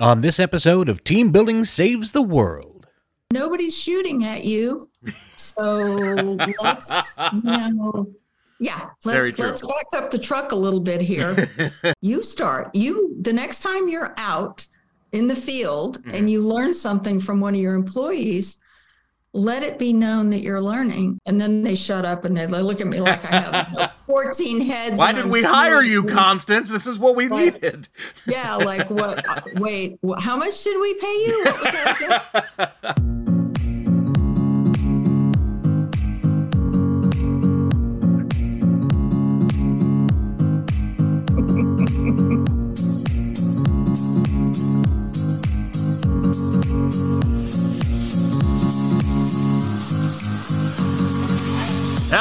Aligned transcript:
on 0.00 0.22
this 0.22 0.40
episode 0.40 0.88
of 0.88 1.04
Team 1.04 1.30
Building 1.30 1.62
Saves 1.62 2.12
the 2.12 2.22
World. 2.22 2.86
Nobody's 3.32 3.76
shooting 3.76 4.24
at 4.24 4.44
you. 4.44 4.88
So 5.36 5.58
let's, 6.62 6.90
you 7.34 7.42
know, 7.42 8.06
yeah, 8.58 8.88
let's 9.04 9.38
let's 9.38 9.60
back 9.60 9.86
up 9.94 10.10
the 10.10 10.18
truck 10.18 10.52
a 10.52 10.56
little 10.56 10.80
bit 10.80 11.02
here. 11.02 11.72
you 12.00 12.22
start. 12.22 12.74
You 12.74 13.14
the 13.20 13.32
next 13.32 13.60
time 13.60 13.88
you're 13.88 14.14
out 14.16 14.66
in 15.12 15.28
the 15.28 15.36
field 15.36 16.00
mm-hmm. 16.00 16.14
and 16.14 16.30
you 16.30 16.40
learn 16.40 16.72
something 16.72 17.20
from 17.20 17.40
one 17.40 17.54
of 17.54 17.60
your 17.60 17.74
employees, 17.74 18.56
let 19.32 19.62
it 19.62 19.78
be 19.78 19.92
known 19.92 20.30
that 20.30 20.40
you're 20.40 20.60
learning. 20.60 21.18
And 21.26 21.40
then 21.40 21.62
they 21.62 21.74
shut 21.74 22.04
up 22.04 22.24
and 22.24 22.36
they 22.36 22.46
look 22.46 22.80
at 22.80 22.86
me 22.86 23.00
like 23.00 23.24
I 23.24 23.40
have 23.40 23.68
you 23.72 23.78
know, 23.78 23.86
14 24.06 24.60
heads. 24.62 24.98
Why 24.98 25.12
did 25.12 25.24
I'm 25.24 25.30
we 25.30 25.42
hire 25.42 25.82
you, 25.82 26.04
Constance? 26.04 26.70
This 26.70 26.86
is 26.86 26.98
what 26.98 27.16
we 27.16 27.28
like, 27.28 27.62
needed. 27.62 27.88
yeah, 28.26 28.56
like 28.56 28.90
what? 28.90 29.26
Uh, 29.28 29.40
wait, 29.56 29.98
how 30.18 30.36
much 30.36 30.62
did 30.64 30.80
we 30.80 30.94
pay 30.94 31.26
you? 31.26 31.54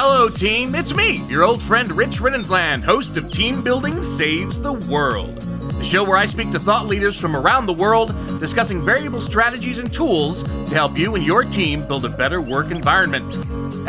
Hello, 0.01 0.29
team. 0.29 0.75
It's 0.75 0.93
me, 0.93 1.17
your 1.25 1.43
old 1.43 1.61
friend 1.61 1.91
Rich 1.91 2.21
Rinnensland, 2.21 2.83
host 2.83 3.17
of 3.17 3.29
Team 3.29 3.61
Building 3.61 4.01
Saves 4.01 4.61
the 4.61 4.71
World, 4.71 5.41
the 5.41 5.83
show 5.83 6.05
where 6.05 6.15
I 6.15 6.25
speak 6.25 6.51
to 6.51 6.59
thought 6.59 6.87
leaders 6.87 7.19
from 7.19 7.35
around 7.35 7.65
the 7.65 7.73
world 7.73 8.15
discussing 8.39 8.85
variable 8.85 9.19
strategies 9.19 9.77
and 9.77 9.93
tools 9.93 10.43
to 10.43 10.73
help 10.73 10.97
you 10.97 11.15
and 11.15 11.25
your 11.25 11.43
team 11.43 11.85
build 11.85 12.05
a 12.05 12.09
better 12.09 12.39
work 12.39 12.71
environment. 12.71 13.35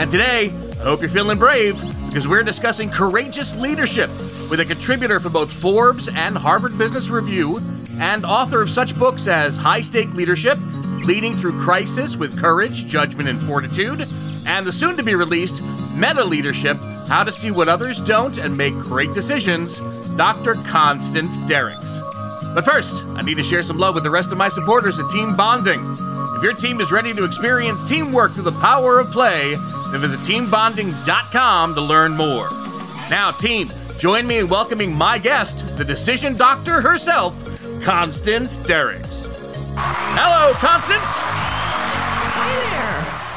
And 0.00 0.10
today, 0.10 0.46
I 0.80 0.82
hope 0.82 1.00
you're 1.00 1.10
feeling 1.10 1.38
brave 1.38 1.80
because 2.08 2.26
we're 2.26 2.42
discussing 2.42 2.90
courageous 2.90 3.54
leadership 3.54 4.10
with 4.50 4.58
a 4.58 4.64
contributor 4.64 5.20
for 5.20 5.30
both 5.30 5.52
Forbes 5.52 6.08
and 6.08 6.36
Harvard 6.36 6.76
Business 6.76 7.08
Review 7.08 7.60
and 8.00 8.24
author 8.24 8.60
of 8.60 8.68
such 8.68 8.98
books 8.98 9.28
as 9.28 9.56
High 9.56 9.82
Stake 9.82 10.12
Leadership, 10.14 10.58
Leading 11.04 11.36
Through 11.36 11.60
Crisis 11.60 12.16
with 12.16 12.36
Courage, 12.36 12.88
Judgment, 12.88 13.28
and 13.28 13.40
Fortitude, 13.42 14.08
and 14.48 14.66
the 14.66 14.72
soon 14.72 14.96
to 14.96 15.04
be 15.04 15.14
released 15.14 15.62
Meta 15.94 16.24
Leadership 16.24 16.76
How 17.08 17.24
to 17.24 17.32
See 17.32 17.50
What 17.50 17.68
Others 17.68 18.00
Don't 18.02 18.38
and 18.38 18.56
Make 18.56 18.74
Great 18.74 19.12
Decisions, 19.12 19.78
Dr. 20.16 20.54
Constance 20.54 21.36
Dierickx. 21.38 22.54
But 22.54 22.64
first, 22.64 22.94
I 23.16 23.22
need 23.22 23.36
to 23.36 23.42
share 23.42 23.62
some 23.62 23.78
love 23.78 23.94
with 23.94 24.04
the 24.04 24.10
rest 24.10 24.32
of 24.32 24.38
my 24.38 24.48
supporters 24.48 24.98
at 24.98 25.10
Team 25.10 25.36
Bonding. 25.36 25.80
If 26.36 26.42
your 26.42 26.54
team 26.54 26.80
is 26.80 26.90
ready 26.90 27.12
to 27.14 27.24
experience 27.24 27.86
teamwork 27.88 28.32
through 28.32 28.44
the 28.44 28.60
power 28.60 28.98
of 28.98 29.10
play, 29.10 29.54
then 29.92 30.00
visit 30.00 30.20
teambonding.com 30.20 31.74
to 31.74 31.80
learn 31.80 32.16
more. 32.16 32.48
Now, 33.10 33.30
team, 33.30 33.68
join 33.98 34.26
me 34.26 34.38
in 34.38 34.48
welcoming 34.48 34.94
my 34.94 35.18
guest, 35.18 35.76
the 35.76 35.84
decision 35.84 36.36
doctor 36.36 36.80
herself, 36.80 37.36
Constance 37.82 38.56
Dierickx. 38.56 39.26
Hello, 39.76 40.54
Constance. 40.54 41.59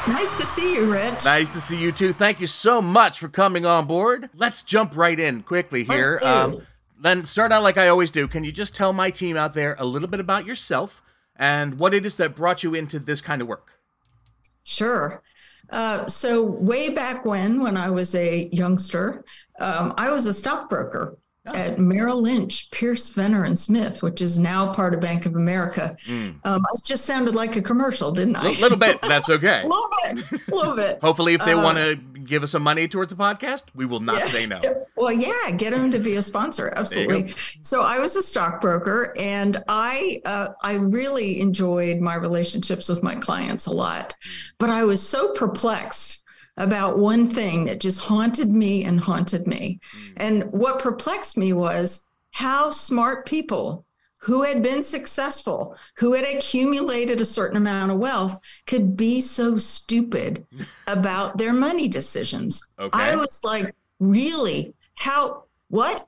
Nice 0.08 0.34
to 0.34 0.46
see 0.46 0.74
you, 0.74 0.92
Rich. 0.92 1.24
Nice 1.24 1.50
to 1.52 1.62
see 1.62 1.78
you 1.78 1.94
too. 1.94 2.12
Thank 2.12 2.42
you 2.42 2.48
so 2.48 2.82
much 2.82 3.20
for 3.20 3.30
coming 3.30 3.66
on 3.66 3.88
board. 3.88 4.30
Let's 4.36 4.62
jump 4.62 4.98
right 4.98 5.18
in 5.18 5.44
quickly 5.44 5.86
here. 5.86 6.20
Um, 6.22 6.68
then 7.02 7.26
start 7.26 7.54
out 7.54 7.64
like 7.64 7.78
I 7.78 7.88
always 7.88 8.12
do. 8.12 8.28
Can 8.28 8.44
you 8.44 8.52
just 8.52 8.76
tell 8.76 8.92
my 8.92 9.10
team 9.10 9.38
out 9.38 9.54
there 9.54 9.78
a 9.80 9.86
little 9.86 10.10
bit 10.10 10.20
about 10.20 10.46
yourself 10.46 11.02
and 11.38 11.80
what 11.80 11.94
it 11.94 12.06
is 12.06 12.18
that 12.18 12.36
brought 12.36 12.64
you 12.64 12.76
into 12.76 13.00
this 13.00 13.22
kind 13.22 13.42
of 13.42 13.48
work? 13.48 13.80
Sure. 14.64 15.24
Uh, 15.70 16.06
so 16.08 16.44
way 16.44 16.90
back 16.90 17.24
when, 17.24 17.62
when 17.62 17.78
I 17.78 17.90
was 17.90 18.14
a 18.14 18.50
youngster, 18.52 19.24
um, 19.60 19.94
I 19.98 20.12
was 20.12 20.26
a 20.26 20.34
stockbroker 20.34 21.18
oh. 21.48 21.56
at 21.56 21.80
Merrill 21.80 22.22
Lynch, 22.22 22.70
Pierce, 22.72 23.10
Fenner 23.10 23.44
and 23.44 23.58
Smith, 23.58 24.04
which 24.04 24.22
is 24.22 24.40
now 24.40 24.72
part 24.72 24.94
of 24.94 25.00
Bank 25.00 25.26
of 25.26 25.36
America. 25.36 25.96
Mm. 26.06 26.40
Um, 26.46 26.66
I 26.66 26.78
just 26.84 27.06
sounded 27.06 27.36
like 27.36 27.56
a 27.56 27.62
commercial, 27.62 28.12
didn't 28.12 28.36
I? 28.36 28.50
A 28.50 28.62
little 28.62 28.78
bit. 28.78 29.02
That's 29.02 29.30
okay. 29.30 29.62
a 29.62 29.68
little 29.68 29.90
bit. 30.04 30.42
A 30.48 30.56
little 30.56 30.76
bit. 30.76 31.00
Hopefully, 31.02 31.34
if 31.34 31.44
they 31.46 31.54
uh, 31.54 31.62
want 31.62 31.78
to 31.78 31.96
give 31.96 32.44
us 32.44 32.52
some 32.52 32.64
money 32.64 32.88
towards 32.88 33.14
the 33.14 33.22
podcast, 33.22 33.64
we 33.74 33.86
will 33.86 34.00
not 34.00 34.20
yeah. 34.20 34.28
say 34.28 34.46
no. 34.46 34.62
Well, 34.96 35.12
yeah, 35.12 35.50
get 35.50 35.72
them 35.72 35.90
to 35.92 36.00
be 36.00 36.16
a 36.18 36.22
sponsor. 36.22 36.72
Absolutely. 36.76 37.34
So 37.62 37.82
I 37.82 37.98
was 38.00 38.16
a 38.16 38.22
stockbroker, 38.22 39.14
and 39.18 39.62
I 39.68 40.22
uh, 40.24 40.50
I 40.62 40.74
really 40.74 41.42
enjoyed 41.42 42.00
my 42.00 42.14
relationships 42.14 42.88
with 42.88 43.02
my 43.02 43.16
clients 43.16 43.66
a 43.66 43.72
lot, 43.72 44.14
but 44.60 44.70
I 44.70 44.84
was 44.84 45.06
so 45.06 45.34
perplexed 45.34 46.23
about 46.58 47.00
one 47.00 47.28
thing 47.28 47.66
that 47.66 47.80
just 47.80 48.02
haunted 48.02 48.52
me 48.52 48.84
and 48.84 49.00
haunted 49.00 49.48
me. 49.48 49.80
Mm. 49.96 50.14
And 50.18 50.52
what 50.52 50.80
perplexed 50.80 51.38
me 51.38 51.54
was 51.54 52.06
how 52.32 52.72
smart 52.72 53.26
people 53.26 53.86
who 54.24 54.44
had 54.44 54.64
been 54.64 54.82
successful, 54.82 55.76
who 55.98 56.14
had 56.14 56.24
accumulated 56.24 57.20
a 57.20 57.26
certain 57.26 57.58
amount 57.58 57.92
of 57.92 57.98
wealth, 57.98 58.40
could 58.68 58.96
be 58.96 59.20
so 59.20 59.58
stupid 59.58 60.46
about 60.88 61.38
their 61.38 61.54
money 61.54 61.88
decisions. 61.88 62.66
Okay. 62.80 62.98
I 62.98 63.16
was 63.16 63.44
like, 63.44 63.76
really? 64.00 64.74
How? 64.96 65.44
What? 65.68 66.08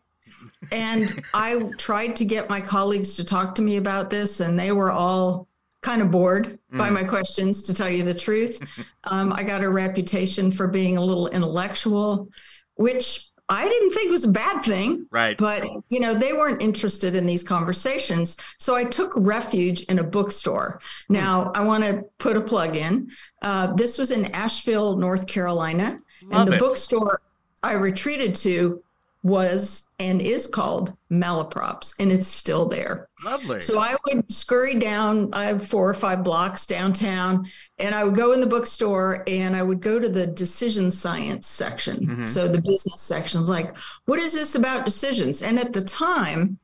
And 0.72 1.24
I 1.34 1.60
tried 1.78 2.16
to 2.18 2.26
get 2.26 2.50
my 2.50 2.62
colleagues 2.62 3.16
to 3.16 3.26
talk 3.26 3.54
to 3.56 3.62
me 3.62 3.78
about 3.78 4.10
this, 4.10 4.40
and 4.40 4.58
they 4.58 4.72
were 4.72 4.92
all 4.92 5.50
kind 5.86 6.02
of 6.02 6.10
bored 6.10 6.58
mm. 6.74 6.78
by 6.78 6.90
my 6.90 7.04
questions, 7.04 7.62
to 7.62 7.74
tell 7.74 7.90
you 7.90 8.04
the 8.04 8.14
truth. 8.14 8.60
um, 9.06 9.32
I 9.32 9.44
got 9.44 9.64
a 9.64 9.70
reputation 9.70 10.52
for 10.52 10.68
being 10.68 10.98
a 10.98 11.02
little 11.02 11.28
intellectual, 11.28 12.28
which 12.74 13.30
I 13.48 13.70
didn't 13.70 13.92
think 13.92 14.10
was 14.10 14.24
a 14.24 14.32
bad 14.32 14.64
thing. 14.64 15.06
Right. 15.12 15.38
But, 15.38 15.64
you 15.90 16.00
know, 16.00 16.16
they 16.16 16.34
weren't 16.34 16.64
interested 16.64 17.16
in 17.16 17.28
these 17.28 17.44
conversations. 17.44 18.38
So 18.58 18.76
I 18.76 18.84
took 18.84 19.14
refuge 19.16 19.82
in 19.84 20.00
a 20.00 20.04
bookstore. 20.04 20.82
Hmm. 21.08 21.14
Now, 21.14 21.52
I 21.54 21.64
want 21.64 21.84
to 21.84 22.04
put 22.18 22.36
a 22.36 22.42
plug 22.42 22.76
in. 22.76 23.12
Uh, 23.44 23.74
this 23.76 24.00
was 24.00 24.10
in 24.10 24.26
Asheville, 24.34 24.98
North 24.98 25.28
Carolina. 25.28 26.00
Love 26.24 26.42
and 26.42 26.48
the 26.48 26.56
it. 26.56 26.60
bookstore 26.60 27.22
I 27.66 27.74
retreated 27.74 28.36
to 28.36 28.80
was 29.26 29.88
and 29.98 30.22
is 30.22 30.46
called 30.46 30.94
Malaprops, 31.12 31.96
and 31.98 32.12
it's 32.12 32.28
still 32.28 32.68
there. 32.68 33.10
Lovely. 33.26 33.60
So 33.60 33.80
I 33.80 33.96
would 34.06 34.32
scurry 34.32 34.76
down, 34.76 35.34
I 35.34 35.46
have 35.46 35.68
four 35.68 35.90
or 35.90 35.96
five 35.96 36.24
blocks 36.24 36.68
downtown, 36.68 37.50
and 37.80 37.96
I 37.96 38.04
would 38.04 38.14
go 38.14 38.34
in 38.34 38.40
the 38.40 38.46
bookstore 38.46 39.24
and 39.26 39.56
I 39.56 39.64
would 39.64 39.82
go 39.82 40.00
to 40.00 40.10
the 40.10 40.28
decision 40.28 40.92
science 40.92 41.48
section. 41.48 42.06
Mm-hmm. 42.06 42.28
So 42.28 42.48
the 42.48 42.62
business 42.62 43.02
sections, 43.02 43.50
like, 43.50 43.76
what 44.06 44.20
is 44.20 44.32
this 44.32 44.54
about 44.54 44.86
decisions? 44.86 45.42
And 45.42 45.58
at 45.58 45.74
the 45.74 45.84
time, 45.84 46.60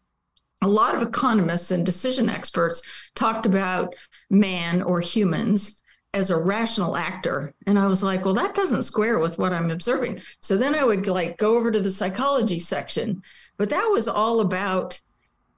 a 0.61 0.69
lot 0.69 0.93
of 0.93 1.01
economists 1.01 1.71
and 1.71 1.83
decision 1.83 2.29
experts 2.29 2.83
talked 3.15 3.47
about 3.47 3.95
man 4.29 4.83
or 4.83 5.01
humans 5.01 5.80
as 6.13 6.29
a 6.29 6.37
rational 6.37 6.97
actor 6.97 7.53
and 7.67 7.79
i 7.79 7.87
was 7.87 8.03
like 8.03 8.25
well 8.25 8.33
that 8.33 8.55
doesn't 8.55 8.83
square 8.83 9.19
with 9.19 9.37
what 9.37 9.53
i'm 9.53 9.71
observing 9.71 10.21
so 10.41 10.57
then 10.57 10.75
i 10.75 10.83
would 10.83 11.07
like 11.07 11.37
go 11.37 11.57
over 11.57 11.71
to 11.71 11.79
the 11.79 11.91
psychology 11.91 12.59
section 12.59 13.21
but 13.57 13.69
that 13.69 13.85
was 13.85 14.07
all 14.07 14.41
about 14.41 14.99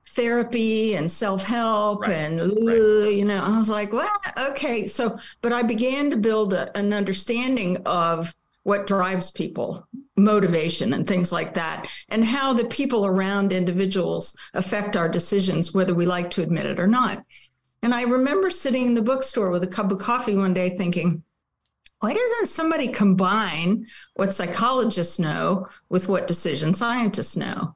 therapy 0.10 0.96
and 0.96 1.10
self-help 1.10 2.02
right. 2.02 2.12
and 2.12 2.40
right. 2.40 2.78
Uh, 2.78 3.10
you 3.10 3.26
know 3.26 3.42
i 3.42 3.58
was 3.58 3.70
like 3.70 3.92
well 3.92 4.12
okay 4.38 4.86
so 4.86 5.18
but 5.42 5.54
i 5.54 5.64
began 5.64 6.10
to 6.10 6.18
build 6.18 6.54
a, 6.54 6.76
an 6.78 6.94
understanding 6.94 7.78
of 7.86 8.34
what 8.64 8.88
drives 8.88 9.32
people 9.32 9.88
motivation 10.16 10.94
and 10.94 11.08
things 11.08 11.32
like 11.32 11.54
that 11.54 11.88
and 12.10 12.24
how 12.24 12.54
the 12.54 12.66
people 12.66 13.06
around 13.06 13.52
individuals 13.52 14.36
affect 14.54 14.96
our 14.96 15.10
decisions 15.10 15.74
whether 15.74 15.96
we 15.96 16.06
like 16.06 16.30
to 16.30 16.44
admit 16.44 16.66
it 16.66 16.80
or 16.80 16.88
not 16.88 17.24
and 17.84 17.94
I 17.94 18.04
remember 18.04 18.50
sitting 18.50 18.88
in 18.88 18.94
the 18.96 19.02
bookstore 19.02 19.52
with 19.52 19.64
a 19.64 19.68
cup 19.68 19.92
of 19.92 20.00
coffee 20.00 20.36
one 20.36 20.54
day 20.54 20.70
thinking, 20.70 21.22
why 22.00 22.14
doesn't 22.14 22.48
somebody 22.48 22.88
combine 22.88 23.86
what 24.16 24.34
psychologists 24.34 25.20
know 25.20 25.68
with 25.90 26.08
what 26.08 26.28
decision 26.28 26.74
scientists 26.74 27.36
know? 27.36 27.76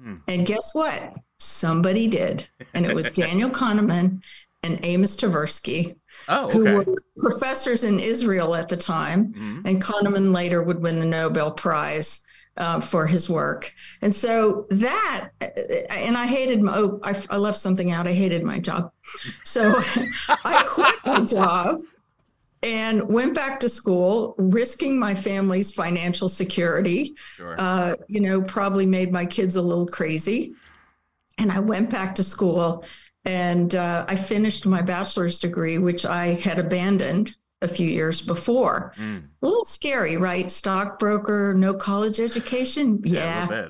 Hmm. 0.00 0.16
And 0.26 0.46
guess 0.46 0.74
what? 0.74 1.14
Somebody 1.38 2.08
did. 2.08 2.48
And 2.72 2.86
it 2.86 2.94
was 2.94 3.10
Daniel 3.12 3.50
Kahneman 3.50 4.22
and 4.62 4.80
Amos 4.84 5.16
Tversky, 5.16 5.96
oh, 6.28 6.46
okay. 6.46 6.58
who 6.58 6.64
were 6.64 6.86
professors 7.18 7.84
in 7.84 8.00
Israel 8.00 8.54
at 8.54 8.68
the 8.68 8.76
time. 8.76 9.34
Mm-hmm. 9.34 9.66
And 9.66 9.82
Kahneman 9.82 10.32
later 10.34 10.62
would 10.62 10.82
win 10.82 10.98
the 10.98 11.06
Nobel 11.06 11.50
Prize 11.50 12.20
uh, 12.56 12.80
for 12.80 13.06
his 13.06 13.30
work. 13.30 13.72
And 14.02 14.14
so 14.14 14.66
that, 14.70 15.30
and 15.90 16.16
I 16.16 16.26
hated 16.26 16.60
my, 16.62 16.76
oh, 16.76 17.00
I, 17.02 17.14
I 17.30 17.36
left 17.36 17.58
something 17.58 17.90
out. 17.92 18.06
I 18.06 18.12
hated 18.12 18.42
my 18.42 18.58
job. 18.58 18.92
So 19.44 19.74
I 20.28 20.64
quit 20.68 20.96
my 21.04 21.20
job 21.24 21.80
and 22.62 23.08
went 23.08 23.34
back 23.34 23.58
to 23.60 23.68
school, 23.68 24.34
risking 24.38 24.98
my 24.98 25.14
family's 25.14 25.72
financial 25.72 26.28
security. 26.28 27.14
Sure. 27.36 27.56
Uh, 27.58 27.96
you 28.06 28.20
know, 28.20 28.40
probably 28.42 28.86
made 28.86 29.12
my 29.12 29.26
kids 29.26 29.56
a 29.56 29.62
little 29.62 29.86
crazy. 29.86 30.54
And 31.38 31.50
I 31.50 31.58
went 31.58 31.90
back 31.90 32.14
to 32.16 32.22
school 32.22 32.84
And 33.24 33.74
uh, 33.76 34.04
I 34.08 34.16
finished 34.16 34.66
my 34.66 34.82
bachelor's 34.82 35.38
degree, 35.38 35.78
which 35.78 36.04
I 36.04 36.34
had 36.34 36.58
abandoned 36.58 37.36
a 37.62 37.68
few 37.68 37.88
years 37.88 38.20
before. 38.20 38.92
Mm. 38.98 39.24
A 39.42 39.46
little 39.46 39.64
scary, 39.64 40.16
right? 40.16 40.50
Stockbroker, 40.50 41.54
no 41.54 41.74
college 41.74 42.20
education. 42.20 43.00
Yeah. 43.04 43.48
Yeah. 43.50 43.68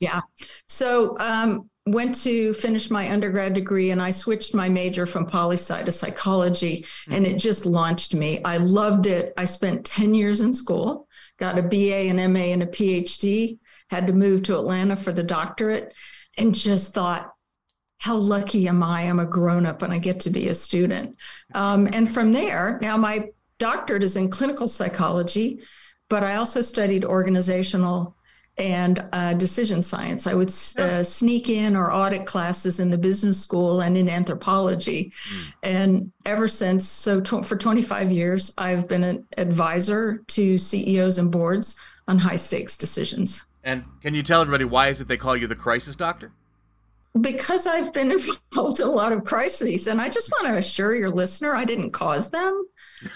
yeah. 0.00 0.20
So 0.68 1.16
um, 1.18 1.70
went 1.86 2.14
to 2.22 2.54
finish 2.54 2.90
my 2.90 3.10
undergrad 3.10 3.52
degree 3.54 3.90
and 3.90 4.00
I 4.00 4.10
switched 4.10 4.54
my 4.54 4.68
major 4.68 5.06
from 5.06 5.26
poli 5.26 5.56
sci 5.56 5.82
to 5.82 5.92
psychology 5.92 6.82
mm-hmm. 6.82 7.12
and 7.12 7.26
it 7.26 7.36
just 7.36 7.66
launched 7.66 8.14
me. 8.14 8.42
I 8.44 8.56
loved 8.56 9.06
it. 9.06 9.34
I 9.36 9.44
spent 9.44 9.84
10 9.84 10.14
years 10.14 10.40
in 10.40 10.54
school, 10.54 11.06
got 11.38 11.58
a 11.58 11.62
BA, 11.62 12.08
an 12.08 12.32
MA, 12.32 12.40
and 12.40 12.62
a 12.62 12.66
PhD, 12.66 13.58
had 13.90 14.06
to 14.06 14.12
move 14.12 14.42
to 14.44 14.58
Atlanta 14.58 14.96
for 14.96 15.12
the 15.12 15.22
doctorate, 15.22 15.92
and 16.38 16.54
just 16.54 16.94
thought, 16.94 17.33
how 17.98 18.16
lucky 18.16 18.68
am 18.68 18.82
I? 18.82 19.02
I'm 19.02 19.20
a 19.20 19.24
grown 19.24 19.66
up 19.66 19.82
and 19.82 19.92
I 19.92 19.98
get 19.98 20.20
to 20.20 20.30
be 20.30 20.48
a 20.48 20.54
student. 20.54 21.16
Um, 21.54 21.88
and 21.92 22.10
from 22.10 22.32
there, 22.32 22.78
now 22.82 22.96
my 22.96 23.30
doctorate 23.58 24.02
is 24.02 24.16
in 24.16 24.30
clinical 24.30 24.68
psychology, 24.68 25.62
but 26.08 26.22
I 26.22 26.36
also 26.36 26.60
studied 26.60 27.04
organizational 27.04 28.16
and 28.56 29.08
uh, 29.12 29.34
decision 29.34 29.82
science. 29.82 30.26
I 30.26 30.34
would 30.34 30.52
uh, 30.78 31.02
sneak 31.02 31.48
in 31.48 31.74
or 31.74 31.92
audit 31.92 32.24
classes 32.24 32.78
in 32.78 32.88
the 32.88 32.98
business 32.98 33.40
school 33.40 33.80
and 33.80 33.96
in 33.96 34.08
anthropology. 34.08 35.12
Mm. 35.32 35.52
And 35.64 36.12
ever 36.24 36.46
since, 36.46 36.88
so 36.88 37.20
t- 37.20 37.42
for 37.42 37.56
25 37.56 38.12
years, 38.12 38.52
I've 38.56 38.86
been 38.86 39.02
an 39.02 39.26
advisor 39.38 40.22
to 40.28 40.56
CEOs 40.56 41.18
and 41.18 41.32
boards 41.32 41.76
on 42.06 42.18
high 42.18 42.36
stakes 42.36 42.76
decisions. 42.76 43.42
And 43.64 43.84
can 44.02 44.14
you 44.14 44.22
tell 44.22 44.40
everybody 44.40 44.64
why 44.64 44.88
is 44.88 45.00
it 45.00 45.08
they 45.08 45.16
call 45.16 45.36
you 45.36 45.46
the 45.48 45.56
crisis 45.56 45.96
doctor? 45.96 46.30
Because 47.20 47.66
I've 47.66 47.92
been 47.92 48.10
involved 48.52 48.80
in 48.80 48.86
a 48.86 48.90
lot 48.90 49.12
of 49.12 49.24
crises. 49.24 49.86
And 49.86 50.00
I 50.00 50.08
just 50.08 50.30
want 50.32 50.46
to 50.48 50.58
assure 50.58 50.94
your 50.94 51.10
listener 51.10 51.54
I 51.54 51.64
didn't 51.64 51.90
cause 51.90 52.30
them. 52.30 52.66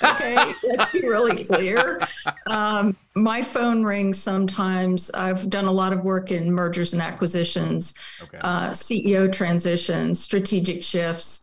Okay, 0.03 0.35
let's 0.65 0.93
be 0.93 1.01
really 1.01 1.45
clear. 1.45 2.01
Um, 2.47 2.97
my 3.15 3.43
phone 3.43 3.85
rings 3.85 4.19
sometimes. 4.19 5.11
I've 5.13 5.49
done 5.51 5.67
a 5.67 5.73
lot 5.73 5.93
of 5.93 6.05
work 6.05 6.31
in 6.31 6.53
mergers 6.53 6.93
and 6.93 7.03
acquisitions, 7.03 7.95
okay. 8.23 8.39
uh, 8.43 8.71
CEO 8.71 9.31
transitions, 9.33 10.21
strategic 10.21 10.83
shifts. 10.83 11.43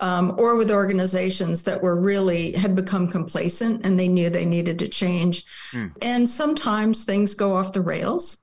Um, 0.00 0.34
or 0.38 0.56
with 0.56 0.72
organizations 0.72 1.62
that 1.62 1.80
were 1.80 1.98
really 1.98 2.52
had 2.52 2.74
become 2.74 3.06
complacent 3.06 3.86
and 3.86 3.98
they 3.98 4.08
knew 4.08 4.28
they 4.28 4.44
needed 4.44 4.76
to 4.80 4.88
change. 4.88 5.44
Hmm. 5.70 5.86
And 6.02 6.28
sometimes 6.28 7.04
things 7.04 7.32
go 7.32 7.54
off 7.54 7.72
the 7.72 7.80
rails, 7.80 8.42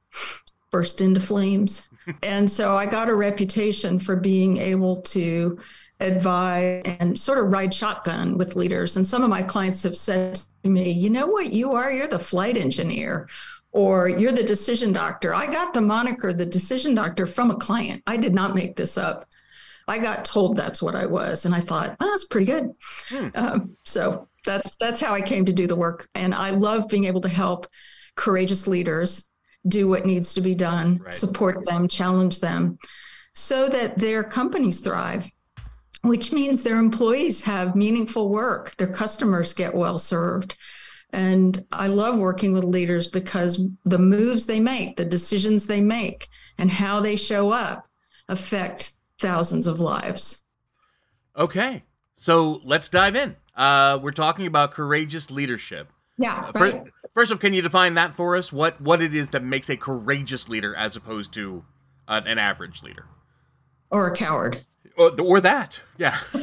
burst 0.71 1.01
into 1.01 1.19
flames. 1.19 1.89
And 2.23 2.49
so 2.49 2.75
I 2.75 2.85
got 2.85 3.09
a 3.09 3.15
reputation 3.15 3.99
for 3.99 4.15
being 4.15 4.57
able 4.57 5.01
to 5.01 5.57
advise 5.99 6.81
and 6.99 7.17
sort 7.17 7.39
of 7.39 7.51
ride 7.51 7.73
shotgun 7.73 8.37
with 8.37 8.55
leaders. 8.55 8.97
And 8.97 9.05
some 9.05 9.23
of 9.23 9.29
my 9.29 9.43
clients 9.43 9.83
have 9.83 9.95
said 9.95 10.41
to 10.63 10.69
me, 10.69 10.91
you 10.91 11.09
know 11.09 11.27
what 11.27 11.53
you 11.53 11.73
are? 11.73 11.91
You're 11.91 12.07
the 12.07 12.19
flight 12.19 12.57
engineer 12.57 13.29
or 13.71 14.09
you're 14.09 14.31
the 14.31 14.43
decision 14.43 14.91
doctor. 14.91 15.33
I 15.33 15.47
got 15.47 15.73
the 15.73 15.81
moniker, 15.81 16.33
the 16.33 16.45
decision 16.45 16.95
doctor, 16.95 17.25
from 17.25 17.51
a 17.51 17.55
client. 17.55 18.03
I 18.07 18.17
did 18.17 18.33
not 18.33 18.55
make 18.55 18.75
this 18.75 18.97
up. 18.97 19.25
I 19.87 19.97
got 19.97 20.25
told 20.25 20.55
that's 20.55 20.81
what 20.81 20.95
I 20.95 21.05
was, 21.05 21.45
and 21.45 21.55
I 21.55 21.59
thought 21.59 21.95
oh, 21.99 22.11
that's 22.11 22.25
pretty 22.25 22.45
good. 22.45 22.71
Hmm. 23.09 23.27
Um, 23.35 23.77
so 23.83 24.27
that's 24.45 24.75
that's 24.77 24.99
how 24.99 25.13
I 25.13 25.21
came 25.21 25.45
to 25.45 25.53
do 25.53 25.67
the 25.67 25.75
work, 25.75 26.07
and 26.15 26.35
I 26.35 26.51
love 26.51 26.87
being 26.87 27.05
able 27.05 27.21
to 27.21 27.29
help 27.29 27.67
courageous 28.15 28.67
leaders 28.67 29.29
do 29.67 29.87
what 29.87 30.05
needs 30.05 30.33
to 30.33 30.41
be 30.41 30.55
done, 30.55 30.99
right. 31.03 31.13
support 31.13 31.65
them, 31.65 31.87
challenge 31.87 32.39
them, 32.39 32.77
so 33.33 33.69
that 33.69 33.97
their 33.97 34.23
companies 34.23 34.79
thrive 34.79 35.31
which 36.01 36.31
means 36.31 36.63
their 36.63 36.77
employees 36.77 37.41
have 37.41 37.75
meaningful 37.75 38.29
work, 38.29 38.75
their 38.77 38.87
customers 38.87 39.53
get 39.53 39.73
well 39.73 39.99
served. 39.99 40.55
And 41.13 41.63
I 41.71 41.87
love 41.87 42.17
working 42.17 42.53
with 42.53 42.63
leaders 42.63 43.05
because 43.07 43.61
the 43.85 43.99
moves 43.99 44.45
they 44.45 44.59
make, 44.59 44.95
the 44.95 45.05
decisions 45.05 45.67
they 45.67 45.81
make, 45.81 46.27
and 46.57 46.71
how 46.71 47.01
they 47.01 47.15
show 47.15 47.51
up 47.51 47.87
affect 48.29 48.93
thousands 49.19 49.67
of 49.67 49.81
lives. 49.81 50.43
Okay. 51.37 51.83
So 52.15 52.61
let's 52.63 52.89
dive 52.89 53.15
in. 53.15 53.35
Uh, 53.55 53.99
we're 54.01 54.11
talking 54.11 54.47
about 54.47 54.71
courageous 54.71 55.29
leadership. 55.29 55.89
Yeah. 56.17 56.35
Uh, 56.55 56.59
right. 56.59 56.73
first, 56.73 56.91
first 57.13 57.31
off, 57.31 57.39
can 57.39 57.53
you 57.53 57.61
define 57.61 57.93
that 57.95 58.15
for 58.15 58.35
us? 58.35 58.51
What 58.51 58.81
what 58.81 59.01
it 59.01 59.13
is 59.13 59.29
that 59.31 59.43
makes 59.43 59.69
a 59.69 59.77
courageous 59.77 60.49
leader 60.49 60.75
as 60.75 60.95
opposed 60.95 61.33
to 61.33 61.63
uh, 62.07 62.21
an 62.25 62.37
average 62.37 62.83
leader? 62.83 63.05
Or 63.89 64.07
a 64.07 64.15
coward. 64.15 64.65
Or, 64.97 65.11
or 65.19 65.41
that, 65.41 65.81
yeah. 65.97 66.19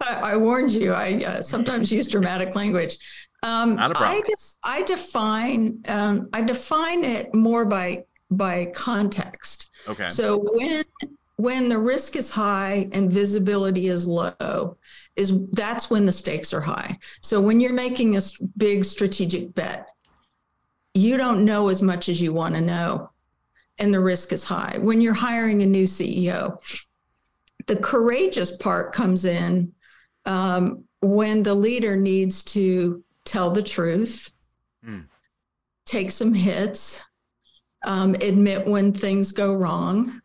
I, 0.00 0.32
I, 0.32 0.36
warned 0.36 0.72
you. 0.72 0.92
I 0.92 1.24
uh, 1.24 1.42
sometimes 1.42 1.90
use 1.90 2.08
dramatic 2.08 2.54
language. 2.54 2.96
Um, 3.42 3.76
Not 3.76 3.92
a 3.92 3.94
problem. 3.94 4.18
I, 4.18 4.22
def- 4.26 4.56
I 4.62 4.82
define 4.82 5.80
um, 5.88 6.28
I 6.32 6.42
define 6.42 7.04
it 7.04 7.32
more 7.34 7.64
by 7.64 8.04
by 8.30 8.66
context. 8.74 9.70
Okay. 9.88 10.08
So 10.08 10.38
when 10.52 10.84
when 11.36 11.68
the 11.68 11.78
risk 11.78 12.16
is 12.16 12.30
high 12.30 12.88
and 12.92 13.12
visibility 13.12 13.88
is 13.88 14.06
low, 14.06 14.76
is 15.16 15.32
that's 15.52 15.90
when 15.90 16.06
the 16.06 16.12
stakes 16.12 16.52
are 16.52 16.60
high. 16.60 16.98
So 17.20 17.40
when 17.40 17.60
you're 17.60 17.72
making 17.72 18.16
a 18.16 18.22
big 18.56 18.84
strategic 18.84 19.54
bet, 19.54 19.86
you 20.94 21.16
don't 21.16 21.44
know 21.44 21.68
as 21.68 21.82
much 21.82 22.08
as 22.08 22.20
you 22.20 22.32
want 22.32 22.54
to 22.54 22.60
know 22.60 23.10
and 23.78 23.92
the 23.92 24.00
risk 24.00 24.32
is 24.32 24.44
high. 24.44 24.78
When 24.80 25.00
you're 25.00 25.12
hiring 25.12 25.62
a 25.62 25.66
new 25.66 25.84
CEO, 25.84 26.58
the 27.66 27.76
courageous 27.76 28.56
part 28.56 28.92
comes 28.92 29.24
in 29.24 29.72
um, 30.26 30.84
when 31.00 31.42
the 31.42 31.54
leader 31.54 31.96
needs 31.96 32.42
to 32.44 33.02
tell 33.24 33.50
the 33.50 33.62
truth, 33.62 34.30
mm. 34.86 35.04
take 35.84 36.10
some 36.10 36.32
hits, 36.32 37.02
um, 37.84 38.14
admit 38.14 38.66
when 38.66 38.92
things 38.92 39.32
go 39.32 39.52
wrong, 39.52 40.20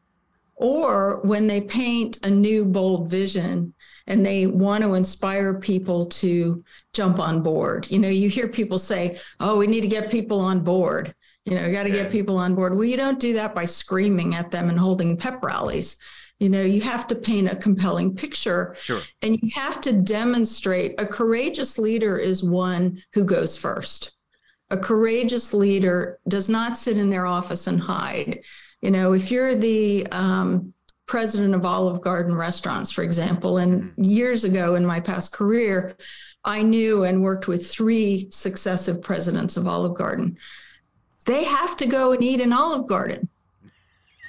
or 0.59 1.21
when 1.21 1.47
they 1.47 1.61
paint 1.61 2.19
a 2.23 2.29
new 2.29 2.65
bold 2.65 3.09
vision 3.09 3.73
and 4.07 4.25
they 4.25 4.45
want 4.45 4.83
to 4.83 4.95
inspire 4.95 5.53
people 5.53 6.05
to 6.05 6.63
jump 6.93 7.19
on 7.19 7.41
board. 7.41 7.89
You 7.89 7.99
know, 7.99 8.09
you 8.09 8.27
hear 8.27 8.47
people 8.47 8.77
say, 8.77 9.19
oh, 9.39 9.57
we 9.57 9.67
need 9.67 9.81
to 9.81 9.87
get 9.87 10.11
people 10.11 10.39
on 10.39 10.59
board. 10.59 11.15
You 11.45 11.55
know, 11.55 11.65
you 11.65 11.71
got 11.71 11.83
to 11.83 11.89
get 11.89 12.11
people 12.11 12.37
on 12.37 12.55
board. 12.55 12.75
Well, 12.75 12.83
you 12.83 12.97
don't 12.97 13.19
do 13.19 13.33
that 13.33 13.55
by 13.55 13.65
screaming 13.65 14.35
at 14.35 14.51
them 14.51 14.69
and 14.69 14.77
holding 14.77 15.15
pep 15.15 15.41
rallies. 15.41 15.97
You 16.39 16.49
know, 16.49 16.61
you 16.61 16.81
have 16.81 17.07
to 17.07 17.15
paint 17.15 17.49
a 17.49 17.55
compelling 17.55 18.15
picture. 18.15 18.75
Sure. 18.81 19.01
And 19.21 19.39
you 19.41 19.49
have 19.55 19.79
to 19.81 19.93
demonstrate 19.93 20.99
a 20.99 21.05
courageous 21.05 21.77
leader 21.77 22.17
is 22.17 22.43
one 22.43 23.01
who 23.13 23.23
goes 23.23 23.55
first. 23.55 24.11
A 24.71 24.77
courageous 24.77 25.53
leader 25.53 26.19
does 26.27 26.49
not 26.49 26.77
sit 26.77 26.97
in 26.97 27.09
their 27.09 27.25
office 27.25 27.67
and 27.67 27.79
hide. 27.79 28.41
You 28.81 28.91
know, 28.91 29.13
if 29.13 29.31
you're 29.31 29.55
the 29.55 30.07
um, 30.11 30.73
president 31.05 31.53
of 31.53 31.65
Olive 31.65 32.01
Garden 32.01 32.35
restaurants, 32.35 32.91
for 32.91 33.03
example, 33.03 33.57
and 33.57 33.83
mm-hmm. 33.83 34.03
years 34.03 34.43
ago 34.43 34.75
in 34.75 34.85
my 34.85 34.99
past 34.99 35.33
career, 35.33 35.97
I 36.45 36.61
knew 36.61 37.03
and 37.03 37.21
worked 37.21 37.47
with 37.47 37.69
three 37.69 38.29
successive 38.31 39.01
presidents 39.01 39.57
of 39.57 39.67
Olive 39.67 39.95
Garden 39.95 40.37
they 41.29 41.43
have 41.43 41.77
to 41.77 41.85
go 41.85 42.11
and 42.11 42.23
eat 42.23 42.41
an 42.41 42.51
Olive 42.51 42.87
Garden. 42.87 43.29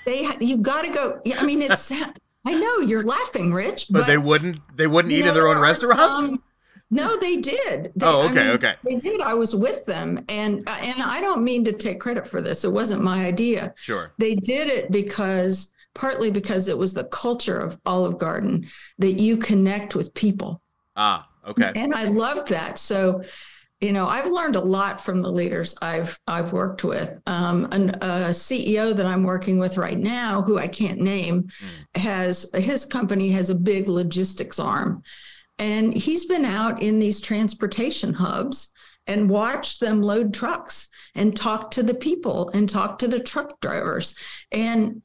They 0.04 0.28
you 0.40 0.58
got 0.58 0.82
to 0.82 0.90
go. 0.90 1.20
I 1.36 1.44
mean, 1.44 1.62
it's. 1.62 1.90
I 2.46 2.54
know 2.54 2.78
you're 2.78 3.02
laughing, 3.02 3.52
Rich, 3.52 3.88
but, 3.90 4.00
but 4.00 4.06
they 4.06 4.16
wouldn't. 4.16 4.60
They 4.76 4.86
wouldn't 4.86 5.12
eat 5.12 5.22
know, 5.22 5.28
in 5.28 5.34
their 5.34 5.48
own 5.48 5.58
restaurants. 5.58 6.26
Some, 6.26 6.42
no, 6.90 7.16
they 7.16 7.36
did. 7.36 7.92
They, 7.94 8.06
oh, 8.06 8.22
okay, 8.22 8.40
I 8.40 8.44
mean, 8.44 8.48
okay. 8.48 8.74
They 8.84 8.96
did. 8.96 9.20
I 9.20 9.34
was 9.34 9.54
with 9.54 9.86
them, 9.86 10.24
and 10.28 10.68
and 10.68 11.02
I 11.02 11.20
don't 11.20 11.44
mean 11.44 11.64
to 11.64 11.72
take 11.72 12.00
credit 12.00 12.26
for 12.26 12.40
this. 12.40 12.64
It 12.64 12.72
wasn't 12.72 13.02
my 13.02 13.24
idea. 13.24 13.72
Sure. 13.76 14.12
They 14.18 14.34
did 14.34 14.68
it 14.68 14.90
because 14.90 15.72
partly 15.94 16.30
because 16.30 16.68
it 16.68 16.76
was 16.76 16.92
the 16.92 17.04
culture 17.04 17.58
of 17.58 17.78
Olive 17.86 18.18
Garden 18.18 18.68
that 18.98 19.20
you 19.20 19.36
connect 19.36 19.94
with 19.94 20.12
people. 20.14 20.62
Ah, 20.96 21.28
okay. 21.46 21.72
And 21.76 21.94
I 21.94 22.04
loved 22.04 22.48
that. 22.48 22.78
So 22.78 23.22
you 23.80 23.94
know 23.94 24.06
i've 24.06 24.30
learned 24.30 24.56
a 24.56 24.60
lot 24.60 25.00
from 25.00 25.22
the 25.22 25.30
leaders 25.30 25.74
i've 25.80 26.18
i've 26.26 26.52
worked 26.52 26.84
with 26.84 27.18
um, 27.26 27.66
an, 27.72 27.90
a 28.02 28.28
ceo 28.28 28.94
that 28.94 29.06
i'm 29.06 29.22
working 29.22 29.58
with 29.58 29.76
right 29.76 29.98
now 29.98 30.42
who 30.42 30.58
i 30.58 30.68
can't 30.68 31.00
name 31.00 31.44
mm. 31.44 32.00
has 32.00 32.50
his 32.54 32.84
company 32.84 33.30
has 33.30 33.48
a 33.48 33.54
big 33.54 33.88
logistics 33.88 34.60
arm 34.60 35.02
and 35.60 35.92
he's 35.92 36.24
been 36.24 36.46
out 36.46 36.82
in 36.82 36.98
these 36.98 37.20
transportation 37.20 38.14
hubs 38.14 38.72
and 39.06 39.28
watched 39.28 39.78
them 39.78 40.00
load 40.00 40.32
trucks 40.32 40.88
and 41.14 41.36
talk 41.36 41.70
to 41.72 41.82
the 41.82 41.94
people 41.94 42.48
and 42.54 42.66
talk 42.66 42.98
to 42.98 43.06
the 43.06 43.20
truck 43.20 43.60
drivers. 43.60 44.14
And 44.50 45.02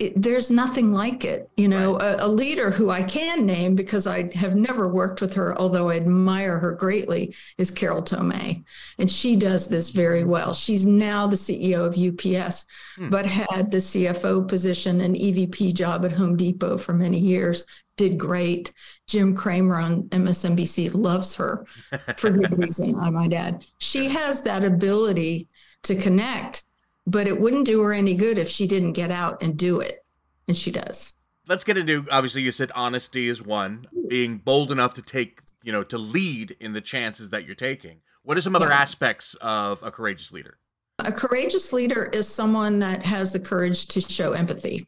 it, 0.00 0.20
there's 0.20 0.50
nothing 0.50 0.92
like 0.92 1.24
it. 1.24 1.48
You 1.56 1.68
know, 1.68 1.98
right. 1.98 2.18
a, 2.18 2.24
a, 2.24 2.28
leader 2.28 2.70
who 2.70 2.90
I 2.90 3.02
can 3.02 3.44
name 3.44 3.74
because 3.74 4.06
I 4.06 4.34
have 4.34 4.56
never 4.56 4.88
worked 4.88 5.20
with 5.20 5.34
her, 5.34 5.56
although 5.58 5.90
I 5.90 5.96
admire 5.96 6.58
her 6.58 6.72
greatly, 6.72 7.34
is 7.58 7.70
Carol 7.70 8.02
Tomé. 8.02 8.64
And 8.98 9.10
she 9.10 9.36
does 9.36 9.68
this 9.68 9.90
very 9.90 10.24
well. 10.24 10.54
She's 10.54 10.86
now 10.86 11.26
the 11.26 11.36
CEO 11.36 11.84
of 11.84 11.96
UPS, 11.96 12.64
hmm. 12.96 13.10
but 13.10 13.26
had 13.26 13.70
the 13.70 13.78
CFO 13.78 14.48
position 14.48 15.02
and 15.02 15.14
EVP 15.14 15.74
job 15.74 16.04
at 16.06 16.12
Home 16.12 16.34
Depot 16.34 16.78
for 16.78 16.94
many 16.94 17.18
years. 17.18 17.64
Did 17.98 18.16
great. 18.16 18.72
Jim 19.06 19.36
Cramer 19.36 19.76
on 19.76 20.04
MSNBC 20.04 20.94
loves 20.94 21.34
her 21.34 21.66
for 22.16 22.30
good 22.30 22.58
reason, 22.58 22.98
I 22.98 23.10
might 23.10 23.34
add. 23.34 23.66
She 23.78 24.08
has 24.08 24.40
that 24.42 24.64
ability 24.64 25.48
to 25.82 25.94
connect 25.94 26.64
but 27.06 27.26
it 27.26 27.40
wouldn't 27.40 27.66
do 27.66 27.80
her 27.82 27.92
any 27.92 28.14
good 28.14 28.38
if 28.38 28.48
she 28.48 28.66
didn't 28.66 28.92
get 28.92 29.10
out 29.10 29.42
and 29.42 29.56
do 29.56 29.80
it. 29.80 30.04
And 30.48 30.56
she 30.56 30.70
does. 30.70 31.14
Let's 31.48 31.64
get 31.64 31.78
into 31.78 32.06
obviously 32.10 32.42
you 32.42 32.52
said 32.52 32.70
honesty 32.74 33.28
is 33.28 33.42
one, 33.42 33.86
being 34.08 34.38
bold 34.38 34.70
enough 34.70 34.94
to 34.94 35.02
take, 35.02 35.40
you 35.62 35.72
know, 35.72 35.82
to 35.84 35.98
lead 35.98 36.56
in 36.60 36.72
the 36.72 36.80
chances 36.80 37.30
that 37.30 37.44
you're 37.44 37.54
taking. 37.54 38.00
What 38.22 38.36
are 38.36 38.40
some 38.40 38.54
other 38.54 38.68
yeah. 38.68 38.78
aspects 38.78 39.34
of 39.40 39.82
a 39.82 39.90
courageous 39.90 40.32
leader? 40.32 40.58
A 40.98 41.10
courageous 41.10 41.72
leader 41.72 42.04
is 42.12 42.28
someone 42.28 42.78
that 42.80 43.04
has 43.04 43.32
the 43.32 43.40
courage 43.40 43.86
to 43.86 44.00
show 44.00 44.32
empathy. 44.32 44.86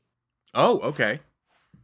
Oh, 0.54 0.78
okay. 0.80 1.20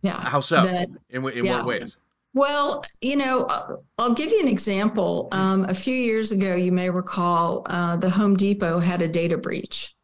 Yeah. 0.03 0.21
How 0.21 0.41
so? 0.41 0.63
That, 0.63 0.89
in 1.11 1.27
in 1.31 1.47
yeah. 1.47 1.57
what 1.57 1.67
ways? 1.67 1.97
Well, 2.35 2.85
you 3.01 3.17
know, 3.17 3.49
I'll 3.97 4.13
give 4.13 4.31
you 4.31 4.41
an 4.41 4.49
example. 4.49 5.29
Um, 5.33 5.65
a 5.65 5.75
few 5.75 5.95
years 5.95 6.31
ago, 6.31 6.55
you 6.55 6.71
may 6.71 6.91
recall 6.91 7.67
uh, 7.67 7.97
the 7.97 8.11
Home 8.11 8.37
Depot 8.37 8.79
had 8.79 9.03
a 9.03 9.09
data 9.09 9.39
breach 9.39 9.97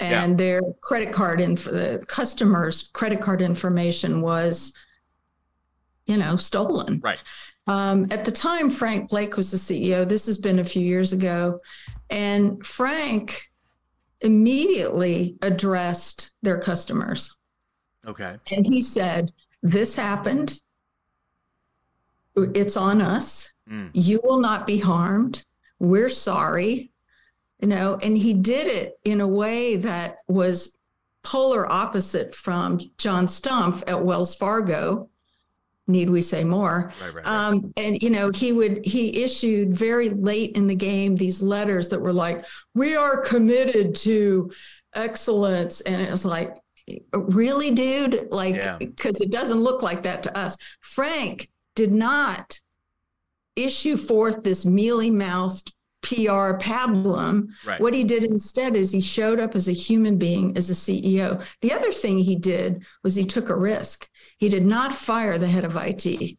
and 0.00 0.32
yeah. 0.32 0.36
their 0.36 0.60
credit 0.82 1.12
card 1.12 1.40
and 1.40 1.58
for 1.58 1.72
the 1.72 2.04
customers 2.06 2.90
credit 2.92 3.20
card 3.20 3.42
information 3.42 4.20
was 4.22 4.72
you 6.06 6.16
know 6.16 6.36
stolen. 6.36 7.00
Right. 7.02 7.22
Um, 7.66 8.06
at 8.10 8.24
the 8.24 8.32
time 8.32 8.70
frank 8.70 9.10
blake 9.10 9.36
was 9.36 9.50
the 9.50 9.56
ceo 9.56 10.08
this 10.08 10.26
has 10.26 10.38
been 10.38 10.60
a 10.60 10.64
few 10.64 10.82
years 10.82 11.12
ago. 11.12 11.58
And 12.10 12.64
frank 12.64 13.50
immediately 14.20 15.36
addressed 15.42 16.32
their 16.42 16.58
customers. 16.58 17.36
Okay. 18.06 18.36
And 18.52 18.66
he 18.66 18.80
said 18.80 19.32
this 19.62 19.94
happened. 19.94 20.60
It's 22.36 22.76
on 22.76 23.02
us. 23.02 23.52
Mm. 23.70 23.90
you 23.92 24.18
will 24.24 24.40
not 24.40 24.66
be 24.66 24.78
harmed. 24.78 25.44
We're 25.78 26.08
sorry 26.08 26.90
you 27.60 27.68
know, 27.68 27.98
and 28.02 28.16
he 28.16 28.34
did 28.34 28.66
it 28.66 28.98
in 29.04 29.20
a 29.20 29.26
way 29.26 29.76
that 29.76 30.18
was 30.28 30.76
polar 31.22 31.70
opposite 31.70 32.34
from 32.34 32.80
John 32.96 33.26
Stumpf 33.26 33.82
at 33.86 34.02
Wells 34.02 34.34
Fargo. 34.34 35.08
Need 35.86 36.10
we 36.10 36.22
say 36.22 36.44
more? 36.44 36.92
Right, 37.00 37.14
right, 37.14 37.24
right. 37.24 37.26
Um, 37.26 37.72
and 37.76 38.02
you 38.02 38.10
know, 38.10 38.30
he 38.30 38.52
would 38.52 38.84
he 38.84 39.22
issued 39.22 39.72
very 39.72 40.10
late 40.10 40.54
in 40.54 40.66
the 40.66 40.74
game 40.74 41.16
these 41.16 41.42
letters 41.42 41.88
that 41.88 42.00
were 42.00 42.12
like, 42.12 42.44
"We 42.74 42.94
are 42.94 43.22
committed 43.22 43.94
to 43.96 44.50
excellence," 44.94 45.80
and 45.80 46.00
it 46.00 46.10
was 46.10 46.26
like, 46.26 46.56
"Really, 47.12 47.70
dude? 47.70 48.28
Like, 48.30 48.78
because 48.78 49.18
yeah. 49.18 49.26
it 49.26 49.32
doesn't 49.32 49.60
look 49.62 49.82
like 49.82 50.02
that 50.02 50.22
to 50.24 50.36
us." 50.36 50.58
Frank 50.80 51.48
did 51.74 51.90
not 51.90 52.60
issue 53.56 53.96
forth 53.96 54.44
this 54.44 54.66
mealy 54.66 55.10
mouthed 55.10 55.72
PR 56.02 56.56
pablum. 56.58 57.48
Right. 57.66 57.80
What 57.80 57.94
he 57.94 58.04
did 58.04 58.24
instead 58.24 58.76
is 58.76 58.92
he 58.92 59.00
showed 59.00 59.40
up 59.40 59.54
as 59.54 59.68
a 59.68 59.72
human 59.72 60.16
being, 60.16 60.56
as 60.56 60.70
a 60.70 60.74
CEO. 60.74 61.44
The 61.60 61.72
other 61.72 61.92
thing 61.92 62.18
he 62.18 62.36
did 62.36 62.84
was 63.02 63.14
he 63.14 63.24
took 63.24 63.48
a 63.48 63.56
risk. 63.56 64.08
He 64.38 64.48
did 64.48 64.64
not 64.64 64.94
fire 64.94 65.38
the 65.38 65.48
head 65.48 65.64
of 65.64 65.76
IT. 65.76 66.38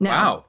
Now, 0.00 0.10
wow. 0.10 0.44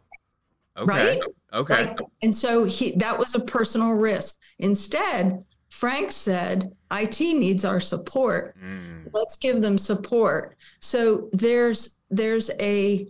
Okay. 0.77 0.91
Right? 0.91 1.21
Okay. 1.53 1.85
Like, 1.85 1.97
and 2.21 2.35
so 2.35 2.65
he 2.65 2.91
that 2.97 3.17
was 3.17 3.35
a 3.35 3.39
personal 3.39 3.91
risk. 3.91 4.39
Instead, 4.59 5.43
Frank 5.69 6.11
said, 6.11 6.71
IT 6.91 7.19
needs 7.19 7.63
our 7.63 7.79
support. 7.79 8.57
Mm. 8.61 9.09
Let's 9.13 9.37
give 9.37 9.61
them 9.61 9.77
support. 9.77 10.57
So 10.81 11.29
there's 11.31 11.97
there's 12.09 12.49
a 12.59 13.07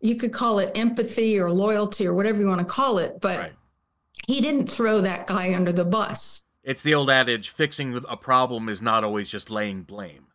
you 0.00 0.16
could 0.16 0.32
call 0.32 0.58
it 0.58 0.72
empathy 0.74 1.38
or 1.38 1.50
loyalty 1.50 2.06
or 2.06 2.14
whatever 2.14 2.40
you 2.40 2.48
want 2.48 2.66
to 2.66 2.66
call 2.66 2.98
it, 2.98 3.20
but 3.20 3.38
right 3.38 3.52
he 4.26 4.40
didn't 4.40 4.70
throw 4.70 5.00
that 5.00 5.26
guy 5.26 5.54
under 5.54 5.72
the 5.72 5.84
bus. 5.84 6.42
It's 6.62 6.82
the 6.82 6.94
old 6.94 7.10
adage 7.10 7.50
fixing 7.50 8.00
a 8.08 8.16
problem 8.16 8.68
is 8.68 8.82
not 8.82 9.04
always 9.04 9.30
just 9.30 9.50
laying 9.50 9.82
blame. 9.82 10.26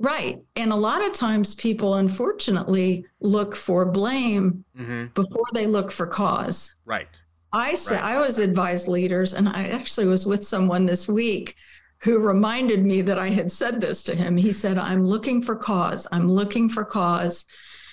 Right. 0.00 0.38
And 0.54 0.72
a 0.72 0.76
lot 0.76 1.04
of 1.04 1.12
times 1.12 1.56
people, 1.56 1.94
unfortunately, 1.94 3.04
look 3.20 3.56
for 3.56 3.84
blame 3.84 4.64
mm-hmm. 4.78 5.06
before 5.14 5.46
they 5.54 5.66
look 5.66 5.90
for 5.90 6.06
cause. 6.06 6.76
Right. 6.84 7.08
I 7.52 7.74
say 7.74 7.96
right. 7.96 8.04
I 8.04 8.14
always 8.16 8.38
advise 8.38 8.86
leaders, 8.86 9.34
and 9.34 9.48
I 9.48 9.68
actually 9.68 10.06
was 10.06 10.24
with 10.24 10.46
someone 10.46 10.86
this 10.86 11.08
week 11.08 11.56
who 12.00 12.20
reminded 12.20 12.84
me 12.84 13.02
that 13.02 13.18
I 13.18 13.28
had 13.28 13.50
said 13.50 13.80
this 13.80 14.04
to 14.04 14.14
him. 14.14 14.36
He 14.36 14.52
said, 14.52 14.78
I'm 14.78 15.04
looking 15.04 15.42
for 15.42 15.56
cause. 15.56 16.06
I'm 16.12 16.30
looking 16.30 16.68
for 16.68 16.84
cause. 16.84 17.44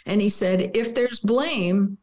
And 0.06 0.22
he 0.22 0.30
said, 0.30 0.72
if 0.76 0.94
there's 0.94 1.20
blame, 1.20 1.98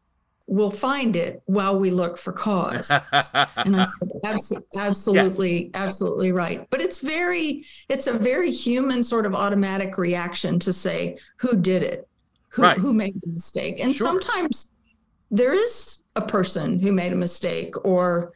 we'll 0.47 0.71
find 0.71 1.15
it 1.15 1.41
while 1.45 1.77
we 1.77 1.89
look 1.89 2.17
for 2.17 2.33
cause. 2.33 2.91
and 2.91 3.75
I 3.75 3.83
said, 3.83 4.09
absolutely, 4.25 4.59
absolutely, 4.75 5.63
yes. 5.63 5.71
absolutely 5.73 6.31
right. 6.31 6.67
But 6.69 6.81
it's 6.81 6.99
very, 6.99 7.65
it's 7.89 8.07
a 8.07 8.13
very 8.13 8.51
human 8.51 9.03
sort 9.03 9.25
of 9.25 9.33
automatic 9.33 9.97
reaction 9.97 10.59
to 10.59 10.73
say, 10.73 11.17
who 11.37 11.55
did 11.55 11.83
it? 11.83 12.07
Who, 12.49 12.61
right. 12.61 12.77
who 12.77 12.93
made 12.93 13.19
the 13.21 13.31
mistake? 13.31 13.79
And 13.79 13.95
sure. 13.95 14.07
sometimes 14.07 14.71
there 15.31 15.53
is 15.53 16.03
a 16.15 16.21
person 16.21 16.79
who 16.79 16.91
made 16.91 17.13
a 17.13 17.15
mistake 17.15 17.73
or, 17.85 18.33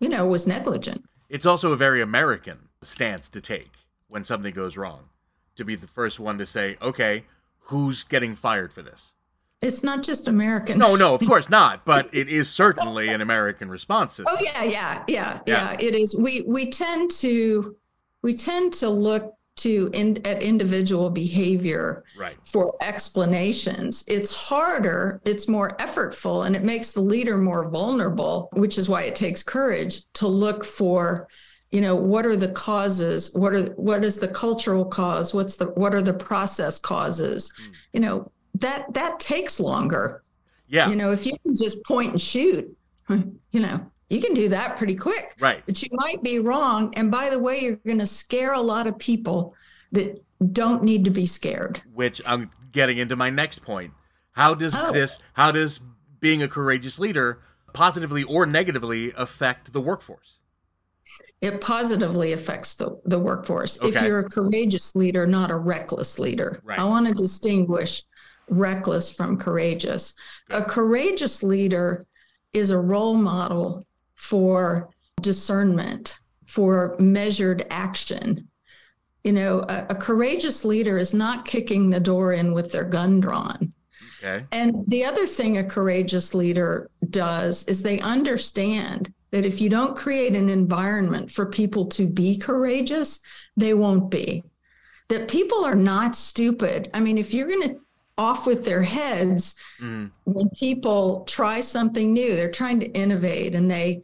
you 0.00 0.08
know, 0.08 0.26
was 0.26 0.46
negligent. 0.46 1.04
It's 1.28 1.44
also 1.44 1.72
a 1.72 1.76
very 1.76 2.00
American 2.00 2.58
stance 2.82 3.28
to 3.30 3.40
take 3.40 3.72
when 4.06 4.24
something 4.24 4.54
goes 4.54 4.76
wrong, 4.76 5.10
to 5.56 5.64
be 5.64 5.74
the 5.74 5.86
first 5.86 6.18
one 6.18 6.38
to 6.38 6.46
say, 6.46 6.78
okay, 6.80 7.24
who's 7.58 8.04
getting 8.04 8.34
fired 8.34 8.72
for 8.72 8.80
this? 8.80 9.12
It's 9.60 9.82
not 9.82 10.02
just 10.02 10.28
American. 10.28 10.78
No, 10.78 10.94
no, 10.94 11.14
of 11.14 11.20
course 11.26 11.48
not. 11.48 11.84
But 11.84 12.08
it 12.12 12.28
is 12.28 12.48
certainly 12.48 13.08
an 13.08 13.20
American 13.20 13.68
response. 13.68 14.20
Oh 14.24 14.38
yeah, 14.40 14.62
yeah, 14.62 14.70
yeah, 14.72 15.04
yeah, 15.08 15.40
yeah. 15.46 15.76
It 15.78 15.94
is. 15.94 16.14
We 16.14 16.42
we 16.42 16.70
tend 16.70 17.10
to 17.12 17.76
we 18.22 18.34
tend 18.34 18.72
to 18.74 18.88
look 18.88 19.34
to 19.56 19.90
in, 19.92 20.24
at 20.24 20.40
individual 20.40 21.10
behavior 21.10 22.04
right. 22.16 22.36
for 22.44 22.76
explanations. 22.80 24.04
It's 24.06 24.34
harder, 24.34 25.20
it's 25.24 25.48
more 25.48 25.76
effortful, 25.78 26.46
and 26.46 26.54
it 26.54 26.62
makes 26.62 26.92
the 26.92 27.00
leader 27.00 27.36
more 27.36 27.68
vulnerable, 27.68 28.48
which 28.52 28.78
is 28.78 28.88
why 28.88 29.02
it 29.02 29.16
takes 29.16 29.42
courage 29.42 30.02
to 30.14 30.28
look 30.28 30.64
for 30.64 31.28
you 31.70 31.82
know 31.82 31.94
what 31.94 32.24
are 32.24 32.36
the 32.36 32.48
causes 32.48 33.30
what 33.34 33.52
are 33.52 33.64
what 33.72 34.02
is 34.02 34.18
the 34.18 34.28
cultural 34.28 34.86
cause 34.86 35.34
what's 35.34 35.56
the 35.56 35.66
what 35.66 35.94
are 35.94 36.00
the 36.00 36.14
process 36.14 36.78
causes 36.78 37.52
mm. 37.60 37.74
you 37.92 38.00
know 38.00 38.30
that 38.60 38.92
that 38.94 39.20
takes 39.20 39.60
longer. 39.60 40.22
Yeah. 40.68 40.88
You 40.88 40.96
know, 40.96 41.12
if 41.12 41.26
you 41.26 41.32
can 41.44 41.54
just 41.54 41.84
point 41.84 42.12
and 42.12 42.20
shoot, 42.20 42.76
you 43.08 43.60
know, 43.60 43.90
you 44.10 44.20
can 44.20 44.34
do 44.34 44.48
that 44.48 44.76
pretty 44.76 44.94
quick. 44.94 45.34
Right. 45.40 45.62
But 45.66 45.82
you 45.82 45.88
might 45.92 46.22
be 46.22 46.38
wrong. 46.38 46.92
And 46.96 47.10
by 47.10 47.30
the 47.30 47.38
way, 47.38 47.60
you're 47.60 47.76
going 47.76 47.98
to 47.98 48.06
scare 48.06 48.54
a 48.54 48.60
lot 48.60 48.86
of 48.86 48.98
people 48.98 49.54
that 49.92 50.22
don't 50.52 50.82
need 50.82 51.04
to 51.04 51.10
be 51.10 51.26
scared. 51.26 51.82
Which 51.92 52.20
I'm 52.24 52.50
getting 52.72 52.98
into 52.98 53.16
my 53.16 53.30
next 53.30 53.62
point. 53.62 53.92
How 54.32 54.54
does 54.54 54.74
oh. 54.74 54.92
this, 54.92 55.18
how 55.34 55.50
does 55.50 55.80
being 56.20 56.42
a 56.42 56.48
courageous 56.48 56.98
leader 56.98 57.42
positively 57.72 58.22
or 58.22 58.46
negatively 58.46 59.12
affect 59.16 59.72
the 59.72 59.80
workforce? 59.80 60.38
It 61.40 61.60
positively 61.60 62.32
affects 62.32 62.74
the, 62.74 63.00
the 63.04 63.18
workforce. 63.18 63.78
Okay. 63.80 63.96
If 63.96 64.02
you're 64.02 64.20
a 64.20 64.28
courageous 64.28 64.94
leader, 64.96 65.26
not 65.26 65.50
a 65.50 65.56
reckless 65.56 66.18
leader. 66.18 66.60
Right. 66.64 66.78
I 66.78 66.84
want 66.84 67.06
to 67.08 67.14
distinguish 67.14 68.02
reckless 68.48 69.10
from 69.10 69.38
courageous. 69.38 70.14
A 70.50 70.62
courageous 70.62 71.42
leader 71.42 72.04
is 72.52 72.70
a 72.70 72.78
role 72.78 73.16
model 73.16 73.86
for 74.14 74.90
discernment, 75.20 76.16
for 76.46 76.96
measured 76.98 77.66
action. 77.70 78.48
You 79.24 79.32
know, 79.32 79.60
a, 79.68 79.86
a, 79.90 79.94
courageous 79.94 80.64
leader 80.64 80.98
is 80.98 81.12
not 81.12 81.44
kicking 81.44 81.90
the 81.90 82.00
door 82.00 82.32
in 82.32 82.52
with 82.52 82.72
their 82.72 82.84
gun 82.84 83.20
drawn. 83.20 83.72
Okay. 84.22 84.44
And 84.52 84.84
the 84.88 85.04
other 85.04 85.26
thing 85.26 85.58
a 85.58 85.64
courageous 85.64 86.34
leader 86.34 86.88
does 87.10 87.64
is 87.64 87.82
they 87.82 88.00
understand 88.00 89.12
that 89.30 89.44
if 89.44 89.60
you 89.60 89.68
don't 89.68 89.96
create 89.96 90.34
an 90.34 90.48
environment 90.48 91.30
for 91.30 91.46
people 91.46 91.86
to 91.86 92.08
be 92.08 92.36
courageous, 92.36 93.20
they 93.56 93.74
won't 93.74 94.10
be. 94.10 94.42
That 95.08 95.28
people 95.28 95.64
are 95.64 95.74
not 95.74 96.16
stupid. 96.16 96.90
I 96.94 97.00
mean, 97.00 97.18
if 97.18 97.32
you're 97.32 97.48
going 97.48 97.68
to 97.68 97.80
off 98.18 98.46
with 98.46 98.64
their 98.64 98.82
heads 98.82 99.54
mm. 99.80 100.10
when 100.24 100.50
people 100.50 101.24
try 101.24 101.60
something 101.60 102.12
new. 102.12 102.34
They're 102.34 102.50
trying 102.50 102.80
to 102.80 102.90
innovate 102.92 103.54
and 103.54 103.70
they 103.70 104.02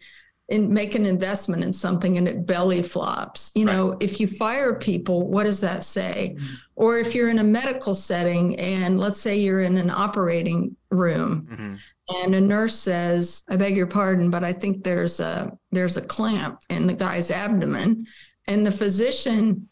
and 0.51 0.69
make 0.69 0.95
an 0.95 1.07
investment 1.07 1.65
in 1.65 1.73
something 1.73 2.19
and 2.19 2.29
it 2.29 2.47
belly 2.47 2.83
flops. 2.83 3.51
You 3.55 3.65
know, 3.65 3.91
right. 3.91 4.03
if 4.03 4.21
you 4.21 4.27
fire 4.27 4.75
people, 4.75 5.27
what 5.27 5.45
does 5.45 5.61
that 5.61 5.85
say? 5.85 6.37
Mm-hmm. 6.37 6.55
Or 6.77 6.99
if 6.99 7.15
you're 7.15 7.31
in 7.31 7.39
a 7.39 7.45
medical 7.45 7.95
setting 7.95 8.57
and 8.57 9.01
let's 9.01 9.19
say 9.19 9.37
you're 9.39 9.63
in 9.63 9.77
an 9.79 9.91
operating 9.91 10.77
room 10.91 11.49
mm-hmm. 11.51 12.25
and 12.25 12.35
a 12.35 12.41
nurse 12.41 12.79
says, 12.79 13.43
"I 13.49 13.57
beg 13.57 13.77
your 13.77 13.87
pardon, 13.87 14.31
but 14.31 14.45
I 14.45 14.53
think 14.53 14.85
there's 14.85 15.19
a 15.19 15.51
there's 15.73 15.97
a 15.97 16.03
clamp 16.03 16.61
in 16.69 16.87
the 16.87 16.95
guy's 16.95 17.31
abdomen." 17.31 18.07
And 18.47 18.67
the 18.67 18.71
physician 18.71 19.69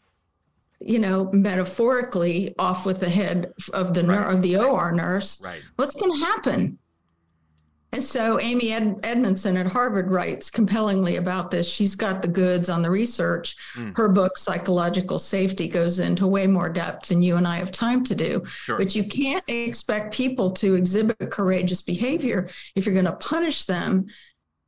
you 0.85 0.99
know, 0.99 1.29
metaphorically 1.31 2.53
off 2.59 2.85
with 2.85 2.99
the 2.99 3.09
head 3.09 3.53
of 3.73 3.93
the 3.93 4.03
right. 4.03 4.33
of 4.33 4.41
the 4.41 4.57
OR 4.57 4.91
nurse. 4.91 5.41
Right. 5.41 5.61
What's 5.75 5.95
going 5.95 6.19
to 6.19 6.25
happen? 6.25 6.77
And 7.93 8.01
so 8.01 8.39
Amy 8.39 8.71
Ed- 8.71 8.99
Edmondson 9.03 9.55
at 9.55 9.67
Harvard 9.67 10.09
writes 10.09 10.49
compellingly 10.49 11.17
about 11.17 11.51
this. 11.51 11.69
She's 11.69 11.93
got 11.93 12.23
the 12.23 12.27
goods 12.27 12.67
on 12.67 12.81
the 12.81 12.89
research. 12.89 13.55
Mm. 13.75 13.95
Her 13.95 14.09
book, 14.09 14.35
Psychological 14.35 15.19
Safety, 15.19 15.67
goes 15.67 15.99
into 15.99 16.25
way 16.25 16.47
more 16.47 16.69
depth 16.69 17.09
than 17.09 17.21
you 17.21 17.37
and 17.37 17.47
I 17.47 17.57
have 17.57 17.71
time 17.71 18.03
to 18.05 18.15
do. 18.15 18.43
Sure. 18.47 18.79
But 18.79 18.95
you 18.95 19.03
can't 19.03 19.43
expect 19.47 20.11
people 20.11 20.49
to 20.51 20.73
exhibit 20.73 21.29
courageous 21.29 21.83
behavior 21.83 22.49
if 22.75 22.87
you're 22.87 22.95
going 22.95 23.05
to 23.05 23.13
punish 23.13 23.65
them 23.65 24.07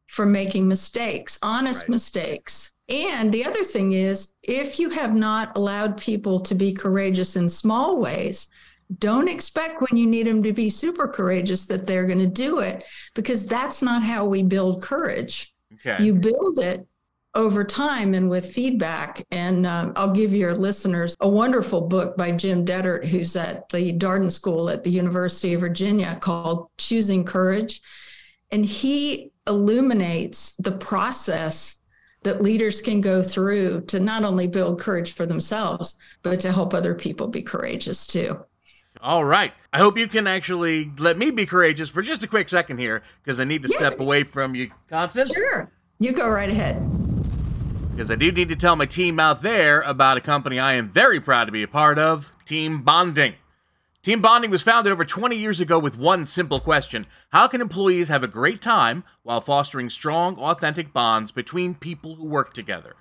for 0.06 0.28
making 0.28 0.68
mistakes, 0.68 1.40
honest 1.42 1.84
right. 1.84 1.90
mistakes. 1.90 2.75
And 2.88 3.32
the 3.32 3.46
other 3.46 3.64
thing 3.64 3.94
is, 3.94 4.36
if 4.44 4.80
you 4.80 4.90
have 4.90 5.16
not 5.16 5.56
allowed 5.58 5.98
people 5.98 6.40
to 6.42 6.54
be 6.54 6.72
courageous 6.72 7.36
in 7.36 7.50
small 7.50 7.98
ways, 7.98 8.50
don't 9.00 9.28
expect 9.28 9.82
when 9.82 9.98
you 9.98 10.06
need 10.06 10.28
them 10.28 10.44
to 10.44 10.54
be 10.54 10.70
super 10.70 11.08
courageous 11.08 11.66
that 11.66 11.88
they're 11.88 12.06
going 12.06 12.20
to 12.20 12.28
do 12.28 12.60
it 12.60 12.84
because 13.16 13.46
that's 13.46 13.82
not 13.82 14.04
how 14.04 14.26
we 14.26 14.44
build 14.44 14.84
courage. 14.84 15.56
Okay. 15.74 16.04
You 16.04 16.14
build 16.14 16.60
it 16.60 16.86
over 17.36 17.64
time 17.64 18.14
and 18.14 18.30
with 18.30 18.52
feedback. 18.52 19.26
And 19.32 19.66
um, 19.66 19.94
I'll 19.96 20.14
give 20.14 20.34
your 20.34 20.54
listeners 20.54 21.16
a 21.20 21.28
wonderful 21.28 21.82
book 21.82 22.16
by 22.16 22.32
Jim 22.32 22.66
Detert, 22.66 23.06
who's 23.06 23.36
at 23.36 23.68
the 23.70 23.92
Darden 23.94 24.32
School 24.32 24.70
at 24.70 24.84
the 24.84 24.90
University 24.92 25.54
of 25.54 25.60
Virginia 25.60 26.18
called 26.22 26.70
Choosing 26.78 27.26
Courage. 27.26 27.82
And 28.52 28.66
he 28.66 29.32
illuminates 29.48 30.54
the 30.60 30.72
process 30.72 31.82
that 32.26 32.42
leaders 32.42 32.82
can 32.82 33.00
go 33.00 33.24
through 33.24 33.82
to 33.82 34.00
not 34.00 34.24
only 34.24 34.48
build 34.48 34.80
courage 34.80 35.14
for 35.14 35.26
themselves, 35.26 35.98
but 36.24 36.40
to 36.42 36.52
help 36.52 36.74
other 36.74 36.94
people 36.94 37.28
be 37.28 37.42
courageous 37.42 38.06
too. 38.06 38.38
All 39.00 39.24
right. 39.24 39.54
I 39.72 39.78
hope 39.78 39.98
you 39.98 40.08
can 40.08 40.26
actually 40.26 40.92
let 40.98 41.18
me 41.18 41.30
be 41.30 41.46
courageous 41.46 41.90
for 41.90 42.02
just 42.02 42.24
a 42.24 42.28
quick 42.28 42.50
second 42.50 42.80
here 42.80 43.04
because 43.24 43.40
I 43.40 43.44
need 43.44 43.62
to 43.62 43.70
yeah. 43.70 43.78
step 43.78 44.00
away 44.00 44.24
from 44.24 44.56
you, 44.56 44.72
Constance. 44.90 45.34
Sure. 45.34 45.72
You 46.00 46.12
go 46.12 46.28
right 46.28 46.50
ahead. 46.50 46.82
Because 47.92 48.10
I 48.10 48.16
do 48.16 48.32
need 48.32 48.50
to 48.50 48.56
tell 48.56 48.76
my 48.76 48.88
team 48.88 49.20
out 49.20 49.42
there 49.42 49.82
about 49.82 50.18
a 50.18 50.22
company 50.22 50.60
I 50.60 50.74
am 50.74 50.90
very 50.90 51.22
proud 51.22 51.46
to 51.46 51.52
be 51.52 51.64
a 51.64 51.68
part 51.68 52.00
of 52.00 52.34
Team 52.46 52.82
Bonding. 52.82 53.36
Team 54.06 54.22
Bonding 54.22 54.52
was 54.52 54.62
founded 54.62 54.94
over 54.94 55.04
20 55.04 55.36
years 55.36 55.60
ago 55.60 55.80
with 55.80 55.98
one 55.98 56.28
simple 56.28 56.60
question 56.60 57.08
How 57.32 57.48
can 57.48 57.60
employees 57.60 58.08
have 58.10 58.22
a 58.22 58.28
great 58.28 58.62
time 58.62 59.04
while 59.24 59.42
fostering 59.42 59.90
strong, 59.90 60.38
authentic 60.38 60.94
bonds 60.94 61.32
between 61.32 61.74
people 61.74 62.14
who 62.14 62.28
work 62.28 62.54
together? 62.54 62.98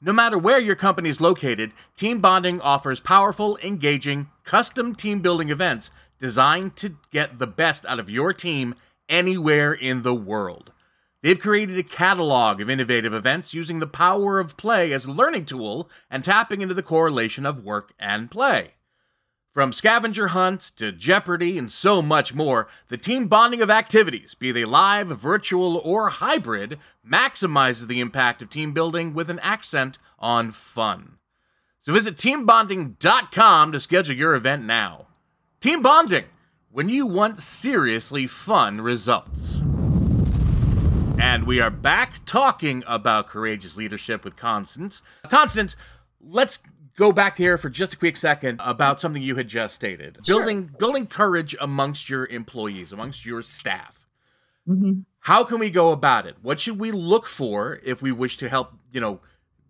No 0.00 0.12
matter 0.12 0.38
where 0.38 0.60
your 0.60 0.76
company 0.76 1.08
is 1.08 1.20
located, 1.20 1.72
Team 1.96 2.20
Bonding 2.20 2.60
offers 2.60 3.00
powerful, 3.00 3.58
engaging, 3.64 4.30
custom 4.44 4.94
team 4.94 5.22
building 5.22 5.50
events 5.50 5.90
designed 6.20 6.76
to 6.76 6.96
get 7.10 7.40
the 7.40 7.48
best 7.48 7.84
out 7.86 7.98
of 7.98 8.08
your 8.08 8.32
team 8.32 8.76
anywhere 9.08 9.72
in 9.72 10.02
the 10.02 10.14
world. 10.14 10.70
They've 11.20 11.40
created 11.40 11.76
a 11.78 11.82
catalog 11.82 12.60
of 12.60 12.70
innovative 12.70 13.12
events 13.12 13.54
using 13.54 13.80
the 13.80 13.88
power 13.88 14.38
of 14.38 14.56
play 14.56 14.92
as 14.92 15.04
a 15.04 15.10
learning 15.10 15.46
tool 15.46 15.90
and 16.08 16.22
tapping 16.22 16.60
into 16.60 16.74
the 16.74 16.82
correlation 16.84 17.44
of 17.44 17.64
work 17.64 17.92
and 17.98 18.30
play. 18.30 18.74
From 19.58 19.72
scavenger 19.72 20.28
hunts 20.28 20.70
to 20.76 20.92
Jeopardy 20.92 21.58
and 21.58 21.72
so 21.72 22.00
much 22.00 22.32
more, 22.32 22.68
the 22.86 22.96
team 22.96 23.26
bonding 23.26 23.60
of 23.60 23.70
activities, 23.70 24.36
be 24.36 24.52
they 24.52 24.64
live, 24.64 25.08
virtual, 25.08 25.78
or 25.78 26.10
hybrid, 26.10 26.78
maximizes 27.04 27.88
the 27.88 27.98
impact 27.98 28.40
of 28.40 28.50
team 28.50 28.72
building 28.72 29.14
with 29.14 29.28
an 29.28 29.40
accent 29.40 29.98
on 30.20 30.52
fun. 30.52 31.16
So 31.82 31.92
visit 31.92 32.16
teambonding.com 32.16 33.72
to 33.72 33.80
schedule 33.80 34.14
your 34.14 34.36
event 34.36 34.64
now. 34.64 35.06
Team 35.60 35.82
Bonding, 35.82 36.26
when 36.70 36.88
you 36.88 37.08
want 37.08 37.40
seriously 37.40 38.28
fun 38.28 38.80
results. 38.80 39.56
And 41.18 41.48
we 41.48 41.60
are 41.60 41.70
back 41.70 42.24
talking 42.26 42.84
about 42.86 43.26
courageous 43.26 43.76
leadership 43.76 44.24
with 44.24 44.36
Constance. 44.36 45.02
Constance, 45.28 45.74
let's 46.20 46.60
go 46.98 47.12
back 47.12 47.38
here 47.38 47.56
for 47.56 47.70
just 47.70 47.94
a 47.94 47.96
quick 47.96 48.16
second 48.16 48.60
about 48.62 49.00
something 49.00 49.22
you 49.22 49.36
had 49.36 49.48
just 49.48 49.74
stated. 49.74 50.18
Sure. 50.26 50.40
Building 50.40 50.70
building 50.78 51.06
courage 51.06 51.56
amongst 51.60 52.10
your 52.10 52.26
employees, 52.26 52.92
amongst 52.92 53.24
your 53.24 53.40
staff. 53.40 54.06
Mm-hmm. 54.68 55.00
How 55.20 55.44
can 55.44 55.58
we 55.58 55.70
go 55.70 55.92
about 55.92 56.26
it? 56.26 56.36
What 56.42 56.60
should 56.60 56.78
we 56.78 56.90
look 56.90 57.26
for 57.26 57.80
if 57.84 58.02
we 58.02 58.12
wish 58.12 58.36
to 58.38 58.48
help, 58.48 58.72
you 58.92 59.00
know, 59.00 59.20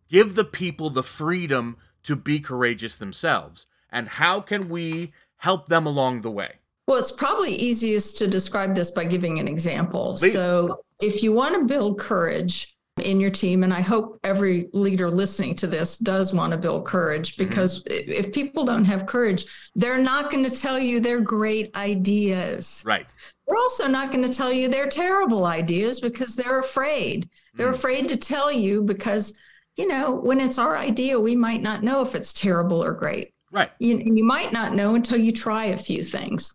give 0.09 0.35
the 0.35 0.45
people 0.45 0.91
the 0.91 1.03
freedom 1.03 1.77
to 2.05 2.17
be 2.17 2.41
courageous 2.41 2.97
themselves? 2.97 3.67
And 3.91 4.09
how 4.09 4.41
can 4.41 4.69
we 4.69 5.13
help 5.37 5.69
them 5.69 5.87
along 5.87 6.23
the 6.23 6.31
way? 6.31 6.55
Well, 6.87 6.99
it's 6.99 7.13
probably 7.13 7.55
easiest 7.55 8.17
to 8.19 8.27
describe 8.27 8.75
this 8.75 8.91
by 8.91 9.05
giving 9.05 9.39
an 9.39 9.47
example. 9.47 10.17
Please. 10.19 10.33
So, 10.33 10.81
if 11.01 11.23
you 11.23 11.33
want 11.33 11.55
to 11.55 11.65
build 11.65 12.01
courage, 12.01 12.78
in 13.01 13.21
your 13.21 13.31
team. 13.31 13.65
And 13.65 13.73
I 13.73 13.81
hope 13.81 14.19
every 14.25 14.69
leader 14.73 15.11
listening 15.11 15.55
to 15.57 15.67
this 15.67 15.97
does 15.97 16.33
want 16.33 16.53
to 16.53 16.57
build 16.57 16.87
courage 16.87 17.37
mm-hmm. 17.37 17.49
because 17.49 17.83
mm-hmm. 17.85 18.11
if 18.11 18.33
people 18.33 18.65
don't 18.65 18.85
have 18.85 19.07
courage, 19.07 19.47
they're 19.75 20.03
not 20.03 20.31
going 20.31 20.45
to 20.45 20.51
tell 20.51 20.79
you 20.79 21.01
their 21.01 21.21
great 21.21 21.75
ideas. 21.77 22.83
Right. 22.85 23.07
They're 23.47 23.57
also 23.57 23.87
not 23.87 24.13
going 24.13 24.27
to 24.27 24.35
tell 24.35 24.53
you 24.53 24.69
their 24.69 24.89
terrible 24.89 25.47
ideas 25.47 26.01
because 26.01 26.37
they're 26.37 26.61
afraid. 26.61 27.29
They're 27.55 27.73
mm. 27.73 27.75
afraid 27.75 28.09
to 28.09 28.17
tell 28.17 28.53
you 28.53 28.83
because, 28.83 29.39
you 29.77 29.89
know, 29.89 30.15
when 30.15 30.39
it's 30.39 30.59
our 30.59 30.77
idea, 30.77 31.19
we 31.19 31.35
might 31.35 31.63
not 31.63 31.83
know 31.83 32.03
if 32.03 32.15
it's 32.15 32.33
terrible 32.35 32.85
or 32.85 32.93
great. 32.93 33.33
Right. 33.51 33.71
You, 33.79 33.99
you 33.99 34.25
might 34.25 34.53
not 34.53 34.75
know 34.75 34.95
until 34.95 35.17
you 35.17 35.33
try 35.33 35.67
a 35.67 35.79
few 35.79 36.05
things. 36.05 36.53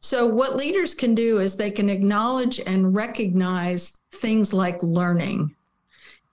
So, 0.00 0.26
what 0.26 0.56
leaders 0.56 0.94
can 0.94 1.14
do 1.14 1.40
is 1.40 1.56
they 1.56 1.70
can 1.70 1.90
acknowledge 1.90 2.58
and 2.58 2.94
recognize 2.94 3.98
things 4.12 4.54
like 4.54 4.82
learning 4.82 5.54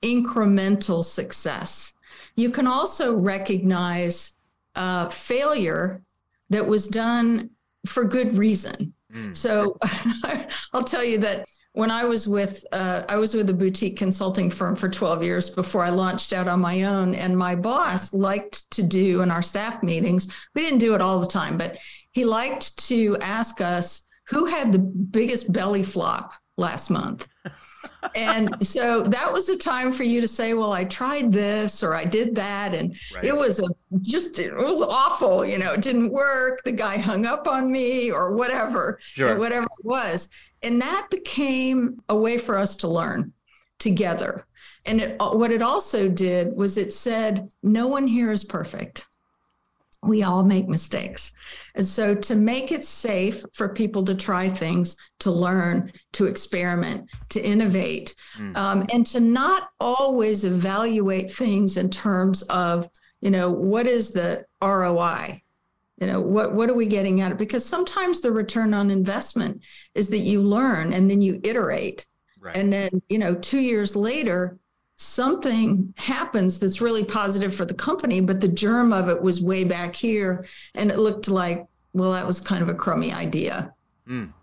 incremental 0.02 1.04
success. 1.04 1.94
You 2.36 2.50
can 2.50 2.68
also 2.68 3.16
recognize 3.16 4.36
uh, 4.76 5.10
failure 5.10 6.04
that 6.50 6.66
was 6.66 6.88
done 6.88 7.50
for 7.86 8.04
good 8.04 8.38
reason. 8.38 8.94
Mm. 9.14 9.36
So 9.36 9.78
I'll 10.74 10.84
tell 10.84 11.04
you 11.04 11.18
that 11.20 11.48
when 11.74 11.92
I 11.92 12.06
was 12.06 12.28
with 12.28 12.66
uh, 12.72 13.04
I 13.08 13.18
was 13.18 13.34
with 13.34 13.50
a 13.50 13.54
boutique 13.54 13.98
consulting 13.98 14.50
firm 14.50 14.76
for 14.76 14.90
12 14.90 15.24
years 15.24 15.50
before 15.50 15.84
I 15.84 15.90
launched 15.90 16.34
out 16.34 16.48
on 16.48 16.60
my 16.60 16.84
own, 16.84 17.14
and 17.14 17.38
my 17.38 17.56
boss 17.56 18.14
liked 18.14 18.70
to 18.72 18.84
do 18.84 19.22
in 19.22 19.32
our 19.32 19.44
staff 19.44 19.84
meetings. 19.84 20.28
We 20.56 20.62
didn't 20.62 20.80
do 20.80 20.96
it 20.96 21.02
all 21.02 21.20
the 21.20 21.28
time, 21.28 21.58
but 21.58 21.78
he 22.12 22.26
liked 22.26 22.78
to 22.88 23.18
ask 23.22 23.62
us 23.62 24.08
who 24.28 24.46
had 24.46 24.72
the 24.72 24.80
biggest 24.80 25.54
belly 25.54 25.84
flop 25.84 26.34
last 26.58 26.90
month 26.90 27.28
and 28.16 28.56
so 28.66 29.04
that 29.04 29.32
was 29.32 29.50
a 29.50 29.58
time 29.58 29.92
for 29.92 30.04
you 30.04 30.22
to 30.22 30.28
say, 30.28 30.54
well, 30.54 30.74
I 30.74 30.84
tried 30.84 31.32
this 31.32 31.84
or 31.84 31.94
I 31.94 32.06
did 32.06 32.36
that. 32.36 32.74
And 32.74 32.96
right. 33.14 33.26
it 33.26 33.36
was 33.36 33.60
a 33.60 33.68
just, 34.02 34.40
it 34.40 34.56
was 34.56 34.82
awful. 34.82 35.46
You 35.46 35.58
know, 35.58 35.74
it 35.74 35.82
didn't 35.82 36.12
work. 36.12 36.64
The 36.64 36.72
guy 36.72 36.98
hung 36.98 37.26
up 37.26 37.48
on 37.48 37.72
me 37.72 38.12
or 38.12 38.36
whatever, 38.36 39.00
sure. 39.02 39.38
whatever 39.38 39.66
it 39.66 39.86
was. 39.86 40.30
And 40.64 40.82
that 40.82 41.08
became 41.10 42.02
a 42.10 42.16
way 42.16 42.38
for 42.38 42.58
us 42.58 42.76
to 42.78 42.88
learn 42.88 43.34
together. 43.80 44.46
And 44.86 45.02
it, 45.02 45.16
what 45.20 45.52
it 45.52 45.62
also 45.62 46.08
did 46.08 46.56
was 46.56 46.78
it 46.78 46.94
said, 46.94 47.50
no 47.62 47.88
one 47.88 48.08
here 48.08 48.32
is 48.32 48.44
perfect 48.44 49.06
we 50.08 50.24
all 50.24 50.44
make 50.44 50.68
mistakes. 50.68 51.32
And 51.76 51.86
so, 51.86 52.16
to 52.16 52.36
make 52.36 52.72
it 52.72 52.84
safe 52.84 53.44
for 53.54 53.70
people 53.70 54.04
to 54.06 54.16
try 54.16 54.50
things, 54.50 54.96
to 55.20 55.32
learn, 55.32 55.92
to 56.14 56.26
experiment, 56.26 57.10
to 57.30 57.44
innovate, 57.44 58.16
mm. 58.38 58.56
um, 58.56 58.86
and 58.92 59.06
to 59.08 59.20
not 59.20 59.70
always 59.80 60.46
evaluate 60.46 61.32
things 61.32 61.78
in 61.78 61.90
terms 61.90 62.42
of, 62.44 62.90
you 63.22 63.30
know, 63.30 63.52
what 63.52 63.86
is 63.86 64.12
the 64.12 64.46
ROI? 64.62 65.42
You 66.00 66.08
know, 66.08 66.22
what, 66.22 66.54
what 66.54 66.70
are 66.70 66.76
we 66.76 66.86
getting 66.86 67.22
at 67.22 67.32
it? 67.32 67.38
Because 67.38 67.66
sometimes 67.66 68.22
the 68.22 68.32
return 68.32 68.74
on 68.74 68.92
investment 68.92 69.64
is 69.96 70.10
that 70.10 70.20
you 70.20 70.42
learn 70.42 70.94
and 70.94 71.10
then 71.10 71.22
you 71.22 71.40
iterate. 71.44 72.06
Right. 72.40 72.56
And 72.56 72.72
then, 72.72 73.02
you 73.10 73.18
know, 73.18 73.34
two 73.34 73.60
years 73.60 73.96
later, 73.96 74.60
something 74.98 75.94
happens 75.96 76.60
that's 76.60 76.82
really 76.82 77.04
positive 77.04 77.56
for 77.56 77.66
the 77.66 77.74
company, 77.74 78.20
but 78.20 78.42
the 78.42 78.48
germ 78.48 78.92
of 78.92 79.08
it 79.08 79.22
was 79.22 79.42
way 79.42 79.64
back 79.64 79.96
here. 79.96 80.46
And 80.76 80.92
it 80.92 80.98
looked 81.00 81.30
like, 81.30 81.66
well, 81.94 82.12
that 82.12 82.26
was 82.28 82.40
kind 82.40 82.62
of 82.62 82.68
a 82.70 82.74
crummy 82.74 83.14
idea. 83.14 83.74
Mm. 84.10 84.34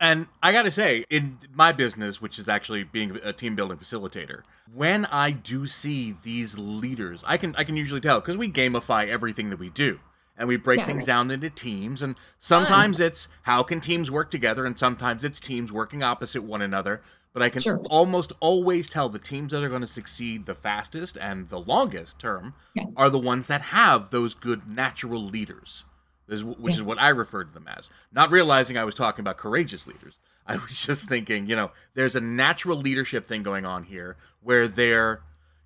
And 0.00 0.26
I 0.44 0.52
got 0.52 0.62
to 0.62 0.70
say, 0.70 1.04
in 1.10 1.38
my 1.52 1.72
business, 1.72 2.22
which 2.22 2.38
is 2.38 2.48
actually 2.48 2.84
being 2.84 3.18
a 3.24 3.32
team 3.32 3.56
building 3.56 3.78
facilitator, 3.78 4.42
when 4.72 5.06
I 5.06 5.32
do 5.32 5.66
see 5.66 6.14
these 6.22 6.56
leaders, 6.56 7.24
I 7.26 7.36
can 7.36 7.56
I 7.56 7.64
can 7.64 7.76
usually 7.76 8.00
tell 8.00 8.20
because 8.20 8.36
we 8.36 8.48
gamify 8.50 9.08
everything 9.08 9.50
that 9.50 9.58
we 9.58 9.70
do. 9.70 9.98
And 10.36 10.46
we 10.46 10.56
break 10.56 10.78
Yeah. 10.78 10.86
things 10.86 11.04
down 11.04 11.32
into 11.32 11.50
teams 11.50 12.00
and 12.00 12.14
sometimes 12.38 13.00
it's 13.00 13.26
how 13.42 13.64
can 13.64 13.80
teams 13.80 14.08
work 14.08 14.30
together 14.30 14.64
and 14.66 14.78
sometimes 14.78 15.24
it's 15.24 15.40
teams 15.40 15.72
working 15.72 16.04
opposite 16.04 16.44
one 16.44 16.62
another. 16.62 17.02
But 17.38 17.44
I 17.44 17.50
can 17.50 17.62
Sure. 17.62 17.80
almost 17.88 18.32
always 18.40 18.88
tell 18.88 19.08
the 19.08 19.20
teams 19.20 19.52
that 19.52 19.62
are 19.62 19.68
going 19.68 19.80
to 19.82 19.86
succeed 19.86 20.44
the 20.46 20.56
fastest 20.56 21.16
and 21.16 21.48
the 21.50 21.60
longest 21.60 22.18
term 22.18 22.54
Yeah. 22.74 22.86
are 22.96 23.08
the 23.08 23.18
ones 23.18 23.46
that 23.46 23.60
have 23.62 24.10
those 24.10 24.34
good 24.34 24.66
natural 24.66 25.24
leaders, 25.24 25.84
which 26.26 26.74
is 26.74 26.82
what 26.82 26.98
I 26.98 27.10
refer 27.10 27.44
to 27.44 27.52
them 27.54 27.68
as. 27.68 27.90
Not 28.10 28.32
realizing 28.32 28.76
I 28.76 28.82
was 28.82 28.96
talking 28.96 29.22
about 29.22 29.36
courageous 29.36 29.86
leaders. 29.86 30.18
I 30.48 30.56
was 30.56 30.80
just 30.84 31.08
thinking, 31.08 31.46
you 31.46 31.54
know, 31.54 31.70
there's 31.94 32.16
a 32.16 32.20
natural 32.20 32.76
leadership 32.76 33.24
thing 33.28 33.44
going 33.44 33.64
on 33.64 33.84
here 33.84 34.16
where 34.42 34.66
they're 34.66 35.20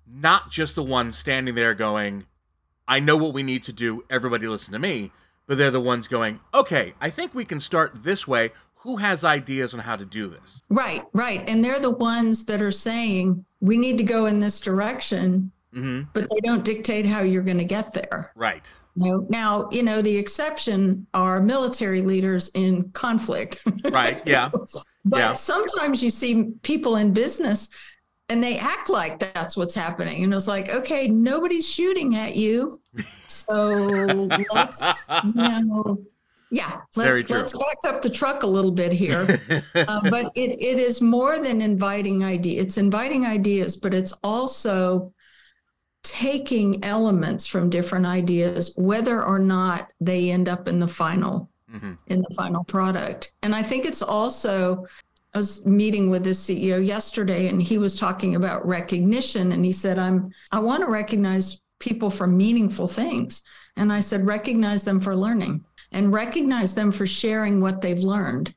not 0.05 0.51
just 0.51 0.75
the 0.75 0.83
ones 0.83 1.17
standing 1.17 1.55
there 1.55 1.73
going, 1.73 2.27
I 2.87 2.99
know 2.99 3.17
what 3.17 3.33
we 3.33 3.41
need 3.41 3.63
to 3.63 3.73
do, 3.73 4.03
everybody 4.11 4.45
listen 4.47 4.73
to 4.73 4.79
me, 4.79 5.11
but 5.47 5.57
they're 5.57 5.71
the 5.71 5.81
ones 5.81 6.07
going, 6.07 6.39
okay, 6.53 6.93
I 7.01 7.09
think 7.09 7.33
we 7.33 7.45
can 7.45 7.59
start 7.59 8.03
this 8.03 8.27
way. 8.27 8.51
Who 8.83 8.97
has 8.97 9.23
ideas 9.23 9.73
on 9.73 9.79
how 9.79 9.95
to 9.95 10.05
do 10.05 10.27
this? 10.27 10.61
Right, 10.69 11.03
right. 11.13 11.43
And 11.47 11.63
they're 11.63 11.79
the 11.79 11.91
ones 11.91 12.45
that 12.45 12.61
are 12.61 12.71
saying 12.71 13.45
we 13.61 13.77
need 13.77 13.97
to 13.97 14.03
go 14.03 14.25
in 14.25 14.39
this 14.39 14.59
direction, 14.59 15.51
hmm 15.73 16.01
but 16.13 16.29
they 16.29 16.39
don't 16.43 16.63
dictate 16.63 17.05
how 17.05 17.21
you're 17.21 17.41
going 17.43 17.57
to 17.57 17.63
get 17.63 17.93
there. 17.93 18.31
Right. 18.35 18.69
You 18.95 19.05
know, 19.05 19.27
now, 19.29 19.69
you 19.71 19.81
know, 19.83 20.01
the 20.01 20.15
exception 20.15 21.07
are 21.13 21.41
military 21.41 22.01
leaders 22.01 22.49
in 22.53 22.89
conflict. 22.91 23.63
Right. 23.85 24.21
Yeah. 24.25 24.51
but 25.05 25.17
Yeah. 25.17 25.33
sometimes 25.33 26.03
you 26.03 26.11
see 26.11 26.51
people 26.61 26.97
in 26.97 27.11
business 27.13 27.69
and 28.29 28.43
they 28.43 28.57
act 28.59 28.89
like 28.89 29.19
that's 29.19 29.57
what's 29.57 29.73
happening. 29.75 30.23
And 30.23 30.33
it's 30.33 30.47
like, 30.47 30.69
okay, 30.69 31.07
nobody's 31.07 31.67
shooting 31.67 32.15
at 32.15 32.35
you. 32.35 32.79
So 33.27 34.29
let's, 34.53 35.07
you 35.23 35.33
know, 35.35 35.97
yeah, 36.53 36.81
let's 36.95 37.27
let's 37.31 37.51
back 37.51 37.77
up 37.87 38.03
the 38.03 38.09
truck 38.09 38.43
a 38.43 38.47
little 38.47 38.71
bit 38.71 38.91
here. 38.91 39.41
Uh, 39.75 40.09
but 40.09 40.31
it, 40.35 40.51
it 40.61 40.79
is 40.79 41.01
more 41.01 41.39
than 41.39 41.61
inviting 41.61 42.23
idea. 42.23 42.61
It's 42.61 42.77
inviting 42.77 43.25
ideas, 43.25 43.75
but 43.75 43.93
it's 43.93 44.13
also 44.23 45.11
taking 46.03 46.83
elements 46.83 47.47
from 47.47 47.69
different 47.69 48.05
ideas, 48.05 48.71
whether 48.77 49.23
or 49.23 49.39
not 49.39 49.91
they 49.99 50.29
end 50.29 50.47
up 50.47 50.67
in 50.67 50.79
the 50.79 50.87
final 50.87 51.49
hmm 51.69 51.93
in 52.07 52.21
the 52.21 52.35
final 52.35 52.63
product. 52.63 53.33
And 53.41 53.55
I 53.55 53.63
think 53.63 53.85
it's 53.85 54.03
also, 54.03 54.85
I 55.33 55.39
was 55.39 55.65
meeting 55.65 56.11
with 56.11 56.23
this 56.23 56.45
CEO 56.45 56.85
yesterday 56.85 57.47
and 57.47 57.61
he 57.61 57.79
was 57.79 57.95
talking 57.95 58.35
about 58.35 58.65
recognition. 58.65 59.53
And 59.53 59.65
he 59.65 59.71
said, 59.71 59.97
I'm, 59.97 60.31
I 60.51 60.59
want 60.59 60.83
to 60.83 60.89
recognize 60.89 61.61
people 61.79 62.11
for 62.11 62.27
meaningful 62.27 62.85
things. 62.85 63.41
And 63.75 63.91
I 63.91 64.01
said, 64.01 64.27
recognize 64.27 64.83
them 64.83 64.99
for 65.01 65.15
learning 65.15 65.65
and 65.93 66.11
recognize 66.11 66.73
them 66.73 66.91
for 66.91 67.05
sharing 67.05 67.61
what 67.61 67.81
they've 67.81 67.99
learned. 67.99 68.53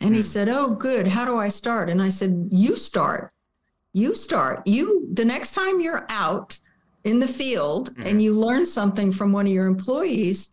And 0.00 0.14
he 0.14 0.20
Hmm. 0.20 0.26
said, 0.26 0.48
Oh, 0.48 0.70
good. 0.70 1.06
How 1.06 1.24
do 1.24 1.36
I 1.36 1.48
start? 1.48 1.90
And 1.90 2.00
I 2.00 2.08
said, 2.08 2.48
You 2.50 2.76
start. 2.76 3.32
You 3.92 4.14
start. 4.14 4.66
You, 4.66 5.08
the 5.12 5.24
next 5.24 5.52
time 5.52 5.80
you're 5.80 6.06
out 6.08 6.58
in 7.04 7.18
the 7.18 7.28
field 7.28 7.94
Mhm. 7.94 8.06
and 8.10 8.22
you 8.22 8.32
learn 8.34 8.64
something 8.66 9.10
from 9.12 9.32
one 9.32 9.46
of 9.46 9.52
your 9.52 9.66
employees, 9.66 10.48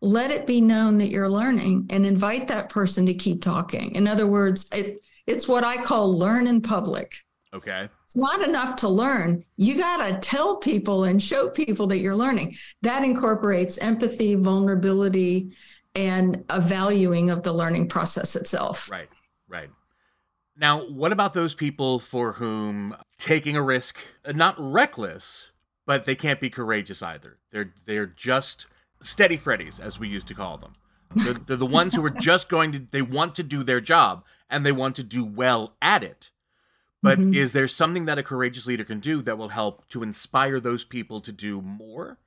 let 0.00 0.30
it 0.30 0.46
be 0.46 0.60
known 0.60 0.98
that 0.98 1.10
you're 1.10 1.28
learning 1.28 1.86
and 1.90 2.04
invite 2.04 2.48
that 2.48 2.68
person 2.68 3.06
to 3.06 3.14
keep 3.14 3.40
talking. 3.42 3.94
In 3.94 4.08
other 4.08 4.26
words, 4.26 4.66
it, 4.72 5.00
it's 5.26 5.46
what 5.46 5.64
I 5.64 5.76
call 5.82 6.18
learn 6.18 6.46
in 6.46 6.60
public. 6.60 7.14
Okay. 7.54 7.88
It's 8.14 8.22
not 8.22 8.46
enough 8.46 8.76
to 8.76 8.88
learn. 8.90 9.42
You 9.56 9.78
got 9.78 10.06
to 10.06 10.18
tell 10.18 10.56
people 10.56 11.04
and 11.04 11.22
show 11.22 11.48
people 11.48 11.86
that 11.86 12.00
you're 12.00 12.14
learning. 12.14 12.56
That 12.82 13.04
incorporates 13.04 13.78
empathy, 13.78 14.34
vulnerability, 14.34 15.56
and 15.94 16.44
a 16.50 16.60
valuing 16.60 17.30
of 17.30 17.42
the 17.42 17.54
learning 17.54 17.88
process 17.88 18.36
itself. 18.36 18.90
Right. 18.90 19.08
Right. 19.48 19.70
Now, 20.58 20.86
what 20.88 21.10
about 21.10 21.32
those 21.32 21.54
people 21.54 21.98
for 21.98 22.34
whom 22.34 22.94
taking 23.16 23.56
a 23.56 23.62
risk, 23.62 23.96
uh, 24.26 24.32
not 24.32 24.56
reckless, 24.58 25.50
but 25.86 26.04
they 26.04 26.14
can't 26.14 26.38
be 26.38 26.50
courageous 26.50 27.02
either? 27.02 27.38
They're 27.50 27.72
they're 27.86 28.04
just 28.04 28.66
steady 29.02 29.38
Freddies, 29.38 29.80
as 29.80 29.98
we 29.98 30.08
used 30.08 30.28
to 30.28 30.34
call 30.34 30.58
them. 30.58 30.74
They're, 31.14 31.40
they're 31.46 31.56
the 31.56 31.64
ones 31.64 31.94
who 31.94 32.04
are 32.04 32.10
just 32.20 32.50
going 32.50 32.72
to 32.72 32.78
they 32.78 33.00
want 33.00 33.34
to 33.36 33.42
do 33.42 33.64
their 33.64 33.80
job 33.80 34.22
and 34.50 34.66
they 34.66 34.72
want 34.72 34.96
to 34.96 35.02
do 35.02 35.24
well 35.24 35.76
at 35.80 36.04
it. 36.04 36.30
But 37.02 37.18
Mhm. 37.18 37.34
is 37.34 37.52
there 37.52 37.66
something 37.68 38.04
that 38.04 38.18
a 38.18 38.22
courageous 38.22 38.66
leader 38.66 38.84
can 38.84 39.00
do 39.00 39.22
that 39.22 39.36
will 39.36 39.48
help 39.50 39.88
to 39.88 40.02
inspire 40.02 40.60
those 40.60 40.84
people 40.84 41.20
to 41.20 41.32
do 41.32 41.60
more 41.60 42.18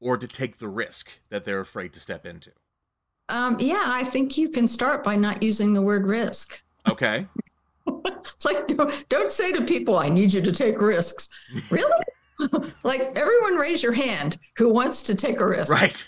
or 0.00 0.16
to 0.16 0.26
take 0.26 0.58
the 0.58 0.68
risk 0.68 1.10
that 1.28 1.44
they're 1.44 1.60
afraid 1.60 1.92
to 1.92 2.00
step 2.00 2.26
into? 2.26 2.50
Um, 3.28 3.56
yeah, 3.60 3.84
I 3.86 4.04
think 4.04 4.36
you 4.38 4.48
can 4.48 4.66
start 4.66 5.04
by 5.04 5.14
not 5.16 5.42
using 5.42 5.72
the 5.72 5.82
word 5.82 6.06
risk. 6.06 6.60
Okay. 6.88 7.26
It's 7.86 8.44
like 8.44 8.66
don't, 8.68 9.08
don't 9.08 9.30
say 9.32 9.52
to 9.52 9.62
people, 9.64 9.96
"I 9.96 10.08
need 10.08 10.32
you 10.32 10.42
to 10.42 10.52
take 10.52 10.80
risks." 10.80 11.28
Really? 11.70 12.02
like 12.84 13.00
everyone, 13.16 13.56
raise 13.56 13.82
your 13.82 13.92
hand 13.92 14.38
who 14.56 14.72
wants 14.72 15.02
to 15.02 15.14
take 15.14 15.40
a 15.40 15.46
risk. 15.46 15.72
Right. 15.72 16.04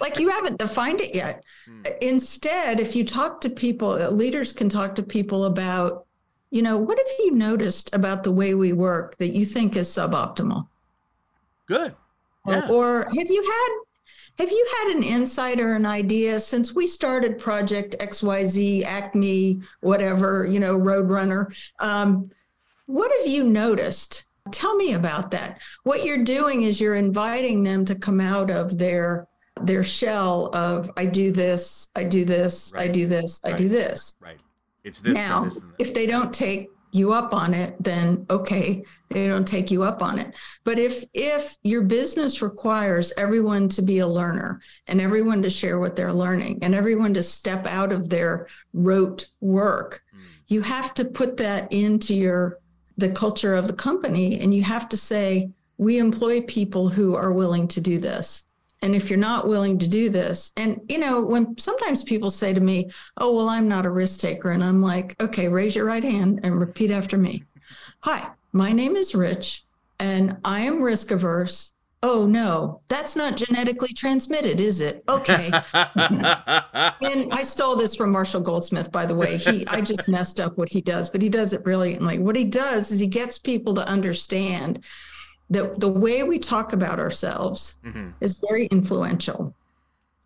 Like 0.00 0.18
you 0.18 0.28
haven't 0.28 0.58
defined 0.58 1.00
it 1.00 1.14
yet. 1.14 1.44
Hmm. 1.66 1.82
Instead, 2.00 2.80
if 2.80 2.96
you 2.96 3.04
talk 3.04 3.40
to 3.42 3.50
people, 3.50 3.94
leaders 4.10 4.52
can 4.52 4.68
talk 4.68 4.94
to 4.96 5.02
people 5.02 5.44
about, 5.44 6.06
you 6.52 6.60
know, 6.62 6.76
what 6.78 6.98
have 6.98 7.06
you 7.20 7.30
noticed 7.32 7.88
about 7.94 8.22
the 8.22 8.30
way 8.30 8.54
we 8.54 8.72
work 8.74 9.16
that 9.16 9.32
you 9.32 9.44
think 9.46 9.74
is 9.74 9.88
suboptimal? 9.88 10.68
Good. 11.66 11.94
Or- 12.44 12.52
Yeah. 12.54 12.68
Or 12.68 13.04
have 13.04 13.30
you 13.30 13.42
had 13.42 13.68
have 14.38 14.50
you 14.50 14.66
had 14.78 14.96
an 14.96 15.02
insight 15.02 15.60
or 15.60 15.74
an 15.74 15.84
idea 15.86 16.40
since 16.40 16.74
we 16.74 16.86
started 16.86 17.38
Project 17.38 17.94
XYZ, 18.00 18.82
Acme, 18.84 19.60
whatever, 19.80 20.46
you 20.46 20.58
know, 20.58 20.78
Roadrunner? 20.78 21.54
Um, 21.80 22.30
what 22.86 23.12
have 23.18 23.26
you 23.28 23.44
noticed? 23.44 24.24
Tell 24.50 24.74
me 24.74 24.94
about 24.94 25.30
that. 25.32 25.60
What 25.84 26.04
you're 26.04 26.24
doing 26.24 26.62
is 26.62 26.80
you're 26.80 26.94
inviting 26.96 27.62
them 27.62 27.84
to 27.84 27.94
come 27.94 28.20
out 28.20 28.50
of 28.50 28.76
their 28.78 29.26
their 29.62 29.82
shell 29.82 30.50
of 30.54 30.90
I 30.96 31.04
do 31.04 31.30
this, 31.30 31.90
I 31.94 32.04
do 32.04 32.24
this, 32.24 32.74
I 32.74 32.88
do 32.88 33.06
this, 33.06 33.40
I 33.44 33.52
do 33.52 33.68
this. 33.68 34.16
Right. 34.20 34.38
It's 34.84 35.00
this, 35.00 35.14
now, 35.14 35.44
this, 35.44 35.60
if 35.78 35.94
they 35.94 36.06
don't 36.06 36.32
take 36.32 36.68
you 36.94 37.12
up 37.12 37.32
on 37.32 37.54
it, 37.54 37.74
then 37.82 38.26
okay, 38.28 38.82
they 39.08 39.26
don't 39.26 39.46
take 39.48 39.70
you 39.70 39.82
up 39.82 40.02
on 40.02 40.18
it. 40.18 40.34
But 40.64 40.78
if 40.78 41.04
if 41.14 41.56
your 41.62 41.82
business 41.82 42.42
requires 42.42 43.12
everyone 43.16 43.68
to 43.70 43.82
be 43.82 44.00
a 44.00 44.06
learner 44.06 44.60
and 44.88 45.00
everyone 45.00 45.40
to 45.42 45.50
share 45.50 45.78
what 45.78 45.96
they're 45.96 46.12
learning 46.12 46.58
and 46.62 46.74
everyone 46.74 47.14
to 47.14 47.22
step 47.22 47.66
out 47.66 47.92
of 47.92 48.08
their 48.10 48.46
rote 48.74 49.26
work, 49.40 50.02
Mm. 50.14 50.18
you 50.48 50.60
have 50.62 50.92
to 50.94 51.04
put 51.06 51.36
that 51.38 51.72
into 51.72 52.14
your 52.14 52.58
the 52.98 53.08
culture 53.10 53.54
of 53.54 53.66
the 53.66 53.72
company 53.72 54.40
and 54.40 54.54
you 54.54 54.62
have 54.62 54.86
to 54.90 54.96
say 54.98 55.48
we 55.78 55.98
employ 55.98 56.42
people 56.42 56.90
who 56.90 57.14
are 57.16 57.32
willing 57.32 57.66
to 57.68 57.80
do 57.80 57.98
this 57.98 58.42
and 58.82 58.94
if 58.94 59.08
you're 59.08 59.18
not 59.18 59.48
willing 59.48 59.78
to 59.78 59.88
do 59.88 60.10
this 60.10 60.52
and 60.56 60.80
you 60.88 60.98
know 60.98 61.22
when 61.22 61.56
sometimes 61.58 62.02
people 62.02 62.30
say 62.30 62.52
to 62.52 62.60
me 62.60 62.90
oh 63.18 63.34
well 63.34 63.48
i'm 63.48 63.68
not 63.68 63.86
a 63.86 63.90
risk 63.90 64.20
taker 64.20 64.50
and 64.50 64.62
i'm 64.62 64.82
like 64.82 65.20
okay 65.22 65.48
raise 65.48 65.74
your 65.74 65.84
right 65.84 66.04
hand 66.04 66.40
and 66.42 66.58
repeat 66.58 66.90
after 66.90 67.16
me 67.16 67.42
hi 68.00 68.28
my 68.52 68.72
name 68.72 68.96
is 68.96 69.14
rich 69.14 69.64
and 70.00 70.36
i 70.44 70.60
am 70.60 70.82
risk 70.82 71.10
averse 71.10 71.70
oh 72.02 72.26
no 72.26 72.80
that's 72.88 73.14
not 73.14 73.36
genetically 73.36 73.92
transmitted 73.92 74.58
is 74.58 74.80
it 74.80 75.02
okay 75.08 75.50
and 75.74 77.32
I 77.32 77.42
stole 77.44 77.76
this 77.76 77.94
from 77.94 78.10
Marshall 78.10 78.40
Goldsmith, 78.40 78.90
by 78.92 79.06
the 79.06 79.14
way. 79.14 79.36
He, 79.36 79.66
I 79.66 79.80
just 79.80 80.08
messed 80.08 80.40
up 80.40 80.56
what 80.56 80.68
he 80.68 80.80
does, 80.80 81.08
but 81.08 81.22
he 81.22 81.28
does 81.28 81.52
it 81.52 81.64
brilliantly. 81.64 82.18
What 82.18 82.36
he 82.36 82.44
does 82.44 82.90
is 82.90 83.00
he 83.00 83.06
gets 83.06 83.38
people 83.38 83.74
to 83.74 83.86
understand 83.88 84.84
that 85.52 85.80
the 85.80 85.88
way 85.88 86.22
we 86.22 86.38
talk 86.38 86.72
about 86.72 86.98
ourselves 86.98 87.78
Mhm. 87.84 88.14
is 88.20 88.38
very 88.48 88.66
influential. 88.66 89.54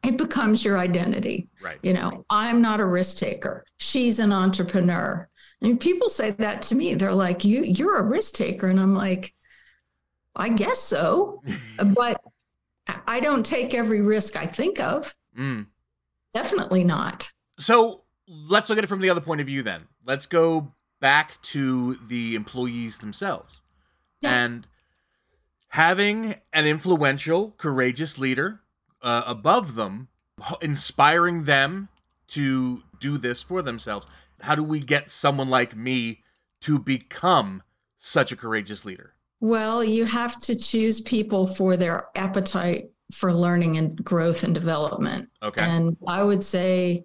It 0.05 0.17
becomes 0.17 0.65
your 0.65 0.79
identity. 0.79 1.49
Right. 1.63 1.79
You 1.83 1.93
know, 1.95 2.25
I'm 2.31 2.61
not 2.63 2.81
a 2.81 2.85
risk 2.85 3.17
taker. 3.19 3.65
She's 3.79 4.19
an 4.19 4.33
entrepreneur. 4.33 5.29
And 5.63 5.81
people 5.81 6.09
say 6.09 6.31
that 6.33 6.63
to 6.63 6.75
me. 6.75 6.95
They're 6.95 7.13
like, 7.15 7.45
"You, 7.45 7.63
you're 7.63 7.99
a 7.99 8.03
risk 8.05 8.35
taker," 8.35 8.69
and 8.69 8.79
I'm 8.79 8.95
like, 8.95 9.35
"I 10.37 10.49
guess 10.51 10.79
so," 10.81 11.43
but 11.95 12.21
I- 12.87 13.01
I 13.07 13.21
don't 13.21 13.45
take 13.45 13.75
every 13.75 14.03
risk 14.03 14.37
I 14.37 14.47
think 14.47 14.79
of. 14.79 15.13
Mm. 15.37 15.67
Definitely 16.33 16.85
not. 16.85 17.33
So 17.59 18.05
let's 18.29 18.69
look 18.69 18.79
at 18.79 18.85
it 18.85 18.89
from 18.89 19.01
the 19.01 19.11
other 19.11 19.21
point 19.23 19.41
of 19.41 19.47
view 19.47 19.63
then. 19.63 19.89
Let's 20.05 20.27
go 20.27 20.73
back 21.01 21.41
to 21.43 21.99
the 22.07 22.35
employees 22.35 22.99
themselves. 22.99 23.61
Yeah. 24.21 24.35
And 24.45 24.67
having 25.77 26.35
an 26.55 26.67
influential, 26.67 27.55
courageous 27.59 28.17
leader 28.17 28.63
uh, 29.03 29.23
above 29.27 29.75
them, 29.75 30.09
inspiring 30.63 31.45
them 31.45 31.87
to 32.27 32.83
do 32.99 33.19
this 33.19 33.43
for 33.43 33.61
themselves. 33.61 34.07
How 34.41 34.55
do 34.55 34.63
we 34.63 34.81
get 34.81 35.11
someone 35.11 35.51
like 35.51 35.77
me 35.77 36.23
to 36.63 36.79
become 36.79 37.63
such 37.99 38.33
a 38.33 38.37
courageous 38.37 38.87
leader? 38.87 39.13
Well, 39.41 39.85
you 39.85 40.07
have 40.07 40.39
to 40.45 40.57
choose 40.57 41.03
people 41.03 41.47
for 41.47 41.77
their 41.77 42.07
appetite 42.15 42.91
for 43.13 43.35
learning 43.35 43.77
and 43.77 44.03
growth 44.03 44.45
and 44.45 44.55
development. 44.55 45.29
Okay. 45.43 45.61
And 45.61 45.95
I 46.07 46.23
would 46.23 46.43
say, 46.43 47.05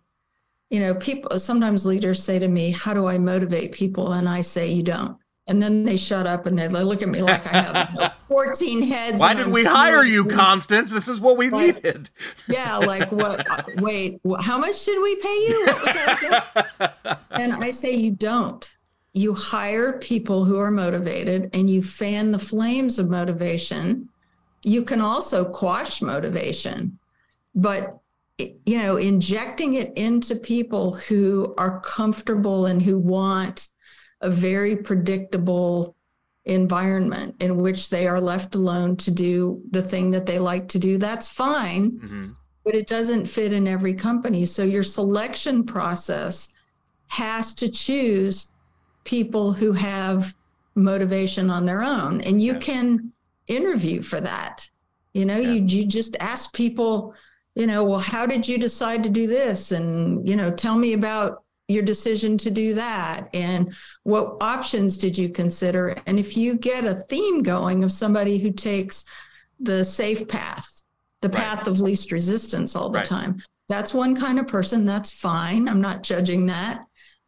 you 0.70 0.80
know, 0.80 0.96
people 0.96 1.38
sometimes 1.40 1.86
leaders 1.86 2.24
say 2.24 2.40
to 2.40 2.48
me, 2.48 2.72
How 2.72 2.94
do 2.94 3.06
I 3.06 3.18
motivate 3.18 3.74
people? 3.74 4.14
And 4.14 4.30
I 4.30 4.40
say, 4.40 4.72
You 4.72 4.82
don't. 4.82 5.18
And 5.48 5.62
then 5.62 5.84
they 5.84 5.98
shut 5.98 6.28
up 6.28 6.46
and 6.46 6.58
they 6.58 6.68
look 6.70 7.02
at 7.02 7.10
me 7.10 7.22
like 7.22 7.46
I 7.48 7.62
have 7.62 7.90
you 7.94 8.00
know, 8.02 8.08
14 8.28 8.84
heads. 8.84 9.20
Why 9.20 9.34
did 9.34 9.48
I'm 9.48 9.52
we 9.52 9.64
hire 9.64 10.04
you. 10.04 10.26
Constance? 10.26 10.92
This 10.92 11.08
is 11.08 11.20
what 11.20 11.36
we 11.36 11.50
Like- 11.50 11.84
needed. 11.84 12.10
Yeah, 12.48 12.78
like 12.78 13.12
what? 13.12 13.50
uh, 13.50 13.64
Wait, 13.78 14.22
how 14.40 14.58
much 14.58 14.86
did 14.86 15.02
we 15.02 15.16
pay 15.16 15.36
you? 15.48 15.66
What 15.68 15.86
was 15.86 15.94
that? 15.94 17.20
And 17.32 17.54
I 17.54 17.70
say 17.72 17.96
you 17.96 18.12
don't. 18.12 18.70
You 19.14 19.34
hire 19.34 19.94
people 20.00 20.46
who 20.46 20.58
are 20.60 20.72
motivated 20.72 21.50
and 21.54 21.70
you 21.70 21.82
fan 21.84 22.32
the 22.32 22.40
flames 22.40 23.00
of 23.00 23.10
motivation. 23.10 24.08
You 24.64 24.84
can 24.84 25.02
also 25.02 25.44
quash 25.44 26.02
motivation, 26.02 26.98
but 27.56 27.98
you 28.38 28.78
know, 28.78 28.98
injecting 28.98 29.74
it 29.76 29.92
into 29.98 30.36
people 30.36 30.94
who 30.94 31.54
are 31.58 31.80
comfortable 31.82 32.68
and 32.68 32.82
who 32.82 32.98
want 32.98 33.68
a 34.22 34.30
very 34.30 34.76
predictable 34.76 35.96
environment 36.46 37.36
in 37.40 37.58
which 37.58 37.90
they 37.90 38.08
are 38.08 38.20
left 38.20 38.56
alone 38.56 38.96
to 38.98 39.12
do 39.12 39.62
the 39.72 39.82
thing 39.82 40.12
that 40.12 40.26
they 40.26 40.40
like 40.40 40.68
to 40.70 40.80
do, 40.80 40.98
that's 40.98 41.28
fine 41.28 41.90
hmm 42.00 42.28
but 42.64 42.76
it 42.76 42.86
doesn't 42.86 43.26
fit 43.26 43.54
in 43.54 43.68
every 43.68 43.96
company. 43.96 44.46
So 44.46 44.64
your 44.64 44.84
selection 44.84 45.64
process 45.64 46.54
has 47.08 47.56
to 47.56 47.68
choose 47.68 48.52
people 49.04 49.52
who 49.52 49.72
have 49.72 50.36
motivation 50.76 51.50
on 51.50 51.66
their 51.66 51.82
own. 51.82 52.22
And 52.22 52.40
you 52.40 52.54
Yeah. 52.54 52.60
can 52.60 53.14
interview 53.48 54.04
for 54.04 54.22
that. 54.22 54.70
You 55.16 55.26
know, 55.26 55.38
Yeah. 55.40 55.54
you 55.54 55.64
you 55.64 55.86
just 55.88 56.16
ask 56.20 56.54
people, 56.54 57.16
you 57.56 57.66
know, 57.66 57.84
well, 57.84 58.00
how 58.00 58.28
did 58.28 58.48
you 58.48 58.60
decide 58.60 59.02
to 59.04 59.10
do 59.10 59.26
this? 59.26 59.72
And, 59.72 60.28
you 60.30 60.36
know, 60.36 60.52
tell 60.52 60.76
me 60.78 60.94
about 60.94 61.41
your 61.72 61.84
decision 61.84 62.38
to 62.40 62.52
do 62.52 62.74
that 62.76 63.30
and 63.34 63.74
what 64.04 64.38
options 64.42 64.98
did 64.98 65.18
you 65.18 65.30
consider? 65.30 65.98
And 66.06 66.20
if 66.20 66.36
you 66.38 66.56
get 66.58 66.86
a 66.86 66.96
theme 66.96 67.42
going 67.44 67.84
of 67.84 67.92
somebody 67.92 68.38
who 68.38 68.52
takes 68.52 69.06
the 69.60 69.84
safe 69.86 70.28
path, 70.28 70.68
the 71.22 71.30
Right. 71.30 71.38
path 71.38 71.68
of 71.68 71.80
least 71.80 72.12
resistance 72.12 72.76
all 72.76 72.90
the 72.90 73.00
Right. 73.00 73.08
time. 73.08 73.42
That's 73.70 73.94
one 73.94 74.16
kind 74.16 74.40
of 74.40 74.48
person. 74.48 74.86
That's 74.86 75.12
fine. 75.12 75.70
I'm 75.70 75.82
not 75.82 76.04
judging 76.04 76.48
that. 76.48 76.84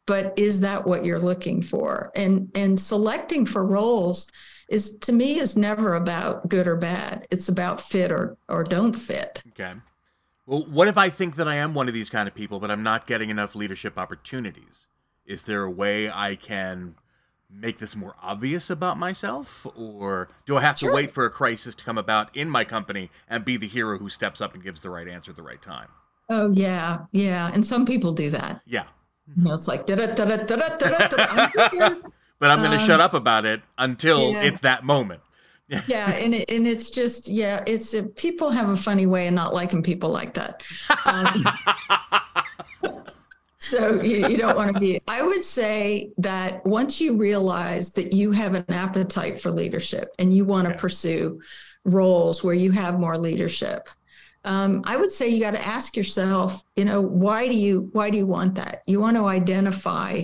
But 0.05 0.33
is 0.35 0.59
that 0.59 0.85
what 0.85 1.05
you're 1.05 1.21
looking 1.21 1.61
for? 1.61 2.11
And 2.15 2.49
and 2.55 2.77
selecting 2.77 3.45
for 3.45 3.65
roles 3.65 4.27
is 4.69 4.97
to 4.99 5.13
me 5.13 5.39
is 5.39 5.55
never 5.55 5.93
about 5.93 6.49
good 6.49 6.67
or 6.67 6.75
bad. 6.75 7.25
It's 7.31 7.47
about 7.47 7.79
fit 7.79 8.11
or 8.11 8.35
or 8.49 8.65
don't 8.65 8.93
fit. 8.93 9.41
Okay. 9.49 9.71
Well, 10.45 10.65
what 10.65 10.87
if 10.87 10.97
I 10.97 11.09
think 11.09 11.35
that 11.37 11.47
I 11.47 11.55
am 11.55 11.73
one 11.73 11.87
of 11.87 11.93
these 11.93 12.09
kind 12.09 12.27
of 12.27 12.35
people, 12.35 12.59
but 12.59 12.69
I'm 12.69 12.83
not 12.83 13.07
getting 13.07 13.29
enough 13.29 13.55
leadership 13.55 13.97
opportunities? 13.97 14.87
Is 15.25 15.43
there 15.43 15.63
a 15.63 15.71
way 15.71 16.09
I 16.09 16.35
can 16.35 16.95
make 17.49 17.79
this 17.79 17.95
more 17.95 18.15
obvious 18.21 18.69
about 18.69 18.97
myself? 18.97 19.65
Or 19.75 20.29
do 20.45 20.57
I 20.57 20.61
have 20.61 20.77
sure. 20.77 20.89
to 20.89 20.95
wait 20.95 21.11
for 21.11 21.25
a 21.25 21.29
crisis 21.29 21.75
to 21.75 21.83
come 21.83 21.97
about 21.97 22.35
in 22.35 22.49
my 22.49 22.65
company 22.65 23.09
and 23.29 23.45
be 23.45 23.57
the 23.57 23.67
hero 23.67 23.97
who 23.97 24.09
steps 24.09 24.41
up 24.41 24.53
and 24.53 24.63
gives 24.63 24.81
the 24.81 24.89
right 24.89 25.07
answer 25.07 25.31
at 25.31 25.37
the 25.37 25.43
right 25.43 25.61
time? 25.61 25.87
Oh, 26.29 26.51
yeah. 26.51 27.05
Yeah. 27.11 27.51
And 27.53 27.65
some 27.65 27.85
people 27.85 28.11
do 28.11 28.29
that. 28.31 28.61
Yeah. 28.65 28.85
You 29.37 29.43
know, 29.43 29.53
it's 29.53 29.67
like, 29.67 29.85
da 29.85 29.95
da 29.95 30.07
da 30.07 30.25
da 30.25 30.37
da 30.37 30.67
da 30.77 31.47
da. 31.47 31.95
But 32.39 32.49
I'm 32.49 32.59
going 32.59 32.71
to 32.71 32.77
um, 32.77 32.85
shut 32.85 32.99
up 32.99 33.13
about 33.13 33.45
it 33.45 33.61
until 33.77 34.31
yeah. 34.31 34.41
it's 34.41 34.59
that 34.61 34.83
moment 34.83 35.21
yeah. 35.85 36.11
And 36.11 36.33
it, 36.35 36.49
and 36.49 36.67
it's 36.67 36.89
just 36.89 37.29
yeah 37.29 37.63
it's 37.67 37.93
uh 37.93 38.03
people 38.15 38.49
have 38.51 38.69
a 38.69 38.77
funny 38.77 39.05
way 39.05 39.27
of 39.27 39.33
not 39.33 39.53
liking 39.53 39.83
people 39.83 40.09
like 40.09 40.33
that. 40.35 40.63
Um, 41.05 41.43
so 43.59 44.01
you, 44.01 44.17
you 44.17 44.37
don't 44.37 44.55
want 44.55 44.67
to 44.67 44.73
be 44.73 44.99
i 45.07 45.21
would 45.21 45.43
say 45.43 46.11
that 46.17 46.65
once 46.65 46.99
you 46.99 47.15
realize 47.15 47.91
that 47.93 48.11
you 48.13 48.31
have 48.31 48.55
an 48.55 48.65
appetite 48.69 49.39
for 49.39 49.51
leadership 49.51 50.09
and 50.19 50.35
you 50.35 50.43
want 50.45 50.67
to 50.67 50.73
Okay. 50.73 50.77
pursue 50.77 51.39
roles 51.85 52.43
where 52.43 52.53
you 52.53 52.71
have 52.71 52.99
more 52.99 53.17
leadership 53.17 53.87
um, 54.43 54.81
i 54.85 54.97
would 54.97 55.11
say 55.11 55.29
you 55.29 55.39
got 55.39 55.51
to 55.51 55.65
ask 55.65 55.95
yourself 55.95 56.63
you 56.75 56.83
know 56.83 57.01
why 57.01 57.47
do 57.47 57.55
you 57.55 57.89
why 57.93 58.09
do 58.09 58.17
you 58.17 58.25
want 58.27 58.55
that? 58.55 58.81
You 58.85 58.99
want 58.99 59.15
to 59.17 59.25
identify 59.25 60.23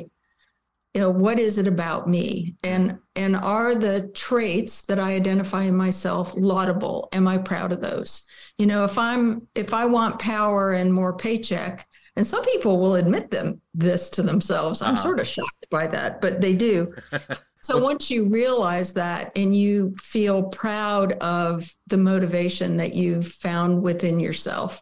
you 0.94 1.02
know 1.02 1.10
what 1.10 1.38
is 1.40 1.58
it 1.58 1.68
about 1.68 2.08
me 2.10 2.56
and 2.64 2.98
and 3.16 3.36
are 3.36 3.76
the 3.76 4.08
traits 4.14 4.82
that 4.84 5.00
i 5.00 5.14
identify 5.14 5.64
in 5.64 5.76
myself 5.76 6.34
laudable 6.36 7.08
am 7.14 7.28
i 7.28 7.38
proud 7.38 7.72
of 7.72 7.80
those 7.82 8.24
you 8.58 8.66
know 8.66 8.84
if 8.84 8.98
i'm 8.98 9.48
if 9.56 9.74
i 9.74 9.86
want 9.86 10.18
power 10.20 10.74
and 10.74 10.92
more 10.94 11.16
paycheck 11.16 11.88
and 12.16 12.26
some 12.26 12.44
people 12.44 12.80
will 12.80 12.96
admit 12.96 13.30
them 13.30 13.62
this 13.74 14.10
to 14.10 14.24
themselves 14.24 14.82
i'm 14.82 14.94
Uh-huh. 14.96 15.04
sort 15.04 15.20
of 15.20 15.28
shocked 15.28 15.68
by 15.70 15.86
that 15.86 16.22
but 16.22 16.42
they 16.42 16.54
do 16.54 16.92
so 17.62 17.78
once 17.78 18.10
you 18.10 18.26
realize 18.26 18.92
that 18.94 19.32
and 19.36 19.56
you 19.56 19.94
feel 20.02 20.44
proud 20.44 21.12
of 21.22 21.72
the 21.88 21.98
motivation 21.98 22.78
that 22.78 22.94
you've 22.96 23.28
found 23.28 23.82
within 23.82 24.20
yourself. 24.20 24.82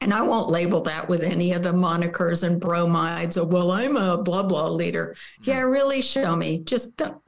And 0.00 0.14
I 0.14 0.22
won't 0.22 0.50
label 0.50 0.80
that 0.82 1.08
with 1.08 1.22
any 1.22 1.52
of 1.52 1.62
the 1.62 1.72
monikers 1.72 2.42
and 2.44 2.60
bromides 2.60 3.36
or, 3.36 3.46
well, 3.46 3.72
I'm 3.72 3.96
a 3.96 4.16
blah, 4.16 4.42
blah 4.44 4.68
leader. 4.68 5.16
Yeah, 5.42 5.60
really 5.60 6.02
show 6.02 6.36
me. 6.36 6.60
Just 6.60 6.96
don't 6.96 7.20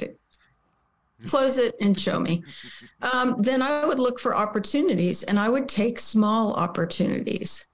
close 1.27 1.59
it 1.59 1.75
and 1.81 1.99
show 1.99 2.19
me. 2.19 2.43
Um, 3.03 3.37
then 3.41 3.61
I 3.63 3.85
would 3.85 3.99
look 3.99 4.19
for 4.19 4.35
opportunities 4.35 5.23
and 5.23 5.39
I 5.39 5.49
would 5.49 5.69
take 5.69 5.99
small 5.99 6.55
opportunities. 6.55 7.67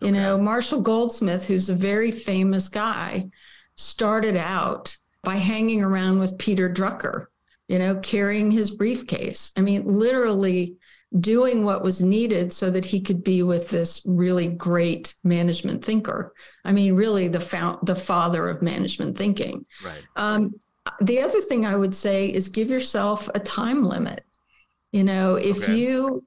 You 0.00 0.08
Okay. 0.08 0.18
know, 0.18 0.38
Marshall 0.38 0.80
Goldsmith, 0.80 1.46
who's 1.46 1.68
a 1.68 1.74
very 1.74 2.10
famous 2.10 2.68
guy, 2.68 3.30
started 3.76 4.36
out 4.36 4.96
by 5.22 5.36
hanging 5.36 5.82
around 5.82 6.18
with 6.18 6.38
Peter 6.38 6.68
Drucker, 6.68 7.26
you 7.68 7.78
know, 7.78 7.96
carrying 7.96 8.50
his 8.50 8.70
briefcase. 8.70 9.52
I 9.56 9.60
mean, 9.60 9.84
literally 9.90 10.76
doing 11.20 11.64
what 11.64 11.82
was 11.82 12.00
needed 12.00 12.52
so 12.52 12.70
that 12.70 12.84
he 12.84 13.00
could 13.00 13.22
be 13.22 13.42
with 13.42 13.68
this 13.68 14.00
really 14.06 14.48
great 14.48 15.14
management 15.24 15.84
thinker. 15.84 16.32
I 16.64 16.72
mean, 16.72 16.94
really 16.94 17.28
the 17.28 17.40
found, 17.40 17.86
the 17.86 17.94
father 17.94 18.48
of 18.48 18.62
management 18.62 19.16
thinking. 19.16 19.66
Right. 19.84 20.02
Um, 20.16 20.54
the 21.00 21.20
other 21.20 21.40
thing 21.40 21.66
I 21.66 21.76
would 21.76 21.94
say 21.94 22.28
is 22.28 22.48
give 22.48 22.70
yourself 22.70 23.28
a 23.34 23.40
time 23.40 23.84
limit. 23.84 24.24
You 24.90 25.04
know, 25.04 25.36
if 25.36 25.62
Okay. 25.62 25.76
you, 25.76 26.24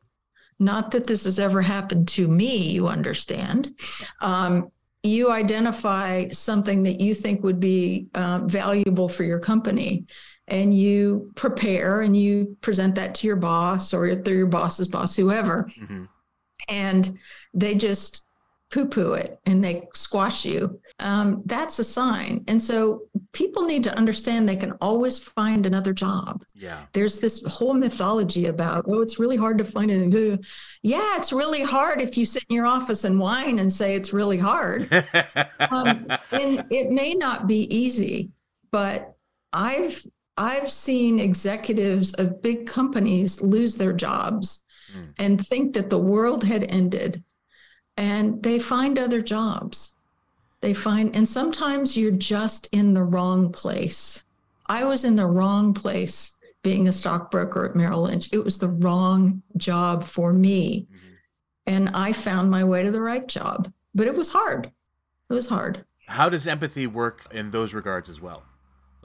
not 0.60 0.91
that 0.91 1.06
this 1.06 1.26
has 1.26 1.39
ever 1.39 1.62
happened 1.62 2.08
to 2.10 2.28
me, 2.28 2.71
you 2.71 2.88
understand, 2.88 3.78
um, 4.21 4.69
you 5.04 5.32
identify 5.32 6.30
something 6.30 6.84
that 6.84 7.00
you 7.00 7.13
think 7.13 7.43
would 7.43 7.60
be 7.60 8.08
uh, 8.15 8.39
valuable 8.45 9.08
for 9.10 9.24
your 9.24 9.39
company 9.39 10.06
and 10.47 10.77
you 10.77 11.31
prepare 11.36 12.01
and 12.01 12.15
you 12.15 12.58
present 12.62 12.95
that 12.95 13.15
to 13.15 13.27
your 13.27 13.36
boss 13.36 13.93
or 13.93 14.15
through 14.21 14.38
your 14.38 14.47
boss's 14.47 14.88
boss, 14.88 15.15
whoever, 15.15 15.69
hmm 15.77 16.05
and 16.69 17.17
they 17.53 17.75
just 17.75 18.23
poo 18.71 18.86
poo 18.88 19.13
it 19.13 19.39
and 19.45 19.63
they 19.63 19.88
squash 19.93 20.43
you, 20.45 20.79
um, 20.99 21.41
that's 21.45 21.79
a 21.79 21.84
sign. 21.84 22.43
And 22.47 22.62
so 22.62 23.03
people 23.31 23.65
need 23.65 23.84
to 23.84 23.95
understand 23.95 24.49
they 24.49 24.55
can 24.55 24.71
always 24.81 25.19
find 25.19 25.65
another 25.65 25.93
job. 25.93 26.43
Yeah. 26.53 26.86
There's 26.93 27.19
this 27.19 27.43
whole 27.45 27.73
mythology 27.73 28.47
about, 28.47 28.86
oh, 28.88 29.01
it's 29.01 29.19
really 29.19 29.38
hard 29.38 29.58
to 29.60 29.63
find 29.63 29.91
it. 29.91 30.45
Yeah, 30.81 31.15
it's 31.17 31.31
really 31.31 31.62
hard 31.62 32.01
if 32.01 32.17
you 32.17 32.25
sit 32.25 32.43
in 32.49 32.55
your 32.55 32.65
office 32.65 33.03
and 33.03 33.19
whine 33.19 33.60
and 33.60 33.71
say 33.71 33.95
it's 33.95 34.13
really 34.13 34.38
hard. 34.38 34.89
Um, 35.71 36.05
and 36.31 36.65
it 36.69 36.91
may 36.91 37.13
not 37.13 37.47
be 37.47 37.63
easy, 37.75 38.29
but 38.71 39.15
I've 39.51 40.05
I've 40.38 40.69
seen 40.71 41.19
executives 41.19 42.13
of 42.13 42.41
big 42.41 42.67
companies 42.67 43.41
lose 43.41 43.76
their 43.76 43.93
jobs 43.93 44.63
Mm. 44.93 45.13
and 45.17 45.48
think 45.48 45.74
that 45.74 45.89
the 45.89 45.98
world 45.98 46.43
had 46.43 46.63
ended, 46.69 47.24
and 47.98 48.41
they 48.43 48.60
find 48.60 49.00
other 49.00 49.21
jobs. 49.21 49.95
They 50.62 50.74
find, 50.74 51.15
and 51.15 51.28
sometimes 51.28 51.98
you're 51.98 52.12
just 52.12 52.67
in 52.71 52.93
the 52.93 53.04
wrong 53.04 53.52
place. 53.52 54.24
I 54.67 54.84
was 54.84 55.04
in 55.04 55.15
the 55.15 55.26
wrong 55.26 55.74
place 55.74 56.34
being 56.63 56.88
a 56.88 56.91
stockbroker 56.91 57.65
at 57.65 57.76
Merrill 57.76 58.04
Lynch. 58.04 58.30
It 58.32 58.43
was 58.43 58.58
the 58.58 58.69
wrong 58.69 59.41
job 59.58 60.04
for 60.04 60.34
me. 60.34 60.88
Mhm. 60.91 60.98
And 61.67 61.89
I 61.89 62.12
found 62.13 62.50
my 62.52 62.63
way 62.63 62.84
to 62.84 62.91
the 62.91 63.02
right 63.02 63.28
job, 63.28 63.71
but 63.93 64.08
it 64.08 64.15
was 64.15 64.30
hard. 64.30 64.71
It 65.30 65.34
was 65.34 65.48
hard. 65.48 65.86
How 66.08 66.30
does 66.30 66.48
empathy 66.48 66.86
work 66.88 67.28
in 67.32 67.52
those 67.52 67.74
regards 67.74 68.10
as 68.10 68.21
well? 68.21 68.43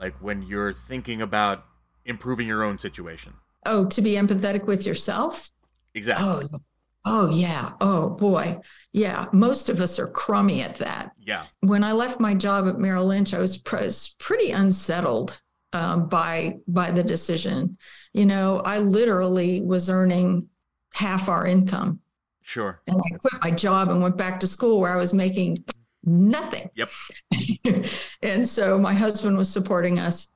Like 0.01 0.15
when 0.19 0.41
you're 0.41 0.73
thinking 0.73 1.21
about 1.21 1.65
improving 2.05 2.47
your 2.47 2.63
own 2.63 2.77
situation. 2.79 3.33
Oh, 3.65 3.85
to 3.85 4.01
be 4.01 4.13
empathetic 4.13 4.65
with 4.65 4.85
yourself? 4.85 5.49
Exactly. 5.93 6.47
Oh, 6.53 6.59
Oh, 7.03 7.31
yeah. 7.31 7.71
Oh, 7.81 8.09
boy. 8.11 8.59
Yeah. 8.91 9.25
Most 9.31 9.69
of 9.69 9.81
us 9.81 9.97
are 9.97 10.07
crummy 10.07 10.61
at 10.61 10.75
that. 10.75 11.11
Yeah. 11.19 11.45
When 11.61 11.83
I 11.83 11.93
left 11.93 12.19
my 12.19 12.35
job 12.35 12.67
at 12.67 12.77
Merrill 12.77 13.07
Lynch, 13.07 13.33
I 13.33 13.39
was, 13.39 13.57
pr- 13.57 13.87
pretty 14.19 14.51
unsettled 14.51 15.39
um, 15.73 16.07
by 16.09 16.57
by 16.67 16.91
the 16.91 17.03
decision. 17.03 17.77
You 18.13 18.25
know, 18.25 18.59
I 18.59 18.79
literally 18.79 19.61
was 19.61 19.89
earning 19.89 20.47
half 20.93 21.27
our 21.29 21.47
income. 21.47 21.99
Sure. 22.43 22.81
And 22.87 22.97
I 22.97 23.17
quit 23.17 23.41
my 23.41 23.51
job 23.51 23.89
and 23.89 24.01
went 24.01 24.17
back 24.17 24.39
to 24.41 24.47
school 24.47 24.79
where 24.79 24.93
I 24.93 24.97
was 24.97 25.13
making 25.13 25.63
nothing. 26.03 26.69
Yep. 26.75 26.89
and 28.21 28.47
so 28.47 28.77
my 28.77 28.93
husband 28.93 29.37
was 29.37 29.49
supporting 29.49 29.99
us. 29.99 30.29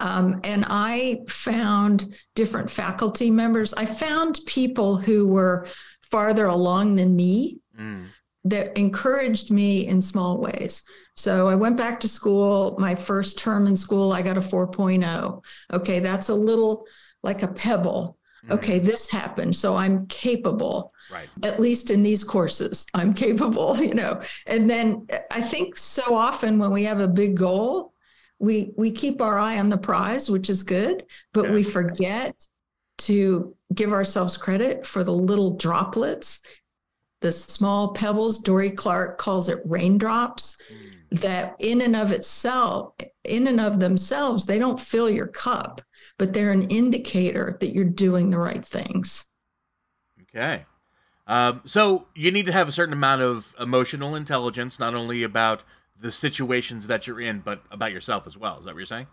Um, 0.00 0.40
and 0.44 0.64
I 0.68 1.20
found 1.28 2.14
different 2.34 2.70
faculty 2.70 3.30
members. 3.30 3.74
I 3.74 3.84
found 3.84 4.40
people 4.46 4.96
who 4.96 5.26
were 5.26 5.66
farther 6.02 6.46
along 6.46 6.94
than 6.94 7.16
me 7.16 7.60
mm. 7.78 8.06
that 8.44 8.76
encouraged 8.78 9.50
me 9.50 9.86
in 9.86 10.00
small 10.00 10.38
ways. 10.38 10.82
So 11.16 11.48
I 11.48 11.56
went 11.56 11.76
back 11.76 11.98
to 12.00 12.08
school. 12.08 12.76
My 12.78 12.94
first 12.94 13.38
term 13.38 13.66
in 13.66 13.76
school, 13.76 14.12
I 14.12 14.22
got 14.22 14.38
a 14.38 14.40
4.0. 14.40 15.42
Okay, 15.72 15.98
that's 15.98 16.28
a 16.28 16.34
little 16.34 16.84
like 17.24 17.42
a 17.42 17.48
pebble. 17.48 18.16
Mm. 18.46 18.52
Okay, 18.52 18.78
this 18.78 19.10
happened. 19.10 19.56
So 19.56 19.74
I'm 19.74 20.06
capable. 20.06 20.92
Right. 21.10 21.28
At 21.42 21.60
least 21.60 21.90
in 21.90 22.02
these 22.02 22.22
courses, 22.22 22.86
I'm 22.94 23.14
capable, 23.14 23.76
you 23.82 23.94
know. 23.94 24.20
And 24.46 24.68
then 24.68 25.06
I 25.30 25.40
think 25.40 25.76
so 25.76 26.14
often 26.14 26.58
when 26.58 26.70
we 26.70 26.84
have 26.84 27.00
a 27.00 27.08
big 27.08 27.36
goal, 27.36 27.92
we 28.38 28.72
we 28.76 28.90
keep 28.90 29.20
our 29.20 29.38
eye 29.38 29.58
on 29.58 29.68
the 29.68 29.78
prize, 29.78 30.30
which 30.30 30.48
is 30.50 30.62
good, 30.62 31.04
but 31.32 31.46
yeah. 31.46 31.52
we 31.52 31.62
forget 31.62 32.34
to 32.98 33.54
give 33.74 33.92
ourselves 33.92 34.36
credit 34.36 34.86
for 34.86 35.04
the 35.04 35.12
little 35.12 35.56
droplets, 35.56 36.40
the 37.20 37.32
small 37.32 37.92
pebbles. 37.92 38.38
Dorie 38.38 38.70
Clark 38.70 39.18
calls 39.18 39.48
it 39.48 39.60
raindrops. 39.64 40.56
Mm. 40.72 40.84
That 41.10 41.56
in 41.58 41.80
and 41.80 41.96
of 41.96 42.12
itself, 42.12 42.92
in 43.24 43.46
and 43.46 43.58
of 43.58 43.80
themselves, 43.80 44.44
they 44.44 44.58
don't 44.58 44.78
fill 44.78 45.08
your 45.08 45.28
cup, 45.28 45.80
but 46.18 46.34
they're 46.34 46.52
an 46.52 46.68
indicator 46.68 47.56
that 47.60 47.74
you're 47.74 47.84
doing 47.84 48.28
the 48.28 48.36
right 48.36 48.62
things. 48.62 49.24
Okay. 50.20 50.66
Um, 51.28 51.60
so 51.66 52.06
you 52.14 52.30
need 52.30 52.46
to 52.46 52.52
have 52.52 52.68
a 52.68 52.72
certain 52.72 52.94
amount 52.94 53.20
of 53.20 53.54
emotional 53.60 54.16
intelligence, 54.16 54.80
not 54.80 54.94
only 54.94 55.22
about 55.22 55.62
the 56.00 56.10
situations 56.10 56.86
that 56.86 57.06
you're 57.06 57.20
in, 57.20 57.40
but 57.40 57.62
about 57.70 57.92
yourself 57.92 58.26
as 58.26 58.36
well. 58.36 58.58
Is 58.58 58.64
that 58.64 58.74
what 58.74 58.78
you're 58.78 58.86
saying? 58.86 59.06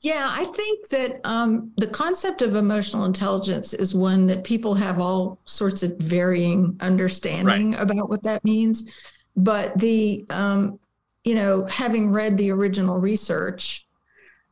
Yeah, 0.00 0.28
I 0.30 0.44
think 0.44 0.88
that 0.88 1.20
um, 1.24 1.72
the 1.76 1.86
concept 1.86 2.42
of 2.42 2.54
emotional 2.54 3.04
intelligence 3.04 3.74
is 3.74 3.94
one 3.94 4.26
that 4.26 4.44
people 4.44 4.74
have 4.74 5.00
all 5.00 5.40
sorts 5.44 5.82
of 5.82 5.96
varying 5.96 6.76
understanding 6.80 7.72
right. 7.72 7.80
about 7.80 8.08
what 8.08 8.22
that 8.22 8.44
means. 8.44 8.92
But 9.36 9.76
the, 9.78 10.24
um, 10.30 10.78
you 11.24 11.34
know, 11.34 11.64
having 11.66 12.10
read 12.10 12.36
the 12.36 12.50
original 12.50 12.98
research 12.98 13.86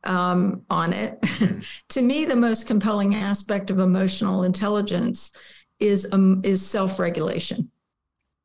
um, 0.03 0.63
on 0.69 0.91
it, 0.91 1.21
mm-hmm. 1.21 1.59
to 1.89 2.01
me, 2.01 2.25
the 2.25 2.35
most 2.35 2.67
compelling 2.67 3.15
aspect 3.15 3.69
of 3.69 3.79
emotional 3.79 4.43
intelligence 4.43 5.31
is 5.83 6.07
um, 6.11 6.41
is 6.43 6.65
self 6.65 6.97
regulation. 6.97 7.69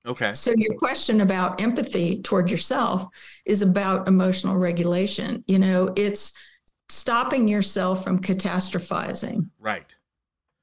Okay. 0.06 0.32
So 0.34 0.52
your 0.56 0.74
question 0.74 1.20
about 1.20 1.60
empathy 1.60 2.20
toward 2.22 2.50
yourself 2.50 3.06
is 3.44 3.62
about 3.62 4.08
emotional 4.08 4.56
regulation. 4.56 5.44
You 5.46 5.58
know, 5.58 5.90
it's 5.96 6.32
stopping 6.88 7.46
yourself 7.46 8.04
from 8.04 8.20
catastrophizing. 8.20 9.48
Right. 9.58 9.94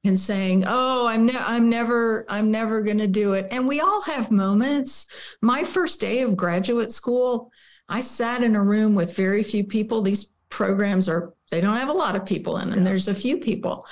And 0.03 0.19
saying, 0.19 0.65
"Oh, 0.67 1.07
I'm 1.07 1.25
ne- 1.25 1.37
I'm 1.37 1.69
never 1.69 2.25
I'm 2.29 2.51
never 2.51 2.81
going 2.81 2.99
to 2.99 3.07
do 3.07 3.33
it." 3.33 3.47
And 3.51 3.67
we 3.67 3.81
all 3.81 4.01
have 4.03 4.29
moments. 4.29 5.07
My 5.41 5.63
first 5.63 5.99
day 5.99 6.21
of 6.21 6.37
graduate 6.37 6.91
school, 6.91 7.51
I 7.89 8.01
sat 8.01 8.43
in 8.43 8.55
a 8.55 8.63
room 8.63 8.93
with 8.93 9.15
very 9.15 9.41
few 9.41 9.63
people. 9.63 10.01
These 10.01 10.29
programs 10.49 11.09
are 11.09 11.33
they 11.49 11.59
don't 11.59 11.77
have 11.77 11.89
a 11.89 11.93
lot 11.93 12.15
of 12.15 12.25
people 12.25 12.57
in 12.57 12.69
them. 12.69 12.79
Yeah. 12.79 12.85
There's 12.85 13.07
a 13.07 13.15
few 13.15 13.37
people. 13.37 13.85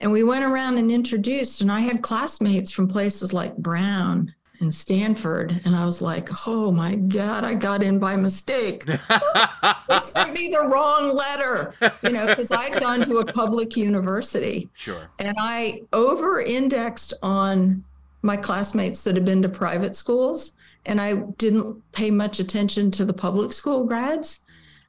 And 0.00 0.10
we 0.10 0.22
went 0.22 0.44
around 0.44 0.78
and 0.78 0.90
introduced 0.90 1.60
and 1.60 1.70
I 1.70 1.80
had 1.80 2.02
classmates 2.02 2.70
from 2.70 2.88
places 2.88 3.32
like 3.32 3.56
Brown 3.56 4.34
and 4.60 4.72
Stanford. 4.72 5.60
And 5.64 5.74
I 5.74 5.84
was 5.84 6.00
like, 6.00 6.28
oh 6.46 6.70
my 6.70 6.94
God, 6.94 7.44
I 7.44 7.54
got 7.54 7.82
in 7.82 7.98
by 7.98 8.16
mistake. 8.16 8.84
they 8.84 9.98
sent 9.98 10.34
me 10.34 10.48
the 10.48 10.66
wrong 10.66 11.14
letter, 11.14 11.74
you 12.02 12.12
know, 12.12 12.26
because 12.26 12.52
I'd 12.52 12.78
gone 12.80 13.02
to 13.02 13.18
a 13.18 13.32
public 13.32 13.76
university. 13.76 14.68
Sure. 14.74 15.08
And 15.18 15.36
I 15.38 15.82
over 15.92 16.40
indexed 16.40 17.14
on 17.22 17.84
my 18.22 18.36
classmates 18.36 19.02
that 19.04 19.14
had 19.14 19.24
been 19.24 19.42
to 19.42 19.48
private 19.48 19.96
schools. 19.96 20.52
And 20.86 21.00
I 21.00 21.14
didn't 21.36 21.76
pay 21.92 22.10
much 22.10 22.40
attention 22.40 22.90
to 22.92 23.04
the 23.04 23.12
public 23.12 23.52
school 23.52 23.84
grads. 23.84 24.40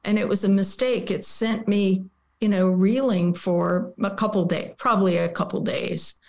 And 0.04 0.17
it 0.17 0.28
was 0.28 0.43
a 0.43 0.50
mistake. 0.50 1.12
It 1.12 1.26
sent 1.26 1.67
me, 1.67 2.04
you 2.41 2.49
know, 2.49 2.67
reeling 2.67 3.34
for 3.34 3.93
a 4.04 4.12
couple 4.12 4.43
days, 4.45 4.73
probably 4.77 5.17
a 5.17 5.30
couple 5.30 5.62
days 5.62 6.19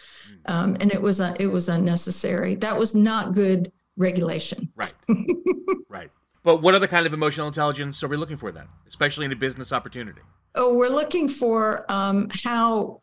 um, 0.47 0.77
and 0.81 0.93
it 0.93 1.01
was 1.01 1.21
uh, 1.21 1.35
it 1.39 1.47
was 1.47 1.69
unnecessary. 1.69 2.55
That 2.57 2.77
was 2.77 2.95
not 2.95 3.33
good 3.33 3.73
regulation. 3.97 4.71
Right, 4.75 4.93
right. 5.89 6.11
But 6.45 6.63
what 6.63 6.75
other 6.75 6.89
kind 6.89 7.07
of 7.07 7.15
emotional 7.15 7.47
intelligence 7.47 8.03
are 8.03 8.09
we 8.09 8.17
looking 8.17 8.37
for 8.37 8.51
then, 8.51 8.67
especially 8.89 9.27
in 9.27 9.33
a 9.33 9.37
business 9.37 9.73
opportunity? 9.73 10.23
Oh, 10.55 10.75
we're 10.75 10.89
looking 10.89 11.29
for 11.29 11.91
um, 11.91 12.29
how 12.43 13.01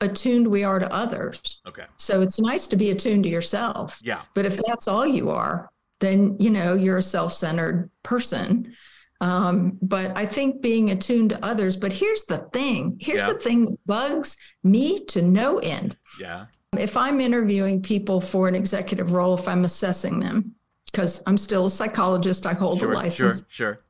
attuned 0.00 0.46
we 0.46 0.62
are 0.64 0.78
to 0.78 0.92
others. 0.92 1.60
Okay. 1.66 1.84
So 1.96 2.20
it's 2.20 2.38
nice 2.38 2.66
to 2.68 2.76
be 2.76 2.90
attuned 2.90 3.24
to 3.24 3.30
yourself. 3.30 3.98
Yeah. 4.02 4.22
But 4.34 4.46
if 4.46 4.60
that's 4.66 4.86
all 4.86 5.06
you 5.06 5.30
are, 5.30 5.70
then 6.00 6.36
you 6.38 6.50
know 6.50 6.74
you're 6.74 6.98
a 6.98 7.02
self-centered 7.02 7.90
person. 8.02 8.74
Um, 9.20 9.78
but 9.82 10.16
I 10.16 10.26
think 10.26 10.62
being 10.62 10.90
attuned 10.90 11.30
to 11.30 11.44
others. 11.44 11.76
But 11.76 11.92
here's 11.92 12.24
the 12.24 12.38
thing. 12.52 12.96
Here's 13.00 13.22
yeah. 13.22 13.32
the 13.32 13.38
thing 13.38 13.64
that 13.64 13.86
bugs 13.86 14.36
me 14.62 15.04
to 15.06 15.22
no 15.22 15.58
end. 15.58 15.96
Yeah. 16.20 16.46
If 16.78 16.96
I'm 16.96 17.20
interviewing 17.20 17.82
people 17.82 18.20
for 18.20 18.46
an 18.46 18.54
executive 18.54 19.12
role, 19.12 19.34
if 19.34 19.48
I'm 19.48 19.64
assessing 19.64 20.20
them, 20.20 20.54
because 20.86 21.22
I'm 21.26 21.38
still 21.38 21.66
a 21.66 21.70
psychologist, 21.70 22.46
I 22.46 22.52
hold 22.52 22.80
sure, 22.80 22.92
a 22.92 22.94
license. 22.94 23.44
Sure, 23.48 23.74
sure. 23.74 23.84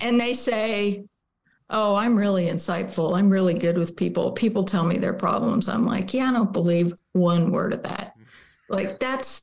And 0.00 0.18
they 0.18 0.32
say, 0.32 1.04
Oh, 1.72 1.94
I'm 1.94 2.16
really 2.16 2.46
insightful. 2.46 3.16
I'm 3.16 3.30
really 3.30 3.54
good 3.54 3.78
with 3.78 3.94
people. 3.94 4.32
People 4.32 4.64
tell 4.64 4.82
me 4.82 4.98
their 4.98 5.12
problems. 5.12 5.68
I'm 5.68 5.86
like, 5.86 6.14
Yeah, 6.14 6.30
I 6.30 6.32
don't 6.32 6.52
believe 6.52 6.94
one 7.12 7.52
word 7.52 7.72
of 7.72 7.82
that. 7.84 8.14
Mm. 8.18 8.24
Like, 8.70 8.98
that's, 8.98 9.42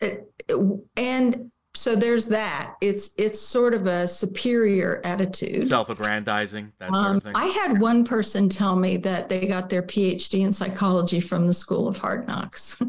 eh, 0.00 0.06
eh, 0.06 0.16
it, 0.48 0.80
and 0.96 1.50
so 1.78 1.94
there's 1.94 2.26
that. 2.26 2.74
It's 2.80 3.12
it's 3.16 3.40
sort 3.40 3.72
of 3.72 3.86
a 3.86 4.08
superior 4.08 5.00
attitude. 5.04 5.64
Self-aggrandizing, 5.68 6.72
that 6.78 6.88
um, 6.88 6.94
sort 6.94 7.06
of 7.06 7.14
um, 7.14 7.20
thing. 7.20 7.32
I 7.36 7.46
had 7.46 7.80
one 7.80 8.04
person 8.04 8.48
tell 8.48 8.74
me 8.74 8.96
that 8.96 9.28
they 9.28 9.46
got 9.46 9.70
their 9.70 9.82
PhD 9.82 10.40
in 10.40 10.50
psychology 10.50 11.20
from 11.20 11.46
the 11.46 11.54
School 11.54 11.86
of 11.86 11.96
Hard 11.96 12.26
Knocks. 12.26 12.82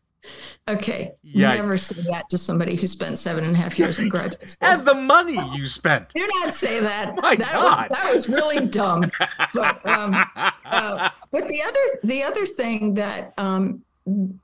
okay. 0.68 1.12
Yikes. 1.26 1.56
Never 1.56 1.76
say 1.76 2.08
that 2.12 2.30
to 2.30 2.38
somebody 2.38 2.76
who 2.76 2.86
spent 2.86 3.18
seven 3.18 3.42
and 3.42 3.56
a 3.56 3.58
half 3.58 3.80
years 3.80 3.98
in 3.98 4.08
graduate 4.08 4.50
school. 4.50 4.68
And 4.68 4.86
the 4.86 4.94
money 4.94 5.40
you 5.52 5.66
spent. 5.66 6.10
Do 6.14 6.24
not 6.40 6.54
say 6.54 6.78
that. 6.78 7.16
My 7.20 7.34
that 7.34 7.52
God. 7.52 7.90
Was, 7.90 7.98
that 7.98 8.14
was 8.14 8.28
really 8.28 8.64
dumb. 8.64 9.10
but, 9.52 9.84
um, 9.84 10.14
uh, 10.36 11.10
but 11.32 11.48
the 11.48 11.62
other 11.62 12.00
the 12.04 12.22
other 12.22 12.46
thing 12.46 12.94
that 12.94 13.34
um, 13.38 13.82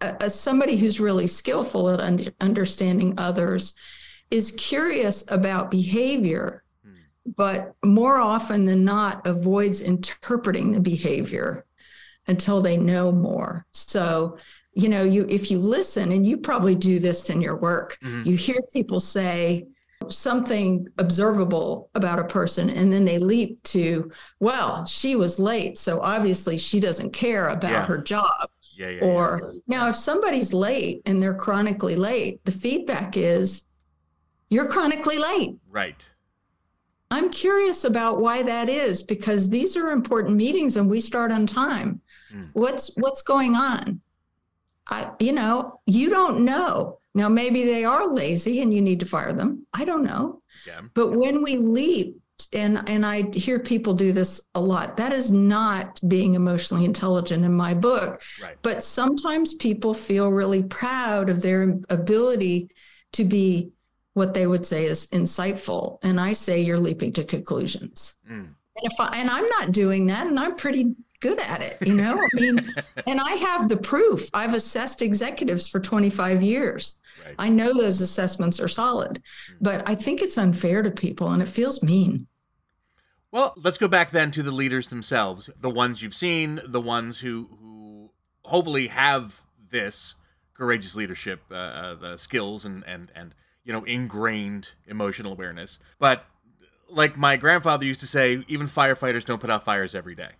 as 0.01 0.38
somebody 0.38 0.77
who's 0.77 1.01
really 1.01 1.27
skillful 1.27 1.88
at 1.90 2.01
un- 2.01 2.29
understanding 2.40 3.14
others 3.19 3.75
is 4.31 4.53
curious 4.53 5.25
about 5.31 5.71
behavior 5.71 6.62
hmm. 6.85 7.31
but 7.37 7.75
more 7.85 8.19
often 8.19 8.64
than 8.64 8.85
not 8.85 9.27
avoids 9.27 9.81
interpreting 9.81 10.73
the 10.73 10.81
behavior 10.81 11.64
until 12.29 12.61
they 12.61 12.77
know 12.77 13.11
more 13.11 13.66
so 13.73 14.37
you 14.75 14.88
know 14.88 15.03
you 15.03 15.27
if 15.29 15.51
you 15.51 15.59
listen 15.59 16.12
and 16.12 16.27
you 16.27 16.37
probably 16.37 16.75
do 16.75 16.99
this 16.99 17.31
in 17.31 17.40
your 17.40 17.57
work 17.57 17.99
mm-hmm. 18.03 18.29
you 18.29 18.37
hear 18.37 18.61
people 18.73 19.01
say 19.01 19.66
something 20.11 20.87
observable 20.99 21.90
about 21.95 22.19
a 22.19 22.25
person 22.25 22.69
and 22.69 22.92
then 22.92 23.05
they 23.05 23.19
leap 23.19 23.61
to 23.62 24.11
well 24.38 24.85
she 24.85 25.16
was 25.16 25.38
late 25.38 25.79
so 25.79 26.01
obviously 26.01 26.59
she 26.59 26.79
doesn't 26.79 27.12
care 27.12 27.49
about 27.49 27.73
yeah. 27.73 27.87
her 27.87 27.99
job 27.99 28.51
yeah, 28.77 28.89
yeah, 28.91 29.05
or 29.05 29.41
yeah. 29.43 29.61
now, 29.67 29.89
if 29.89 29.97
somebody's 29.97 30.53
late 30.53 31.03
and 31.07 31.23
they're 31.23 31.35
chronically 31.35 31.97
late, 31.97 32.45
the 32.45 32.53
feedback 32.53 33.17
is 33.17 33.65
you're 34.51 34.69
chronically 34.69 35.19
late. 35.19 35.57
Right. 35.69 36.09
I'm 37.11 37.31
curious 37.31 37.85
about 37.85 38.21
why 38.21 38.43
that 38.43 38.69
is 38.69 39.03
because 39.03 39.49
these 39.49 39.77
are 39.77 39.91
important 39.91 40.37
meetings 40.37 40.77
and 40.77 40.91
we 40.91 41.01
start 41.01 41.31
on 41.31 41.47
time. 41.47 42.00
Mm. 42.35 42.50
What's 42.53 42.90
what's 42.96 43.23
going 43.23 43.55
on? 43.55 44.00
I, 44.88 45.11
you 45.19 45.33
know, 45.33 45.81
you 45.87 46.11
don't 46.11 46.44
know. 46.44 46.98
Now 47.15 47.29
maybe 47.29 47.65
they 47.65 47.85
are 47.85 48.07
lazy 48.07 48.61
and 48.61 48.75
you 48.75 48.81
need 48.81 49.00
to 49.00 49.07
fire 49.07 49.33
them. 49.33 49.67
I 49.73 49.85
don't 49.85 50.05
know. 50.05 50.42
Yeah. 50.67 50.83
But 50.94 51.13
when 51.13 51.42
we 51.42 51.57
leap 51.57 52.21
and 52.53 52.89
and 52.89 53.05
I 53.05 53.31
hear 53.33 53.59
people 53.59 53.95
do 53.95 54.13
this 54.13 54.41
a 54.55 54.61
lot. 54.61 54.97
That 54.97 55.13
is 55.13 55.31
not 55.31 56.01
being 56.09 56.35
emotionally 56.35 56.85
intelligent 56.85 57.45
in 57.45 57.53
my 57.53 57.75
book. 57.75 58.21
Right. 58.43 58.57
But 58.63 58.83
sometimes 58.83 59.55
people 59.55 59.95
feel 59.95 60.31
really 60.31 60.63
proud 60.63 61.31
of 61.31 61.43
their 61.43 61.79
ability 61.89 62.71
to 63.13 63.25
be 63.25 63.71
what 64.15 64.35
they 64.35 64.47
would 64.47 64.65
say 64.65 64.87
is 64.87 65.07
insightful, 65.09 65.99
and 66.03 66.21
I 66.21 66.33
say 66.33 66.61
you're 66.61 66.79
leaping 66.79 67.13
to 67.15 67.25
conclusions. 67.25 68.15
Mm. 68.31 68.47
And 68.47 68.93
if 68.93 68.93
I 68.99 69.09
and 69.19 69.31
I'm 69.31 69.49
not 69.49 69.73
doing 69.73 70.07
that, 70.07 70.27
and 70.27 70.39
I'm 70.39 70.57
pretty 70.57 70.95
good 71.21 71.41
at 71.41 71.63
it, 71.63 71.79
you 71.87 71.95
know. 71.95 72.19
I 72.19 72.41
mean, 72.41 72.75
and 73.07 73.21
I 73.21 73.33
have 73.33 73.69
the 73.69 73.77
proof. 73.77 74.29
I've 74.35 74.55
assessed 74.55 75.03
executives 75.03 75.69
for 75.69 75.81
25 75.81 76.43
years. 76.43 76.99
Right. 77.27 77.35
I 77.38 77.48
know 77.48 77.74
those 77.74 78.00
assessments 78.00 78.60
are 78.60 78.68
solid, 78.68 79.20
but 79.60 79.88
I 79.88 79.96
think 79.96 80.22
it's 80.22 80.38
unfair 80.38 80.83
to 80.83 80.90
people 80.90 81.33
and 81.33 81.42
it 81.42 81.48
feels 81.48 81.83
mean. 81.83 82.29
Well, 83.33 83.52
let's 83.56 83.79
go 83.79 83.88
back 83.88 84.12
then 84.12 84.31
to 84.33 84.42
the 84.42 84.52
leaders 84.52 84.88
themselves, 84.88 85.50
the 85.60 85.68
ones 85.68 86.02
you've 86.02 86.14
seen, 86.14 86.60
the 86.64 86.81
ones 86.81 87.18
who 87.18 87.48
who 87.60 88.10
hopefully 88.42 88.87
have 88.87 89.42
this 89.70 90.14
courageous 90.54 90.94
leadership, 90.94 91.42
uh, 91.50 91.54
uh, 91.54 91.94
the 91.96 92.16
skills 92.16 92.64
and 92.64 92.85
and 92.87 93.10
and 93.14 93.35
you 93.64 93.72
know 93.72 93.83
ingrained 93.83 94.70
emotional 94.87 95.33
awareness. 95.33 95.81
But 95.98 96.24
like 96.88 97.16
my 97.16 97.37
grandfather 97.37 97.85
used 97.85 98.00
to 98.00 98.06
say, 98.06 98.44
even 98.46 98.68
firefighters 98.68 99.24
don't 99.24 99.40
put 99.40 99.50
out 99.50 99.64
fires 99.64 99.96
every 99.96 100.14
day. 100.14 100.31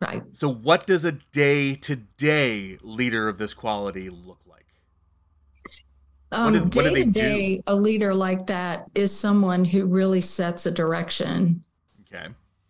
Right. 0.00 0.22
So, 0.34 0.52
what 0.52 0.86
does 0.86 1.04
a 1.04 1.12
day 1.12 1.74
to 1.74 1.96
day 1.96 2.78
leader 2.82 3.28
of 3.28 3.38
this 3.38 3.54
quality 3.54 4.10
look 4.10 4.38
like? 4.46 4.47
Um, 6.32 6.52
do- 6.52 6.60
what 6.60 6.72
do 6.72 6.82
day 6.82 6.94
they 6.94 7.04
to 7.04 7.10
do? 7.10 7.20
day, 7.20 7.62
a 7.66 7.74
leader 7.74 8.14
like 8.14 8.46
that 8.48 8.86
is 8.94 9.16
someone 9.16 9.64
who 9.64 9.86
really 9.86 10.20
sets 10.20 10.66
a 10.66 10.70
direction 10.70 11.62
Okay. 12.12 12.26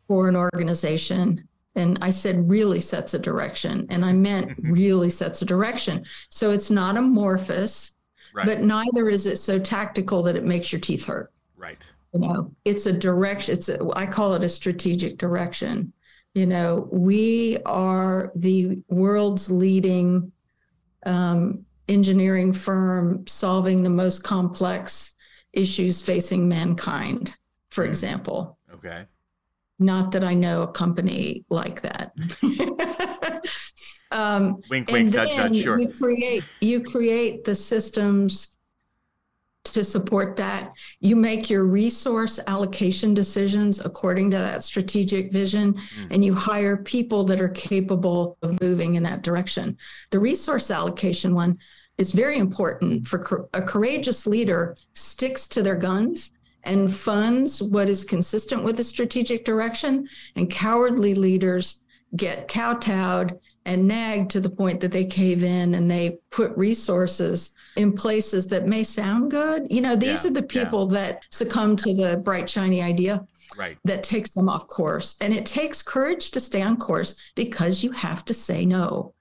for 0.06 0.28
an 0.28 0.36
organization. 0.36 1.46
And 1.74 1.98
I 2.02 2.11
said 2.11 2.48
really 2.48 2.80
sets 2.80 3.14
a 3.14 3.18
direction, 3.18 3.86
and 3.90 4.04
I 4.04 4.12
meant 4.12 4.52
really 4.62 5.11
sets 5.11 5.42
a 5.42 5.44
direction. 5.44 6.04
So 6.30 6.50
it's 6.50 6.70
not 6.70 6.96
amorphous, 6.96 7.94
Right. 8.34 8.46
but 8.46 8.61
neither 8.62 9.09
is 9.09 9.26
it 9.26 9.38
so 9.38 9.59
tactical 9.59 10.22
that 10.24 10.36
it 10.36 10.44
makes 10.44 10.70
your 10.72 10.80
teeth 10.80 11.04
hurt. 11.04 11.32
right. 11.56 11.82
you 12.14 12.20
know 12.20 12.52
it's 12.64 12.86
a 12.86 12.92
direction 12.92 13.52
it's 13.54 13.68
a, 13.68 13.78
i 13.94 14.06
call 14.06 14.32
it 14.34 14.42
a 14.44 14.48
strategic 14.48 15.18
direction 15.18 15.92
you 16.34 16.46
know 16.46 16.88
we 16.92 17.59
are 17.66 18.30
the 18.34 18.78
world's 18.88 19.50
leading 19.50 20.30
um, 21.06 21.64
engineering 21.89 22.53
firm 22.53 23.26
solving 23.26 23.82
the 23.82 23.91
most 23.91 24.22
complex 24.22 25.14
issues 25.53 26.01
facing 26.03 26.49
mankind 26.49 27.34
for 27.70 27.84
Mm. 27.84 27.89
example 27.89 28.59
Okay. 28.74 29.05
not 29.78 30.12
that 30.12 30.22
i 30.24 30.34
know 30.34 30.62
a 30.62 30.68
company 30.68 31.45
like 31.51 31.80
that 31.82 32.12
um, 34.11 34.61
Wink, 34.70 34.91
wink, 34.91 35.14
nudge, 35.14 35.36
nudge. 35.36 35.62
Sure. 35.62 35.78
you 35.78 35.93
create 35.93 36.45
you 36.61 36.82
create 36.82 37.45
the 37.45 37.55
systems 37.55 38.49
to 39.64 39.84
support 39.84 40.34
that 40.36 40.72
you 41.01 41.14
make 41.14 41.51
your 41.51 41.64
resource 41.64 42.41
allocation 42.47 43.12
decisions 43.12 43.80
according 43.84 44.30
to 44.30 44.39
that 44.39 44.62
strategic 44.64 45.30
vision 45.32 45.74
Mm. 45.74 46.07
and 46.11 46.24
you 46.24 46.34
hire 46.34 46.76
people 46.76 47.24
that 47.24 47.41
are 47.41 47.51
capable 47.51 48.39
of 48.43 48.61
moving 48.62 48.95
in 48.95 49.03
that 49.03 49.22
direction 49.22 49.76
the 50.11 50.18
resource 50.18 50.70
allocation 50.70 51.34
one 51.34 51.59
is 51.99 52.12
very 52.12 52.38
important 52.38 53.07
for 53.07 53.49
a 53.53 53.61
courageous 53.62 54.26
leader 54.26 54.76
sticks 54.94 55.46
to 55.49 55.62
their 55.62 55.76
guns 55.76 56.30
and 56.64 56.94
funds 56.94 57.62
what 57.62 57.88
is 57.88 58.05
consistent 58.05 58.62
with 58.62 58.76
the 58.76 58.84
strategic 58.84 59.44
direction 59.44 60.09
and 60.36 60.51
cowardly 60.51 61.14
leaders 61.14 61.80
get 62.16 62.49
kowtowed 62.49 63.38
and 63.66 63.86
nagged 63.86 64.30
to 64.30 64.40
the 64.40 64.49
point 64.49 64.80
that 64.80 64.92
they 64.92 65.05
cave 65.05 65.42
in 65.44 65.74
and 65.74 65.90
they 65.90 66.18
put 66.30 66.57
resources 66.57 67.51
in 67.76 67.92
places 67.92 68.46
that 68.46 68.66
may 68.66 68.82
sound 68.82 69.30
good. 69.30 69.66
You 69.70 69.82
know, 69.82 69.94
these 69.94 70.24
Yeah, 70.24 70.30
are 70.30 70.34
the 70.34 70.46
yeah. 70.51 70.62
people 70.64 70.86
that 70.86 71.24
succumb 71.30 71.76
to 71.76 71.94
the 71.94 72.16
bright, 72.16 72.49
shiny 72.49 72.80
idea 72.80 73.24
Right. 73.57 73.76
that 73.84 74.03
takes 74.03 74.30
them 74.30 74.49
off 74.49 74.66
course. 74.68 75.16
And 75.20 75.32
it 75.34 75.44
takes 75.46 75.82
courage 75.82 76.30
to 76.32 76.40
stay 76.40 76.62
on 76.62 76.76
course 76.76 77.14
because 77.34 77.82
you 77.84 77.90
have 77.92 78.24
to 78.26 78.34
say 78.34 78.64
no. 78.64 79.14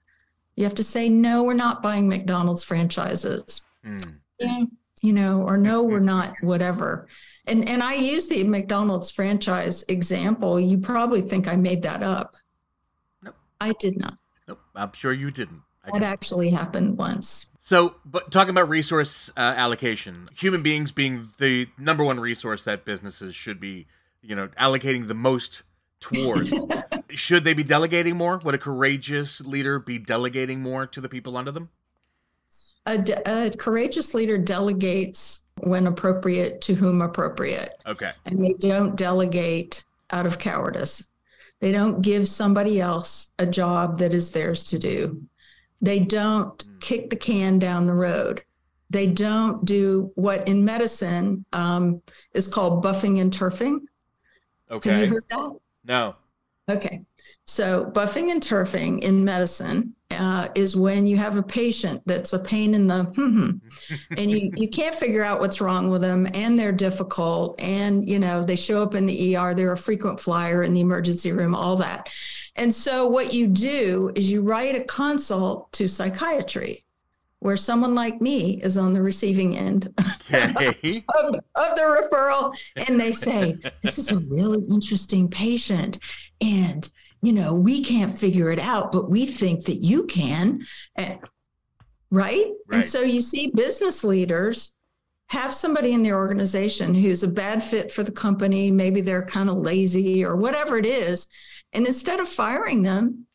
You 0.58 0.64
have 0.64 0.74
to 0.74 0.82
say, 0.82 1.08
no, 1.08 1.44
we're 1.44 1.54
not 1.54 1.84
buying 1.84 2.08
McDonald's 2.08 2.64
franchises. 2.64 3.62
Mm. 3.86 4.16
Yeah, 4.40 4.64
you 5.02 5.12
know, 5.12 5.42
or 5.42 5.56
no, 5.56 5.84
we're 5.84 6.00
not, 6.00 6.34
whatever. 6.40 7.06
And 7.46 7.68
and 7.68 7.80
I 7.80 7.94
use 7.94 8.26
the 8.26 8.42
McDonald's 8.42 9.08
franchise 9.08 9.84
example. 9.86 10.58
You 10.58 10.78
probably 10.78 11.20
think 11.20 11.46
I 11.46 11.54
made 11.54 11.80
that 11.82 12.02
up. 12.02 12.34
Nope. 13.22 13.36
I 13.60 13.72
did 13.78 13.98
not. 13.98 14.18
Nope. 14.48 14.58
I'm 14.74 14.92
sure 14.94 15.12
you 15.12 15.30
didn't. 15.30 15.62
I 15.84 15.96
That 15.96 16.02
actually 16.04 16.50
happened 16.50 16.98
once. 16.98 17.52
So, 17.60 17.94
but 18.04 18.32
talking 18.32 18.50
about 18.50 18.68
resource 18.68 19.30
uh, 19.36 19.40
allocation, 19.40 20.28
human 20.36 20.62
beings 20.62 20.90
being 20.90 21.28
the 21.38 21.68
number 21.78 22.02
one 22.02 22.18
resource 22.18 22.64
that 22.64 22.84
businesses 22.84 23.36
should 23.36 23.60
be, 23.60 23.86
you 24.22 24.34
know, 24.34 24.48
allocating 24.60 25.06
the 25.06 25.14
most 25.14 25.62
towards. 26.00 26.52
should 27.10 27.44
they 27.44 27.54
be 27.54 27.64
delegating 27.64 28.16
more? 28.16 28.38
Would 28.44 28.54
a 28.54 28.58
courageous 28.58 29.40
leader 29.40 29.78
be 29.78 29.98
delegating 29.98 30.60
more 30.60 30.86
to 30.86 31.00
the 31.00 31.08
people 31.08 31.36
under 31.36 31.50
them? 31.52 31.68
A, 32.86 32.96
de- 32.98 33.22
a 33.46 33.50
courageous 33.50 34.14
leader 34.14 34.38
delegates 34.38 35.40
when 35.58 35.86
appropriate 35.86 36.60
to 36.62 36.74
whom 36.74 37.02
appropriate, 37.02 37.72
Okay. 37.86 38.12
and 38.24 38.42
they 38.42 38.54
don't 38.54 38.96
delegate 38.96 39.84
out 40.10 40.24
of 40.24 40.38
cowardice. 40.38 41.08
They 41.60 41.72
don't 41.72 42.00
give 42.00 42.28
somebody 42.28 42.80
else 42.80 43.32
a 43.38 43.44
job 43.46 43.98
that 43.98 44.14
is 44.14 44.30
theirs 44.30 44.64
to 44.64 44.78
do. 44.78 45.20
They 45.82 45.98
don't 45.98 46.64
Mm. 46.64 46.80
kick 46.80 47.10
the 47.10 47.16
can 47.16 47.58
down 47.58 47.86
the 47.86 47.92
road. 47.94 48.42
They 48.90 49.06
don't 49.06 49.64
do 49.64 50.10
what 50.14 50.48
in 50.48 50.64
medicine 50.64 51.44
um, 51.52 52.00
is 52.32 52.48
called 52.48 52.82
buffing 52.82 53.20
and 53.20 53.32
turfing. 53.32 53.80
Have 54.70 54.84
you 54.84 55.06
heard 55.08 55.24
that? 55.28 55.58
No. 55.88 56.14
Okay. 56.70 57.02
So, 57.46 57.86
buffing 57.94 58.30
and 58.30 58.42
turfing 58.42 59.00
in 59.00 59.24
medicine 59.24 59.94
uh, 60.10 60.48
is 60.54 60.76
when 60.76 61.06
you 61.06 61.16
have 61.16 61.36
a 61.36 61.42
patient 61.42 62.02
that's 62.04 62.34
a 62.34 62.38
pain 62.38 62.74
in 62.74 62.86
the 62.86 63.06
and 64.16 64.30
you, 64.30 64.52
you 64.54 64.68
can't 64.68 64.94
figure 64.94 65.24
out 65.24 65.40
what's 65.40 65.62
wrong 65.62 65.88
with 65.88 66.02
them, 66.02 66.28
and 66.34 66.58
they're 66.58 66.72
difficult, 66.72 67.58
and 67.58 68.06
you 68.06 68.18
know 68.18 68.44
they 68.44 68.54
show 68.56 68.82
up 68.82 68.94
in 68.94 69.06
the 69.06 69.34
ER, 69.34 69.54
they're 69.54 69.72
a 69.72 69.78
frequent 69.78 70.20
flyer 70.20 70.62
in 70.62 70.74
the 70.74 70.80
emergency 70.80 71.32
room, 71.32 71.54
all 71.54 71.76
that. 71.76 72.10
And 72.56 72.74
so, 72.74 73.06
what 73.06 73.32
you 73.32 73.46
do 73.46 74.12
is 74.14 74.30
you 74.30 74.42
write 74.42 74.76
a 74.76 74.84
consult 74.84 75.72
to 75.72 75.88
psychiatry, 75.88 76.84
where 77.40 77.56
someone 77.56 77.94
like 77.94 78.20
me 78.20 78.60
is 78.62 78.76
on 78.76 78.92
the 78.92 79.02
receiving 79.02 79.56
end 79.56 79.92
Okay. 80.32 81.02
of, 81.16 81.34
of 81.54 81.74
the 81.76 82.08
referral 82.10 82.54
and 82.76 83.00
they 83.00 83.12
say 83.12 83.56
this 83.82 83.98
is 83.98 84.10
a 84.10 84.18
really 84.28 84.64
interesting 84.70 85.28
patient 85.28 85.98
and 86.40 86.88
you 87.22 87.32
know 87.32 87.54
we 87.54 87.82
can't 87.82 88.16
figure 88.16 88.50
it 88.50 88.58
out 88.58 88.92
but 88.92 89.10
we 89.10 89.24
think 89.26 89.64
that 89.64 89.82
you 89.82 90.04
can 90.06 90.60
eh, 90.96 91.04
and, 91.04 91.20
right? 92.10 92.46
Right. 92.66 92.76
and 92.76 92.84
so 92.84 93.00
you 93.02 93.20
see 93.20 93.50
business 93.54 94.04
leaders 94.04 94.72
have 95.28 95.54
somebody 95.54 95.92
in 95.92 96.02
their 96.02 96.16
organization 96.16 96.94
who's 96.94 97.22
a 97.22 97.28
bad 97.28 97.62
fit 97.62 97.92
for 97.92 98.02
the 98.02 98.12
company 98.12 98.70
maybe 98.70 99.00
they're 99.00 99.24
kind 99.24 99.48
of 99.48 99.58
lazy 99.58 100.24
or 100.24 100.36
whatever 100.36 100.78
it 100.78 100.86
is 100.86 101.28
and 101.72 101.86
instead 101.86 102.18
of 102.20 102.28
firing 102.28 102.82
them 102.82 103.26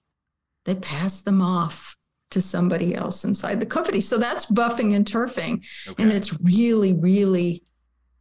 they 0.66 0.76
pass 0.76 1.22
them 1.22 1.42
off 1.42 1.96
to 2.34 2.42
somebody 2.42 2.94
else 2.96 3.24
inside 3.26 3.60
the 3.60 3.66
company 3.66 4.02
so 4.02 4.18
that's 4.18 4.46
buffing 4.48 4.96
and 4.96 5.06
turfing 5.06 5.64
Okay. 5.88 6.04
and 6.04 6.12
it's 6.12 6.34
really 6.42 6.94
really 6.94 7.64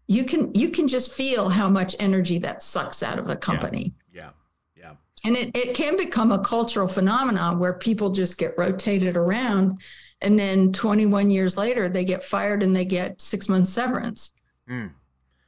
you 0.07 0.25
can 0.25 0.55
you 0.55 0.69
can 0.69 0.87
just 0.87 1.13
feel 1.13 1.49
how 1.49 1.69
much 1.69 1.97
energy 1.99 2.39
that 2.39 2.63
sucks 2.63 3.03
out 3.03 3.19
of 3.19 3.29
a 3.31 3.37
company 3.37 3.95
yeah. 4.13 4.31
Yeah. 4.77 4.93
and 5.25 5.37
it, 5.37 5.57
it 5.57 5.75
can 5.75 5.97
become 5.97 6.31
a 6.33 6.39
cultural 6.39 6.87
phenomenon 6.89 7.59
where 7.59 7.73
people 7.73 8.11
just 8.11 8.37
get 8.39 8.55
rotated 8.59 9.17
around 9.17 9.81
and 10.21 10.39
then 10.39 10.73
21 10.73 11.31
years 11.31 11.57
later 11.57 11.89
they 11.89 12.05
get 12.05 12.23
fired 12.23 12.63
and 12.63 12.77
they 12.77 12.85
get 12.85 13.21
six 13.21 13.49
months 13.49 13.71
severance 13.71 14.33
Mm. 14.69 14.91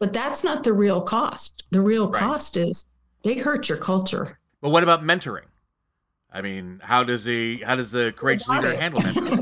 but 0.00 0.12
that's 0.12 0.42
not 0.42 0.64
the 0.64 0.72
real 0.72 1.00
cost 1.00 1.64
the 1.70 1.80
real 1.80 2.08
Right. 2.10 2.20
cost 2.20 2.56
is 2.56 2.86
they 3.22 3.34
hurt 3.34 3.68
your 3.68 3.78
culture 3.78 4.38
But 4.62 4.70
what 4.70 4.82
about 4.82 5.02
mentoring? 5.04 5.44
I 6.34 6.42
mean, 6.42 6.80
how 6.82 7.04
does 7.04 7.24
he? 7.24 7.58
how 7.58 7.76
does 7.76 7.92
the 7.92 8.12
courageous 8.16 8.48
leader 8.48 8.72
about 8.72 8.80
handle 8.80 9.00
mentoring? 9.00 9.38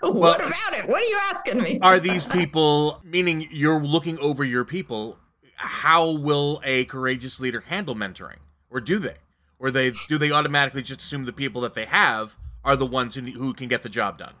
what 0.00 0.40
about 0.40 0.72
it 0.72 0.88
what 0.88 1.02
are 1.02 1.06
you 1.06 1.18
asking 1.24 1.60
me 1.60 1.78
Are 1.82 1.98
these 1.98 2.24
people 2.24 3.02
meaning 3.04 3.48
you're 3.50 3.82
looking 3.82 4.18
over 4.20 4.44
your 4.44 4.64
people? 4.64 5.18
How 5.56 6.10
will 6.10 6.60
a 6.64 6.84
courageous 6.84 7.40
leader 7.40 7.60
handle 7.60 7.96
mentoring, 7.96 8.38
or 8.70 8.80
do 8.80 9.00
they, 9.00 9.16
or 9.58 9.72
they 9.72 9.90
do 10.08 10.16
they 10.16 10.30
automatically 10.30 10.82
just 10.82 11.00
assume 11.00 11.24
the 11.24 11.32
people 11.32 11.60
that 11.62 11.74
they 11.74 11.84
have 11.86 12.36
are 12.64 12.76
the 12.76 12.86
ones 12.86 13.16
who 13.16 13.22
who 13.22 13.52
can 13.52 13.66
get 13.66 13.82
the 13.82 13.88
job 13.88 14.18
done? 14.18 14.34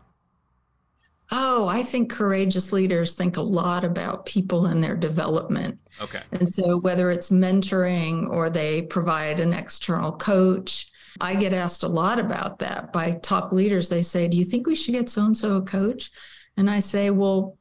Oh, 1.30 1.66
I 1.66 1.82
think 1.82 2.10
courageous 2.10 2.72
leaders 2.72 3.14
think 3.14 3.36
a 3.36 3.42
lot 3.42 3.84
about 3.84 4.24
people 4.24 4.66
and 4.66 4.82
their 4.82 4.96
development. 4.96 5.78
Okay. 6.00 6.22
And 6.32 6.52
so, 6.52 6.78
whether 6.78 7.10
it's 7.10 7.28
mentoring 7.30 8.30
or 8.30 8.48
they 8.48 8.82
provide 8.82 9.38
an 9.40 9.52
external 9.52 10.12
coach, 10.12 10.90
I 11.20 11.34
get 11.34 11.52
asked 11.52 11.82
a 11.82 11.88
lot 11.88 12.18
about 12.18 12.58
that 12.60 12.92
by 12.92 13.12
top 13.22 13.52
leaders. 13.52 13.88
They 13.88 14.02
say, 14.02 14.28
Do 14.28 14.36
you 14.36 14.44
think 14.44 14.66
we 14.66 14.74
should 14.74 14.92
get 14.92 15.08
so 15.08 15.24
and 15.24 15.36
so 15.36 15.56
a 15.56 15.62
coach? 15.62 16.10
And 16.56 16.70
I 16.70 16.80
say, 16.80 17.10
Well, 17.10 17.56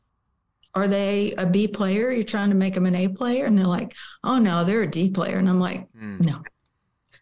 are 0.74 0.88
they 0.88 1.34
a 1.38 1.46
B 1.46 1.68
player? 1.68 2.12
You're 2.12 2.24
trying 2.24 2.50
to 2.50 2.56
make 2.56 2.74
them 2.74 2.86
an 2.86 2.96
A 2.96 3.08
player? 3.08 3.46
And 3.46 3.58
they're 3.58 3.66
like, 3.66 3.96
Oh, 4.24 4.40
no, 4.40 4.64
they're 4.64 4.84
a 4.84 4.90
D 4.90 5.10
player. 5.10 5.38
And 5.38 5.50
I'm 5.50 5.60
like, 5.60 5.92
mm. 5.94 6.22
No. 6.22 6.42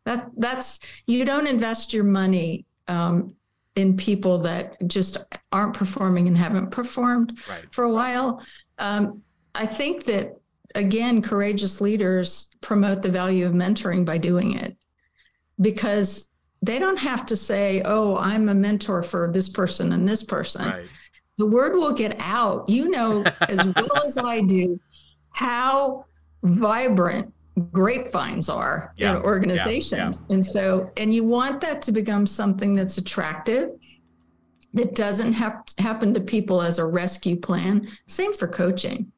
That's, 0.06 0.28
that's, 0.38 0.80
you 1.08 1.26
don't 1.26 1.48
invest 1.48 1.92
your 1.92 2.04
money 2.04 2.66
um, 2.88 3.36
in 3.76 3.98
people 3.98 4.38
that 4.40 4.76
just 4.88 5.18
aren't 5.52 5.74
performing 5.74 6.28
and 6.28 6.38
haven't 6.38 6.70
performed 6.70 7.40
right. 7.50 7.66
for 7.72 7.86
a 7.86 7.90
while. 7.90 8.44
Um, 8.78 9.24
I 9.56 9.66
think 9.66 10.04
that 10.06 10.36
again, 10.76 11.22
courageous 11.22 11.82
leaders 11.82 12.50
promote 12.62 13.02
the 13.02 13.10
value 13.10 13.46
of 13.46 13.54
mentoring 13.54 14.06
by 14.06 14.18
doing 14.18 14.58
it 14.58 14.78
because 15.62 16.30
they 16.62 16.80
don't 16.80 16.98
have 16.98 17.26
to 17.28 17.36
say, 17.36 17.82
oh, 17.86 18.18
I'm 18.18 18.50
a 18.50 18.56
mentor 18.56 19.04
for 19.04 19.30
this 19.32 19.50
person 19.50 19.94
and 19.94 20.08
this 20.08 20.24
person. 20.24 20.66
Right. 20.66 20.86
The 21.38 21.46
word 21.46 21.76
will 21.76 21.94
get 21.94 22.16
out. 22.20 22.68
You 22.70 22.90
know 22.90 23.24
as 23.50 23.66
well 23.66 24.06
as 24.06 24.18
I 24.18 24.42
do 24.42 24.80
how 25.32 26.06
vibrant 26.44 27.32
grapevines 27.72 28.50
are 28.50 28.94
yeah. 28.98 29.16
in 29.16 29.24
organizations. 29.24 29.92
Yeah. 30.22 30.28
Yeah. 30.30 30.36
And 30.36 30.46
so, 30.46 30.92
and 30.98 31.14
you 31.14 31.24
want 31.24 31.62
that 31.62 31.82
to 31.84 31.92
become 31.92 32.26
something 32.26 32.74
that's 32.74 32.98
attractive 32.98 33.72
that 34.74 34.94
doesn't 34.96 35.34
have 35.34 35.66
to 35.66 35.84
happen 35.84 36.14
to 36.14 36.20
people 36.20 36.62
as 36.62 36.80
a 36.80 36.86
rescue 36.86 37.38
plan. 37.38 37.88
Same 38.08 38.34
for 38.34 38.48
coaching. 38.48 39.12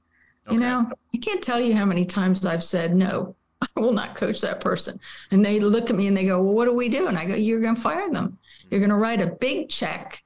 Okay. 0.46 0.54
You 0.54 0.60
know, 0.60 0.90
I 1.14 1.18
can't 1.18 1.42
tell 1.42 1.60
you 1.60 1.76
how 1.76 1.86
many 1.86 2.06
times 2.06 2.46
I've 2.46 2.64
said, 2.64 2.96
no, 2.96 3.36
I 3.62 3.80
will 3.80 3.93
not 3.93 4.16
coach 4.16 4.41
that 4.41 4.60
person. 4.60 4.99
And 5.32 5.43
they 5.43 5.60
look 5.60 5.89
at 5.89 5.95
me 5.95 6.08
and 6.08 6.16
they 6.16 6.26
go, 6.26 6.41
well, 6.41 6.53
what 6.53 6.66
do 6.66 6.76
we 6.76 6.89
do? 6.89 7.08
And 7.08 7.18
I 7.18 7.26
go, 7.26 7.36
you're 7.36 7.62
going 7.62 7.76
to 7.76 7.82
fire 7.82 8.10
them. 8.10 8.38
You're 8.70 8.80
going 8.80 8.89
to 8.89 8.95
write 8.95 9.22
a 9.22 9.28
big 9.28 9.70
check, 9.70 10.24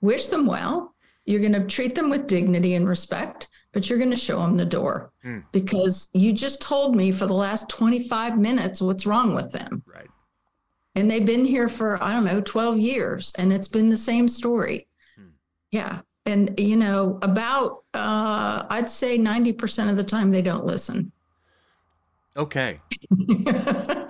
wish 0.00 0.26
them 0.26 0.46
well. 0.46 0.94
You're 1.24 1.40
going 1.40 1.52
to 1.52 1.66
treat 1.66 1.94
them 1.94 2.10
with 2.10 2.26
dignity 2.26 2.74
and 2.74 2.88
respect, 2.88 3.48
but 3.72 3.88
you're 3.88 3.98
going 3.98 4.10
to 4.10 4.16
show 4.16 4.40
them 4.40 4.56
the 4.56 4.64
door 4.64 5.12
hmm. 5.22 5.38
because 5.52 6.10
you 6.12 6.32
just 6.32 6.60
told 6.60 6.96
me 6.96 7.12
for 7.12 7.26
the 7.26 7.34
last 7.34 7.68
25 7.68 8.38
minutes 8.38 8.80
what's 8.80 9.06
wrong 9.06 9.34
with 9.34 9.52
them. 9.52 9.82
Right. 9.86 10.08
And 10.96 11.10
they've 11.10 11.24
been 11.24 11.44
here 11.44 11.68
for, 11.68 12.02
I 12.02 12.12
don't 12.12 12.24
know, 12.24 12.40
12 12.40 12.78
years 12.78 13.32
and 13.36 13.52
it's 13.52 13.68
been 13.68 13.88
the 13.88 13.96
same 13.96 14.28
story. 14.28 14.88
Hmm. 15.16 15.28
Yeah 15.70 16.00
and 16.26 16.58
you 16.58 16.76
know 16.76 17.18
about 17.22 17.84
uh, 17.94 18.64
i'd 18.70 18.90
say 18.90 19.18
90% 19.18 19.90
of 19.90 19.96
the 19.96 20.04
time 20.04 20.30
they 20.30 20.42
don't 20.42 20.66
listen 20.66 21.10
okay. 22.36 22.80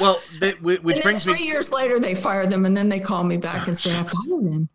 Well 0.00 0.20
they, 0.40 0.54
which 0.54 1.02
brings 1.02 1.22
three 1.22 1.34
me 1.34 1.46
years 1.46 1.70
later 1.70 2.00
they 2.00 2.16
fired 2.16 2.50
them 2.50 2.66
and 2.66 2.76
then 2.76 2.88
they 2.88 2.98
call 2.98 3.22
me 3.22 3.36
back 3.36 3.68
and 3.68 3.76
say 3.76 3.96
i 3.96 4.02
fired 4.02 4.44
him. 4.44 4.68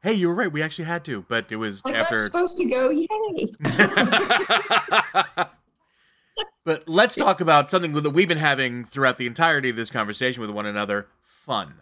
Hey 0.00 0.12
you 0.12 0.28
were 0.28 0.34
right. 0.34 0.52
We 0.52 0.62
actually 0.62 0.84
had 0.84 1.04
to 1.06 1.24
but 1.28 1.50
it 1.50 1.56
was 1.56 1.84
like 1.84 1.96
after 1.96 2.14
I'm 2.16 2.22
supposed 2.22 2.56
to 2.58 2.64
go. 2.66 2.90
Yay! 2.90 3.52
But 6.64 6.86
let's 6.86 7.14
talk 7.14 7.40
about 7.40 7.70
something 7.70 7.92
that 7.94 8.10
we've 8.10 8.28
been 8.28 8.38
having 8.38 8.84
throughout 8.84 9.16
the 9.16 9.26
entirety 9.26 9.70
of 9.70 9.76
this 9.76 9.90
conversation 9.90 10.42
with 10.42 10.50
one 10.50 10.66
another. 10.66 11.08
Fun. 11.24 11.74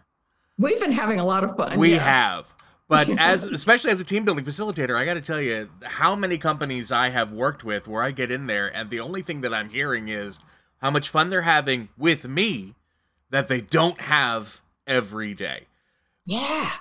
We've 0.57 0.79
been 0.79 0.93
having 0.93 1.19
a 1.19 1.25
lot 1.25 1.43
of 1.43 1.55
fun 1.57 1.77
we 1.77 1.93
yeah. 1.93 1.99
have 1.99 2.47
but 2.89 3.07
as 3.17 3.45
especially 3.45 3.91
as 3.91 4.01
a 4.01 4.03
team 4.03 4.25
building 4.25 4.43
facilitator, 4.43 4.97
I 4.97 5.05
got 5.05 5.13
to 5.13 5.21
tell 5.21 5.39
you 5.39 5.69
how 5.83 6.15
many 6.17 6.37
companies 6.37 6.91
I 6.91 7.09
have 7.09 7.31
worked 7.31 7.63
with 7.63 7.87
where 7.87 8.03
I 8.03 8.11
get 8.11 8.31
in 8.31 8.47
there 8.47 8.67
and 8.67 8.89
the 8.89 8.99
only 8.99 9.21
thing 9.21 9.39
that 9.41 9.53
I'm 9.53 9.69
hearing 9.69 10.09
is 10.09 10.39
how 10.81 10.91
much 10.91 11.09
fun 11.09 11.29
they're 11.29 11.43
having 11.43 11.89
with 11.97 12.25
me 12.25 12.75
that 13.29 13.47
they 13.47 13.61
don't 13.61 14.01
have 14.01 14.59
every 14.87 15.33
day. 15.33 15.67
Yeah. 16.25 16.71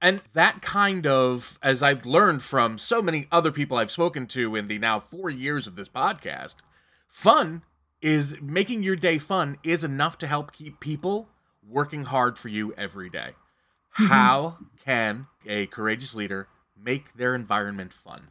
And 0.00 0.22
that 0.32 0.62
kind 0.62 1.06
of, 1.06 1.58
as 1.62 1.82
I've 1.82 2.06
learned 2.06 2.42
from 2.42 2.78
so 2.78 3.00
many 3.00 3.28
other 3.30 3.52
people 3.52 3.76
I've 3.76 3.90
spoken 3.90 4.26
to 4.28 4.56
in 4.56 4.66
the 4.66 4.78
now 4.78 4.98
four 4.98 5.30
years 5.30 5.66
of 5.66 5.76
this 5.76 5.88
podcast, 5.88 6.56
fun 7.08 7.62
is 8.00 8.36
making 8.42 8.82
your 8.82 8.96
day 8.96 9.18
fun 9.18 9.58
is 9.62 9.84
enough 9.84 10.18
to 10.18 10.26
help 10.26 10.52
keep 10.52 10.80
people 10.80 11.28
working 11.66 12.04
hard 12.04 12.36
for 12.36 12.48
you 12.48 12.74
every 12.76 13.08
day. 13.08 13.30
Mm-hmm. 13.98 14.06
How 14.06 14.56
can 14.84 15.26
a 15.46 15.66
courageous 15.66 16.14
leader 16.14 16.48
make 16.82 17.14
their 17.14 17.34
environment 17.34 17.92
fun? 17.92 18.28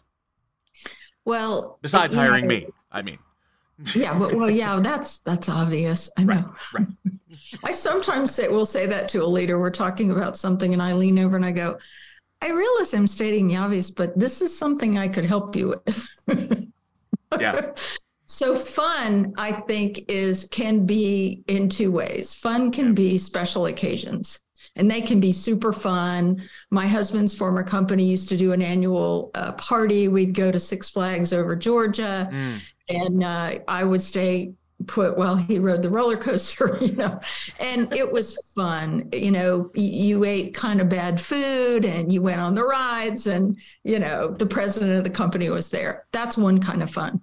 Well, 1.24 1.78
besides 1.82 2.16
hiring 2.16 2.46
know, 2.46 2.56
me, 2.56 2.68
I 2.92 3.02
mean. 3.02 3.20
yeah, 3.96 4.18
but 4.18 4.34
well, 4.34 4.50
yeah, 4.50 4.80
that's 4.80 5.20
that's 5.20 5.50
obvious. 5.50 6.10
I 6.18 6.24
know. 6.24 6.34
Right. 6.34 6.48
right. 6.74 6.88
I 7.64 7.72
sometimes 7.72 8.34
say 8.34 8.48
we'll 8.48 8.66
say 8.66 8.86
that 8.88 9.08
to 9.10 9.24
a 9.24 9.26
leader. 9.26 9.60
We're 9.60 9.70
talking 9.70 10.12
about 10.12 10.38
something, 10.38 10.74
and 10.74 10.82
I 10.82 10.94
lean 10.94 11.20
over 11.20 11.36
and 11.36 11.46
I 11.46 11.52
go, 11.52 11.78
"I 12.42 12.50
realize 12.50 12.94
I'm 12.94 13.08
stating 13.08 13.48
the 13.48 13.58
obvious, 13.58 13.92
but 13.92 14.18
this 14.18 14.42
is 14.42 14.58
something 14.58 14.98
I 14.98 15.08
could 15.08 15.26
help 15.26 15.56
you 15.56 15.76
with." 15.86 16.58
yeah. 17.40 17.72
So 18.28 18.56
fun, 18.56 19.34
I 19.38 19.52
think, 19.52 20.06
is 20.08 20.48
can 20.52 20.86
be 20.86 21.44
in 21.48 21.68
two 21.68 21.92
ways. 21.92 22.34
Fun 22.34 22.72
can 22.72 22.88
yeah. 22.88 22.94
be 22.94 23.18
special 23.18 23.66
occasions 23.66 24.40
and 24.76 24.90
they 24.90 25.02
can 25.02 25.20
be 25.20 25.32
super 25.32 25.74
fun. 25.74 26.42
My 26.70 26.88
husband's 26.88 27.34
former 27.34 27.64
company 27.64 28.04
used 28.04 28.30
to 28.30 28.38
do 28.38 28.54
an 28.54 28.62
annual 28.62 29.32
uh, 29.36 29.52
party. 29.54 30.08
We'd 30.08 30.34
go 30.34 30.52
to 30.52 30.60
Six 30.60 30.90
Flags 30.90 31.34
over 31.34 31.56
Georgia, 31.56 32.30
mm. 32.32 32.60
and 32.90 33.24
uh, 33.24 33.60
I 33.68 33.84
would 33.84 34.02
stay 34.02 34.54
put 34.88 35.18
while 35.18 35.36
he 35.36 35.60
rode 35.60 35.82
the 35.82 35.90
roller 35.90 36.18
coaster, 36.18 36.78
you 36.82 36.94
know, 36.94 37.20
and 37.60 37.92
it 37.94 38.10
was 38.10 38.36
fun. 38.56 39.10
You 39.12 39.32
know, 39.32 39.72
you 39.76 40.24
ate 40.24 40.54
kind 40.54 40.82
of 40.82 40.90
bad 40.90 41.20
food 41.20 41.86
and 41.86 42.12
you 42.12 42.22
went 42.22 42.42
on 42.42 42.56
the 42.56 42.64
rides, 42.64 43.28
and 43.28 43.58
you 43.84 44.00
know, 44.00 44.30
the 44.30 44.46
president 44.46 44.98
of 44.98 45.04
the 45.04 45.10
company 45.10 45.50
was 45.50 45.70
there. 45.70 46.06
That's 46.12 46.38
one 46.38 46.60
kind 46.60 46.82
of 46.82 46.90
fun. 46.90 47.22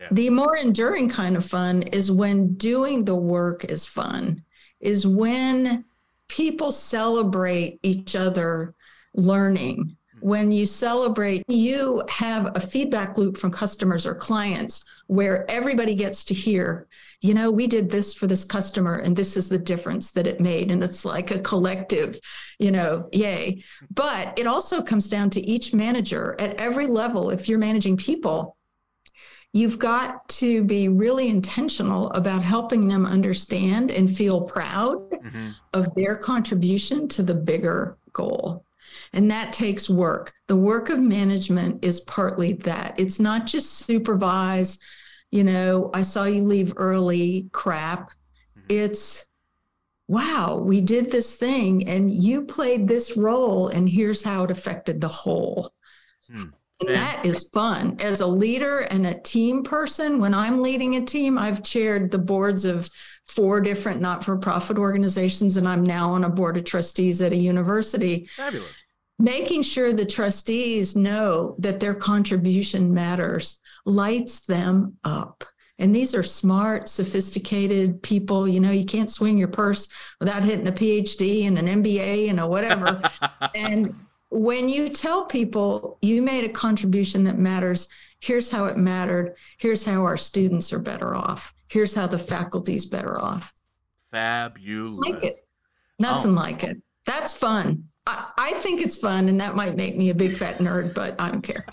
Yeah. 0.00 0.08
The 0.10 0.30
more 0.30 0.56
enduring 0.56 1.08
kind 1.08 1.36
of 1.36 1.46
fun 1.46 1.82
is 1.82 2.10
when 2.10 2.54
doing 2.54 3.04
the 3.04 3.14
work 3.14 3.64
is 3.64 3.86
fun, 3.86 4.42
is 4.80 5.06
when 5.06 5.84
people 6.32 6.72
celebrate 6.72 7.78
each 7.82 8.16
other 8.16 8.74
learning. 9.14 9.94
When 10.20 10.50
you 10.50 10.64
celebrate, 10.64 11.44
you 11.46 12.02
have 12.08 12.56
a 12.56 12.60
feedback 12.60 13.18
loop 13.18 13.36
from 13.36 13.50
customers 13.50 14.06
or 14.06 14.14
clients 14.14 14.82
where 15.08 15.44
everybody 15.50 15.94
gets 15.94 16.24
to 16.24 16.34
hear, 16.34 16.88
you 17.20 17.34
know, 17.34 17.50
we 17.50 17.66
did 17.66 17.90
this 17.90 18.14
for 18.14 18.26
this 18.26 18.44
customer 18.44 19.00
and 19.00 19.14
this 19.14 19.36
is 19.36 19.50
the 19.50 19.58
difference 19.58 20.10
that 20.12 20.26
it 20.26 20.40
made. 20.40 20.70
And 20.70 20.82
it's 20.82 21.04
like 21.04 21.32
a 21.32 21.40
collective, 21.40 22.18
you 22.58 22.70
know, 22.70 23.10
yay. 23.12 23.62
But 23.90 24.38
it 24.38 24.46
also 24.46 24.80
comes 24.80 25.08
down 25.08 25.28
to 25.30 25.46
each 25.46 25.74
manager 25.74 26.34
at 26.38 26.54
every 26.54 26.86
level. 26.86 27.28
If 27.28 27.46
you're 27.46 27.58
managing 27.58 27.98
people, 27.98 28.56
you've 29.52 29.78
got 29.78 30.26
to 30.28 30.64
be 30.64 30.88
really 30.88 31.28
intentional 31.28 32.10
about 32.12 32.42
helping 32.42 32.88
them 32.88 33.04
understand 33.04 33.90
and 33.90 34.14
feel 34.14 34.40
proud 34.40 35.10
mm-hmm. 35.10 35.50
of 35.74 35.94
their 35.94 36.16
contribution 36.16 37.06
to 37.08 37.22
the 37.22 37.34
bigger 37.34 37.98
goal. 38.12 38.64
And 39.12 39.30
that 39.30 39.52
takes 39.52 39.90
work. 39.90 40.32
The 40.48 40.56
work 40.56 40.88
of 40.88 41.00
management 41.00 41.84
is 41.84 42.00
partly 42.00 42.54
that. 42.54 42.94
It's 42.98 43.20
not 43.20 43.46
just 43.46 43.74
supervise, 43.74 44.78
you 45.30 45.44
know, 45.44 45.90
I 45.92 46.02
saw 46.02 46.24
you 46.24 46.44
leave 46.44 46.72
early 46.76 47.48
crap. 47.52 48.10
Mm-hmm. 48.58 48.66
It's, 48.70 49.26
wow, 50.08 50.56
we 50.56 50.80
did 50.80 51.10
this 51.10 51.36
thing 51.36 51.88
and 51.88 52.12
you 52.12 52.42
played 52.42 52.88
this 52.88 53.16
role, 53.16 53.68
and 53.68 53.88
here's 53.88 54.22
how 54.22 54.44
it 54.44 54.50
affected 54.50 55.00
the 55.00 55.08
whole. 55.08 55.72
Hmm. 56.30 56.50
And 56.86 56.96
that 56.96 57.24
is 57.24 57.48
fun. 57.52 57.96
As 58.00 58.20
a 58.20 58.26
leader 58.26 58.80
and 58.80 59.06
a 59.06 59.20
team 59.20 59.62
person, 59.62 60.18
when 60.20 60.34
I'm 60.34 60.62
leading 60.62 60.96
a 60.96 61.04
team, 61.04 61.38
I've 61.38 61.62
chaired 61.62 62.10
the 62.10 62.18
boards 62.18 62.64
of 62.64 62.88
four 63.26 63.60
different 63.60 64.00
not 64.00 64.24
for 64.24 64.36
profit 64.36 64.78
organizations, 64.78 65.56
and 65.56 65.66
I'm 65.68 65.82
now 65.82 66.10
on 66.10 66.24
a 66.24 66.28
board 66.28 66.56
of 66.56 66.64
trustees 66.64 67.20
at 67.22 67.32
a 67.32 67.36
university. 67.36 68.28
Fabulous. 68.36 68.68
Making 69.18 69.62
sure 69.62 69.92
the 69.92 70.06
trustees 70.06 70.96
know 70.96 71.54
that 71.58 71.78
their 71.78 71.94
contribution 71.94 72.92
matters 72.92 73.60
lights 73.84 74.40
them 74.40 74.96
up. 75.04 75.44
And 75.78 75.94
these 75.94 76.14
are 76.14 76.22
smart, 76.22 76.88
sophisticated 76.88 78.02
people. 78.02 78.46
You 78.46 78.60
know, 78.60 78.70
you 78.70 78.84
can't 78.84 79.10
swing 79.10 79.38
your 79.38 79.48
purse 79.48 79.88
without 80.20 80.44
hitting 80.44 80.68
a 80.68 80.72
PhD 80.72 81.46
and 81.46 81.58
an 81.58 81.82
MBA 81.82 82.30
and 82.30 82.38
a 82.40 82.46
whatever. 82.46 83.02
and 83.54 83.94
when 84.32 84.68
you 84.68 84.88
tell 84.88 85.26
people 85.26 85.98
you 86.00 86.22
made 86.22 86.44
a 86.44 86.48
contribution 86.48 87.22
that 87.24 87.38
matters, 87.38 87.88
here's 88.20 88.48
how 88.48 88.64
it 88.64 88.78
mattered, 88.78 89.34
here's 89.58 89.84
how 89.84 90.02
our 90.04 90.16
students 90.16 90.72
are 90.72 90.78
better 90.78 91.14
off, 91.14 91.52
here's 91.68 91.94
how 91.94 92.06
the 92.06 92.18
faculty's 92.18 92.86
better 92.86 93.20
off. 93.20 93.52
Fabulous. 94.10 95.06
Like 95.06 95.22
it. 95.22 95.46
Nothing 95.98 96.32
oh. 96.32 96.40
like 96.40 96.64
it. 96.64 96.78
That's 97.04 97.34
fun. 97.34 97.84
I, 98.06 98.30
I 98.38 98.52
think 98.54 98.80
it's 98.80 98.96
fun, 98.96 99.28
and 99.28 99.38
that 99.40 99.54
might 99.54 99.76
make 99.76 99.96
me 99.96 100.08
a 100.10 100.14
big 100.14 100.36
fat 100.36 100.58
nerd, 100.58 100.94
but 100.94 101.14
I 101.20 101.30
don't 101.30 101.42
care. 101.42 101.66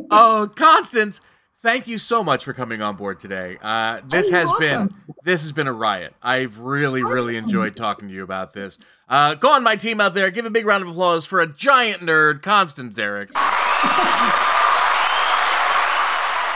oh, 0.10 0.50
Constance, 0.56 1.20
thank 1.62 1.86
you 1.86 1.98
so 1.98 2.24
much 2.24 2.44
for 2.44 2.54
coming 2.54 2.80
on 2.80 2.96
board 2.96 3.20
today. 3.20 3.58
Uh, 3.62 4.00
this 4.08 4.30
Oh, 4.30 4.32
has 4.32 4.48
you're 4.48 4.58
been 4.58 4.78
welcome. 4.80 5.03
This 5.24 5.40
has 5.40 5.52
been 5.52 5.66
a 5.66 5.72
riot. 5.72 6.14
I've 6.22 6.58
really, 6.58 7.02
really 7.02 7.38
enjoyed 7.38 7.76
talking 7.76 8.08
to 8.08 8.14
you 8.14 8.22
about 8.22 8.52
this. 8.52 8.76
Uh, 9.08 9.34
go 9.34 9.52
on, 9.52 9.62
my 9.62 9.74
team 9.74 9.98
out 9.98 10.14
there, 10.14 10.30
give 10.30 10.44
a 10.44 10.50
big 10.50 10.66
round 10.66 10.82
of 10.82 10.90
applause 10.90 11.24
for 11.24 11.40
a 11.40 11.46
giant 11.46 12.02
nerd, 12.02 12.42
Constance 12.42 12.92
Dierickx. 12.92 13.30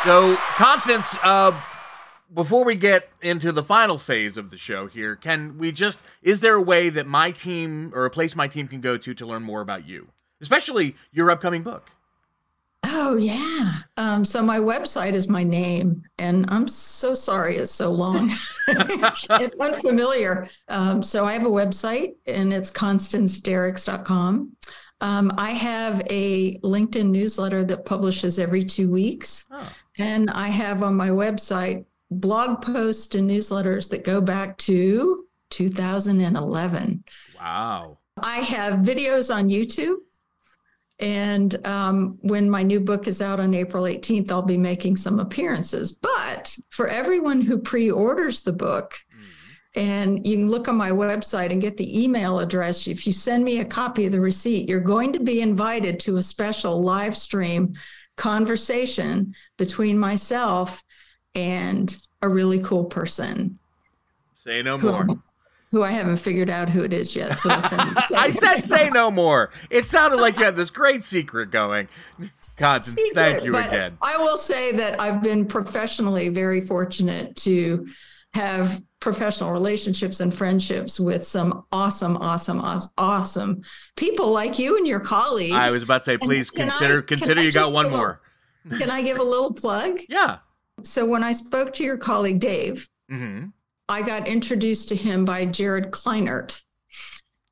so, 0.04 0.36
Constance, 0.56 1.16
uh, 1.22 1.58
before 2.34 2.62
we 2.62 2.76
get 2.76 3.08
into 3.22 3.52
the 3.52 3.62
final 3.62 3.96
phase 3.96 4.36
of 4.36 4.50
the 4.50 4.58
show 4.58 4.86
here, 4.86 5.16
can 5.16 5.56
we 5.56 5.72
just 5.72 5.98
is 6.20 6.40
there 6.40 6.54
a 6.54 6.62
way 6.62 6.90
that 6.90 7.06
my 7.06 7.30
team 7.30 7.90
or 7.94 8.04
a 8.04 8.10
place 8.10 8.36
my 8.36 8.48
team 8.48 8.68
can 8.68 8.82
go 8.82 8.98
to 8.98 9.14
to 9.14 9.24
learn 9.26 9.42
more 9.42 9.62
about 9.62 9.88
you, 9.88 10.08
especially 10.42 10.94
your 11.10 11.30
upcoming 11.30 11.62
book? 11.62 11.90
Oh 12.90 13.16
yeah. 13.16 13.72
Um, 13.96 14.24
so 14.24 14.42
my 14.42 14.58
website 14.58 15.12
is 15.14 15.28
my 15.28 15.42
name, 15.42 16.02
and 16.18 16.46
I'm 16.48 16.66
so 16.68 17.12
sorry 17.14 17.58
it's 17.58 17.70
so 17.72 17.90
long 17.92 18.30
and 18.68 19.52
unfamiliar. 19.60 20.48
Um, 20.68 21.02
so 21.02 21.24
I 21.26 21.32
have 21.32 21.44
a 21.44 21.50
website, 21.50 22.14
and 22.26 22.52
it's 22.52 22.70
constancedierickx.com. 22.70 24.52
Um, 25.00 25.32
I 25.38 25.50
have 25.50 26.02
a 26.10 26.58
LinkedIn 26.60 27.10
newsletter 27.10 27.62
that 27.64 27.84
publishes 27.84 28.38
every 28.38 28.64
two 28.64 28.90
weeks, 28.90 29.44
Oh. 29.50 29.68
and 29.98 30.30
I 30.30 30.48
have 30.48 30.82
on 30.82 30.94
my 30.96 31.10
website 31.10 31.84
blog 32.10 32.62
posts 32.62 33.14
and 33.14 33.28
newsletters 33.30 33.88
that 33.90 34.02
go 34.04 34.20
back 34.20 34.56
to 34.58 35.24
2011. 35.50 37.04
Wow. 37.38 37.98
I 38.20 38.38
have 38.38 38.80
videos 38.80 39.32
on 39.32 39.48
YouTube. 39.48 39.96
And 41.00 41.64
um, 41.66 42.18
when 42.22 42.50
my 42.50 42.62
new 42.62 42.80
book 42.80 43.06
is 43.06 43.22
out 43.22 43.38
on 43.38 43.54
April 43.54 43.84
18th, 43.84 44.32
I'll 44.32 44.42
be 44.42 44.56
making 44.56 44.96
some 44.96 45.20
appearances. 45.20 45.92
But 45.92 46.56
for 46.70 46.88
everyone 46.88 47.40
who 47.40 47.58
pre 47.58 47.90
orders 47.90 48.42
the 48.42 48.52
book, 48.52 48.98
and 49.74 50.26
you 50.26 50.36
can 50.36 50.50
look 50.50 50.66
on 50.66 50.76
my 50.76 50.90
website 50.90 51.52
and 51.52 51.60
get 51.60 51.76
the 51.76 52.02
email 52.02 52.40
address. 52.40 52.88
If 52.88 53.06
you 53.06 53.12
send 53.12 53.44
me 53.44 53.60
a 53.60 53.64
copy 53.64 54.06
of 54.06 54.12
the 54.12 54.20
receipt, 54.20 54.68
you're 54.68 54.80
going 54.80 55.12
to 55.12 55.20
be 55.20 55.40
invited 55.40 56.00
to 56.00 56.16
a 56.16 56.22
special 56.22 56.82
live 56.82 57.16
stream 57.16 57.74
conversation 58.16 59.34
between 59.56 59.96
myself 59.96 60.82
and 61.36 61.96
a 62.22 62.28
really 62.28 62.58
cool 62.58 62.86
person 62.86 63.58
Say 64.48 64.62
no 64.62 64.78
more. 64.78 65.06
Who 65.70 65.82
I 65.82 65.90
haven't 65.90 66.16
figured 66.16 66.48
out 66.50 66.68
who 66.70 66.84
it 66.84 66.92
is 66.92 67.14
yet. 67.14 67.38
So 67.40 67.50
I'm 67.50 68.32
said 68.32 68.64
say 68.64 68.90
no 68.90 69.10
more. 69.10 69.50
It 69.70 69.86
sounded 69.88 70.18
like 70.20 70.38
you 70.38 70.44
had 70.44 70.56
this 70.56 70.70
great 70.70 71.04
secret 71.04 71.50
going. 71.50 71.88
Constance, 72.56 72.98
thank 73.14 73.44
you 73.44 73.50
again. 73.56 73.98
I 74.02 74.16
will 74.16 74.38
say 74.38 74.72
that 74.72 75.00
I've 75.00 75.22
been 75.22 75.46
professionally 75.46 76.28
very 76.28 76.60
fortunate 76.60 77.36
to 77.36 77.86
have 78.34 78.82
professional 79.00 79.52
relationships 79.52 80.20
and 80.20 80.34
friendships 80.34 80.98
with 80.98 81.24
some 81.24 81.64
awesome, 81.72 82.16
awesome, 82.16 82.60
awesome 82.98 83.62
people 83.96 84.30
like 84.32 84.58
you 84.58 84.76
and 84.76 84.86
your 84.86 85.00
colleagues. 85.00 85.54
I 85.54 85.70
was 85.70 85.82
about 85.82 86.02
to 86.02 86.10
say, 86.10 86.18
please 86.18 86.50
can 86.50 86.62
I- 86.68 86.72
consider 86.72 87.02
can 87.02 87.18
consider 87.18 87.42
you 87.42 87.52
got 87.52 87.72
one 87.72 87.86
give 87.86 87.94
a- 87.94 87.96
more. 87.96 88.20
Can 88.78 88.90
I 88.90 89.02
give 89.02 89.18
a 89.18 89.22
little 89.22 89.52
plug? 89.52 90.00
Yeah. 90.08 90.38
So 90.84 91.04
when 91.04 91.24
I 91.24 91.32
spoke 91.32 91.72
to 91.74 91.84
your 91.84 91.96
colleague 91.96 92.38
Dave, 92.40 92.88
hmm 93.08 93.46
I 93.88 94.02
got 94.02 94.28
introduced 94.28 94.88
to 94.90 94.96
him 94.96 95.24
by 95.24 95.46
Jared 95.46 95.90
Kleinert. 95.90 96.60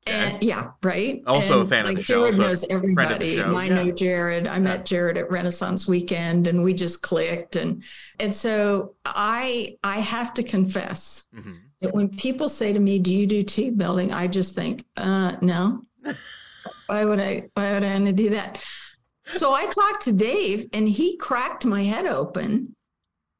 And 0.05 0.41
yeah, 0.41 0.71
right. 0.83 1.21
Also 1.27 1.61
a 1.61 1.61
And, 1.61 1.69
fan 1.69 1.85
of 1.85 1.85
like, 1.87 1.97
the 1.97 2.03
show, 2.03 2.31
Jared 2.31 2.37
knows 2.37 2.63
friend 2.93 3.11
of 3.11 3.19
the 3.19 3.25
everybody. 3.25 3.35
show, 3.35 3.43
and 3.43 3.57
I 3.57 3.65
yeah. 3.65 3.73
know 3.73 3.91
Jared. 3.91 4.47
I 4.47 4.57
met 4.59 4.85
Jared 4.85 5.17
at 5.17 5.29
Renaissance 5.29 5.87
Weekend, 5.87 6.47
and 6.47 6.63
we 6.63 6.73
just 6.73 7.01
clicked. 7.01 7.57
And 7.57 7.83
and 8.19 8.33
so 8.33 8.95
I 9.05 9.77
I 9.83 9.97
have 9.99 10.33
to 10.35 10.43
confess 10.43 11.25
hmm 11.33 11.55
that 11.81 11.93
when 11.93 12.09
people 12.09 12.47
say 12.49 12.71
to 12.73 12.79
me, 12.79 12.99
"Do 12.99 13.13
you 13.13 13.27
do 13.27 13.43
team 13.43 13.75
building?" 13.75 14.13
I 14.13 14.27
just 14.27 14.55
think, 14.55 14.85
uh, 14.95 15.35
no. 15.41 15.83
why 16.87 17.03
would 17.05 17.19
I? 17.19 17.49
Why 17.55 17.73
would 17.73 17.83
I 17.83 17.93
want 17.93 18.05
to 18.07 18.13
do 18.13 18.29
that? 18.31 18.63
So 19.33 19.53
I 19.53 19.65
talked 19.65 20.03
to 20.05 20.13
Dave, 20.13 20.67
and 20.73 20.87
he 20.87 21.17
cracked 21.17 21.65
my 21.65 21.83
head 21.83 22.05
open 22.05 22.76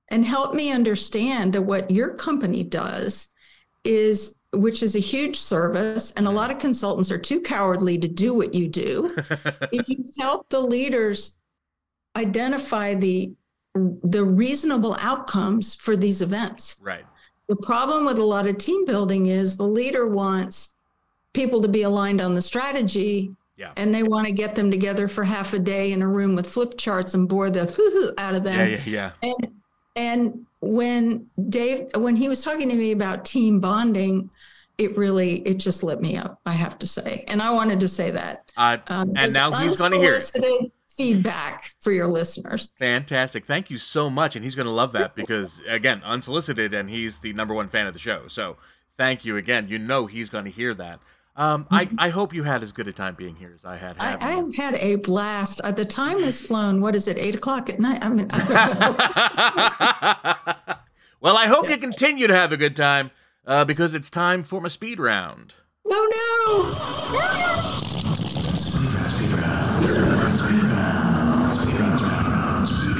and 0.09 0.25
help 0.25 0.53
me 0.53 0.71
understand 0.71 1.53
that 1.53 1.61
what 1.61 1.89
your 1.91 2.13
company 2.13 2.63
does 2.63 3.27
is 3.83 4.35
which 4.53 4.81
is 4.81 4.95
a 4.95 4.99
huge 4.99 5.35
service 5.35 6.11
and 6.11 6.25
a 6.27 6.31
lot 6.31 6.49
of 6.49 6.57
consultants 6.57 7.11
are 7.11 7.17
too 7.17 7.41
cowardly 7.41 7.97
to 7.97 8.07
do 8.07 8.33
what 8.33 8.53
you 8.53 8.67
do 8.67 9.13
if 9.71 9.87
you 9.89 10.03
help 10.19 10.47
the 10.49 10.59
leaders 10.59 11.37
identify 12.15 12.93
the 12.93 13.31
the 14.03 14.23
reasonable 14.23 14.95
outcomes 14.99 15.75
for 15.75 15.95
these 15.95 16.21
events 16.21 16.77
right. 16.81 17.05
the 17.47 17.55
problem 17.57 18.05
with 18.05 18.17
a 18.17 18.23
lot 18.23 18.47
of 18.47 18.57
team 18.57 18.85
building 18.85 19.27
is 19.27 19.55
the 19.55 19.67
leader 19.67 20.07
wants 20.07 20.73
people 21.33 21.61
to 21.61 21.67
be 21.67 21.83
aligned 21.83 22.19
on 22.19 22.33
the 22.33 22.41
strategy 22.41 23.29
Yeah. 23.55 23.73
and 23.75 23.93
they 23.93 24.01
want 24.01 24.25
to 24.25 24.31
get 24.33 24.55
them 24.55 24.71
together 24.71 25.07
for 25.07 25.23
half 25.23 25.53
a 25.53 25.59
day 25.59 25.91
in 25.91 26.01
a 26.01 26.07
room 26.07 26.35
with 26.35 26.47
flip 26.49 26.75
charts 26.77 27.13
and 27.13 27.27
bore 27.29 27.51
the 27.51 27.65
hoo-hoo 27.65 28.13
out 28.17 28.33
of 28.33 28.43
them 28.43 28.67
Yeah, 28.67 28.81
yeah, 28.85 29.11
yeah. 29.21 29.29
and 29.29 29.51
and 29.97 30.45
when 30.61 31.27
Dave 31.49 31.89
when 31.95 32.15
he 32.15 32.29
was 32.29 32.41
talking 32.43 32.69
to 32.69 32.75
me 32.75 32.91
about 32.91 33.25
team 33.25 33.59
bonding, 33.59 34.29
it 34.77 34.97
really 34.97 35.39
it 35.47 35.55
just 35.55 35.83
lit 35.83 35.99
me 35.99 36.15
up. 36.15 36.39
I 36.45 36.53
have 36.53 36.79
to 36.79 36.87
say, 36.87 37.25
and 37.27 37.41
I 37.41 37.51
wanted 37.51 37.79
to 37.81 37.87
say 37.87 38.11
that. 38.11 38.49
Uh, 38.55 38.77
Um, 38.87 39.11
And 39.15 39.33
now 39.33 39.51
he's 39.51 39.77
gonna 39.77 39.97
hear 39.97 40.15
it. 40.15 40.71
Feedback 40.97 41.73
for 41.79 41.91
your 41.91 42.07
listeners. 42.07 42.69
fantastic. 42.79 43.45
Thank 43.45 43.69
you 43.69 43.77
so 43.77 44.09
much. 44.09 44.35
And 44.35 44.43
he's 44.43 44.55
going 44.55 44.65
to 44.65 44.71
love 44.71 44.93
that 44.93 45.13
because, 45.21 45.61
again, 45.67 46.01
unsolicited, 46.03 46.73
and 46.73 46.89
he's 46.89 47.19
the 47.19 47.33
number 47.33 47.53
one 47.53 47.67
fan 47.67 47.85
of 47.85 47.93
the 47.93 47.99
show. 47.99 48.27
So 48.27 48.57
thank 48.97 49.23
you 49.23 49.37
again. 49.37 49.67
You 49.69 49.77
know 49.77 50.07
he's 50.07 50.27
going 50.29 50.45
to 50.45 50.49
hear 50.49 50.73
that. 50.73 50.99
Um, 51.37 51.67
I, 51.69 51.87
I 51.99 52.09
hope 52.09 52.33
you 52.33 52.41
had 52.41 52.63
as 52.63 52.71
good 52.71 52.87
a 52.87 52.91
time 52.91 53.13
being 53.13 53.35
here 53.35 53.51
as 53.53 53.63
I 53.63 53.77
had 53.77 53.95
I, 53.99 54.17
I've 54.19 54.55
had 54.55 54.73
a 54.75 54.95
blast. 54.95 55.61
Uh, 55.61 55.71
the 55.71 55.85
time 55.85 56.23
has 56.23 56.41
flown. 56.41 56.81
What 56.81 56.95
is 56.95 57.07
it? 57.07 57.15
Eight 57.19 57.35
o'clock 57.35 57.69
at 57.69 57.79
night. 57.79 57.99
I 58.01 58.09
mean, 58.09 58.27
well, 61.21 61.37
I 61.37 61.45
hope 61.45 61.69
you 61.69 61.77
continue 61.77 62.25
to 62.25 62.33
have 62.33 62.51
a 62.51 62.57
good 62.57 62.75
time 62.75 63.11
uh, 63.45 63.65
because 63.65 63.93
it's 63.93 64.09
time 64.09 64.41
for 64.41 64.61
my 64.61 64.69
speed 64.69 64.99
round. 64.99 65.53
no, 65.85 65.95
no. 65.95 66.73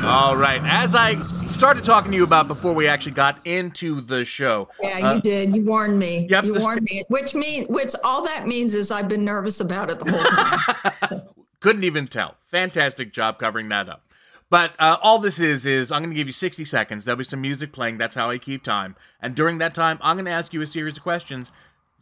All 0.06 0.38
right. 0.38 0.62
As 0.64 0.94
I 0.94 1.16
started 1.58 1.84
talking 1.84 2.12
to 2.12 2.18
you 2.18 2.24
about 2.24 2.48
before 2.48 2.74
we 2.74 2.88
actually 2.88 3.14
got 3.14 3.46
into 3.46 4.00
the 4.02 4.24
show, 4.24 4.70
Yeah, 4.82 5.10
uh, 5.10 5.14
you 5.16 5.22
did. 5.22 5.56
You 5.56 5.66
warned 5.66 5.98
me. 5.98 6.28
Yep, 6.30 6.46
you 6.46 6.54
warned 6.54 6.84
me. 6.84 7.04
Which 7.08 7.34
means, 7.34 7.68
which 7.68 7.96
all 8.04 8.24
that 8.26 8.48
means 8.48 8.76
is 8.76 8.92
I've 8.92 9.08
been 9.08 9.26
nervous 9.26 9.60
about 9.60 9.90
it 9.90 10.00
the 10.00 10.12
whole 10.12 10.24
time. 10.24 11.22
couldn't 11.60 11.84
even 11.84 12.08
tell. 12.08 12.36
Fantastic 12.46 13.12
job 13.12 13.40
covering 13.40 13.70
that 13.70 13.90
up. 13.90 14.04
But 14.52 14.74
uh, 14.78 14.98
all 15.02 15.18
this 15.18 15.40
is 15.40 15.66
is 15.66 15.92
I'm 15.92 16.04
going 16.04 16.12
to 16.12 16.16
give 16.16 16.28
you 16.28 16.34
60 16.34 16.64
seconds. 16.64 17.06
There'll 17.06 17.18
be 17.18 17.24
some 17.24 17.42
music 17.42 17.74
playing. 17.74 17.98
That's 17.98 18.16
how 18.16 18.30
I 18.30 18.38
keep 18.38 18.64
time. 18.64 18.96
And 19.20 19.36
during 19.36 19.58
that 19.58 19.74
time, 19.74 19.98
I'm 20.02 20.16
going 20.16 20.26
to 20.26 20.32
ask 20.32 20.54
you 20.54 20.62
a 20.62 20.68
series 20.68 20.98
of 20.98 21.04
questions. 21.04 21.52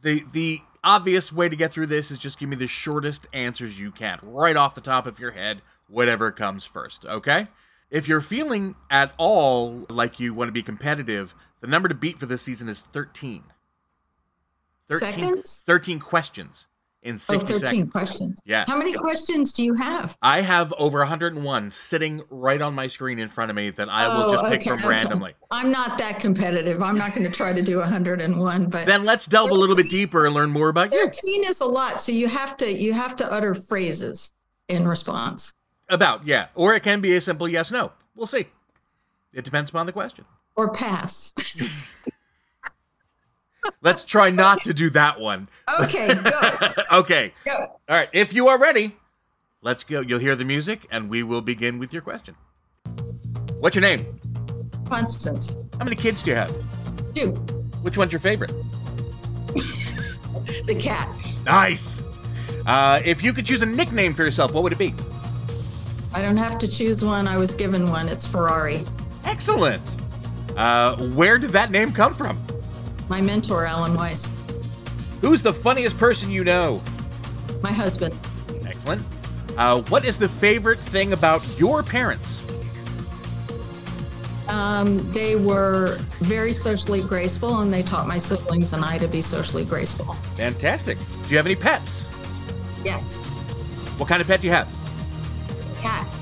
The 0.01 0.23
the 0.33 0.61
obvious 0.83 1.31
way 1.31 1.47
to 1.49 1.55
get 1.55 1.71
through 1.71 1.87
this 1.87 2.11
is 2.11 2.19
just 2.19 2.37
give 2.37 2.49
me 2.49 2.57
the 2.57 2.67
shortest 2.67 3.25
answers 3.33 3.79
you 3.79 3.91
can, 3.91 4.19
right 4.21 4.55
off 4.57 4.75
the 4.75 4.81
top 4.81 5.07
of 5.07 5.17
your 5.17 5.31
head, 5.31 5.61
whatever 5.87 6.31
comes 6.31 6.65
first. 6.65 7.05
Okay? 7.05 7.47
If 7.95 8.09
you're 8.09 8.19
feeling 8.19 8.75
at 8.91 9.13
all 9.17 9.85
like 9.89 10.19
you 10.19 10.33
want 10.33 10.49
to 10.49 10.51
be 10.51 10.61
competitive, 10.61 11.33
the 11.61 11.67
number 11.67 11.87
to 11.87 11.95
beat 11.95 12.19
for 12.19 12.25
this 12.25 12.41
season 12.41 12.67
is 12.67 12.81
13. 12.81 13.41
13, 14.89 15.11
Seconds? 15.11 15.63
13 15.65 15.99
questions 16.01 16.65
in 17.03 17.15
Oh, 17.15 17.17
60 17.19 17.53
13 17.53 17.59
seconds. 17.61 17.91
questions. 17.93 18.41
Yeah. 18.43 18.65
How 18.67 18.75
many 18.75 18.91
questions 18.91 19.53
do 19.53 19.63
you 19.63 19.75
have? 19.75 20.17
I 20.21 20.41
have 20.41 20.73
over 20.77 20.99
101 20.99 21.71
sitting 21.71 22.21
right 22.29 22.61
on 22.61 22.75
my 22.75 22.87
screen 22.89 23.17
in 23.17 23.29
front 23.29 23.49
of 23.49 23.55
me 23.55 23.69
that 23.69 23.87
I 23.87 24.09
will 24.09 24.25
Oh, 24.25 24.33
just 24.33 24.45
pick 24.51 24.59
okay, 24.59 24.69
from 24.71 24.79
okay. 24.79 24.87
randomly. 24.89 25.33
I'm 25.49 25.71
not 25.71 25.97
that 25.99 26.19
competitive. 26.19 26.81
I'm 26.81 26.97
not 26.97 27.15
going 27.15 27.23
to 27.25 27.31
try 27.31 27.53
to 27.53 27.61
do 27.61 27.77
101, 27.77 28.65
but 28.65 28.85
Then 28.87 29.05
let's 29.05 29.25
delve 29.25 29.51
a 29.51 29.53
little 29.53 29.75
bit 29.77 29.89
deeper 29.89 30.25
and 30.25 30.35
learn 30.35 30.51
more 30.51 30.67
about 30.67 30.91
you. 30.91 30.99
13 30.99 31.45
is 31.45 31.61
a 31.61 31.65
lot. 31.65 32.01
So 32.01 32.11
you 32.11 32.27
have 32.27 32.57
to 32.57 32.69
you 32.69 32.91
have 32.91 33.15
to 33.15 33.31
utter 33.31 33.55
phrases 33.55 34.33
in 34.67 34.85
response. 34.85 35.53
About, 35.89 36.25
yeah. 36.25 36.47
Or 36.55 36.73
it 36.73 36.81
can 36.81 37.01
be 37.01 37.15
a 37.15 37.21
simple 37.21 37.47
yes 37.47 37.71
no. 37.71 37.91
We'll 38.15 38.27
see. 38.27 38.47
It 39.33 39.43
depends 39.43 39.69
upon 39.69 39.85
the 39.85 39.91
question. 39.91 40.25
Or 40.55 40.69
pass. 40.69 41.33
Let's 43.81 44.03
try 44.03 44.29
not 44.29 44.63
to 44.63 44.73
do 44.73 44.89
that 44.91 45.19
one. 45.19 45.49
okay, 45.79 46.13
go. 46.13 46.73
okay. 46.99 47.33
Go. 47.45 47.55
All 47.55 47.79
right. 47.89 48.09
If 48.13 48.33
you 48.33 48.47
are 48.47 48.59
ready, 48.59 48.95
let's 49.61 49.83
go. 49.83 50.01
You'll 50.01 50.19
hear 50.19 50.35
the 50.35 50.45
music 50.45 50.85
and 50.91 51.09
we 51.09 51.23
will 51.23 51.41
begin 51.41 51.79
with 51.79 51.91
your 51.91 52.01
question. 52.01 52.35
What's 53.59 53.75
your 53.75 53.81
name? 53.81 54.05
Constance. 54.87 55.57
How 55.77 55.83
many 55.83 55.95
kids 55.95 56.21
do 56.21 56.29
you 56.31 56.35
have? 56.35 56.55
Two. 57.15 57.31
Which 57.81 57.97
one's 57.97 58.11
your 58.11 58.19
favorite? 58.19 58.51
the 60.65 60.77
cat. 60.79 61.09
Nice. 61.45 62.03
Uh, 62.65 63.01
if 63.03 63.23
you 63.23 63.33
could 63.33 63.45
choose 63.45 63.61
a 63.61 63.65
nickname 63.65 64.13
for 64.13 64.23
yourself, 64.23 64.51
what 64.51 64.63
would 64.63 64.73
it 64.73 64.79
be? 64.79 64.93
I 66.15 66.21
don't 66.21 66.37
have 66.37 66.57
to 66.59 66.67
choose 66.69 67.03
one. 67.03 67.27
I 67.27 67.35
was 67.35 67.53
given 67.53 67.89
one. 67.89 68.07
It's 68.07 68.25
Ferrari. 68.25 68.85
Excellent. 69.25 69.81
Uh, 70.55 70.95
where 71.07 71.37
did 71.37 71.49
that 71.49 71.71
name 71.71 71.91
come 71.91 72.13
from? 72.13 72.41
My 73.09 73.19
mentor, 73.19 73.65
Alan 73.65 73.93
Weiss. 73.95 74.31
Who's 75.19 75.43
the 75.43 75.53
funniest 75.53 75.97
person 75.97 76.31
you 76.31 76.45
know? 76.45 76.81
My 77.61 77.73
husband. 77.73 78.17
Excellent. 78.65 79.05
Uh, 79.57 79.81
what 79.81 80.05
is 80.05 80.17
the 80.17 80.29
favorite 80.29 80.79
thing 80.79 81.11
about 81.11 81.45
your 81.59 81.83
parents? 81.83 82.41
Um, 84.47 85.11
they 85.11 85.35
were 85.35 85.99
very 86.21 86.53
socially 86.53 87.01
graceful, 87.01 87.59
and 87.59 87.73
they 87.73 87.83
taught 87.83 88.07
my 88.07 88.19
siblings 88.19 88.71
and 88.71 88.85
I 88.85 88.97
to 88.99 89.09
be 89.09 89.19
socially 89.19 89.65
graceful. 89.65 90.13
Fantastic. 90.35 90.97
Do 90.97 91.29
you 91.29 91.35
have 91.35 91.45
any 91.45 91.57
pets? 91.57 92.05
Yes. 92.85 93.21
What 93.97 94.07
kind 94.07 94.21
of 94.21 94.27
pet 94.27 94.39
do 94.39 94.47
you 94.47 94.53
have? 94.53 94.84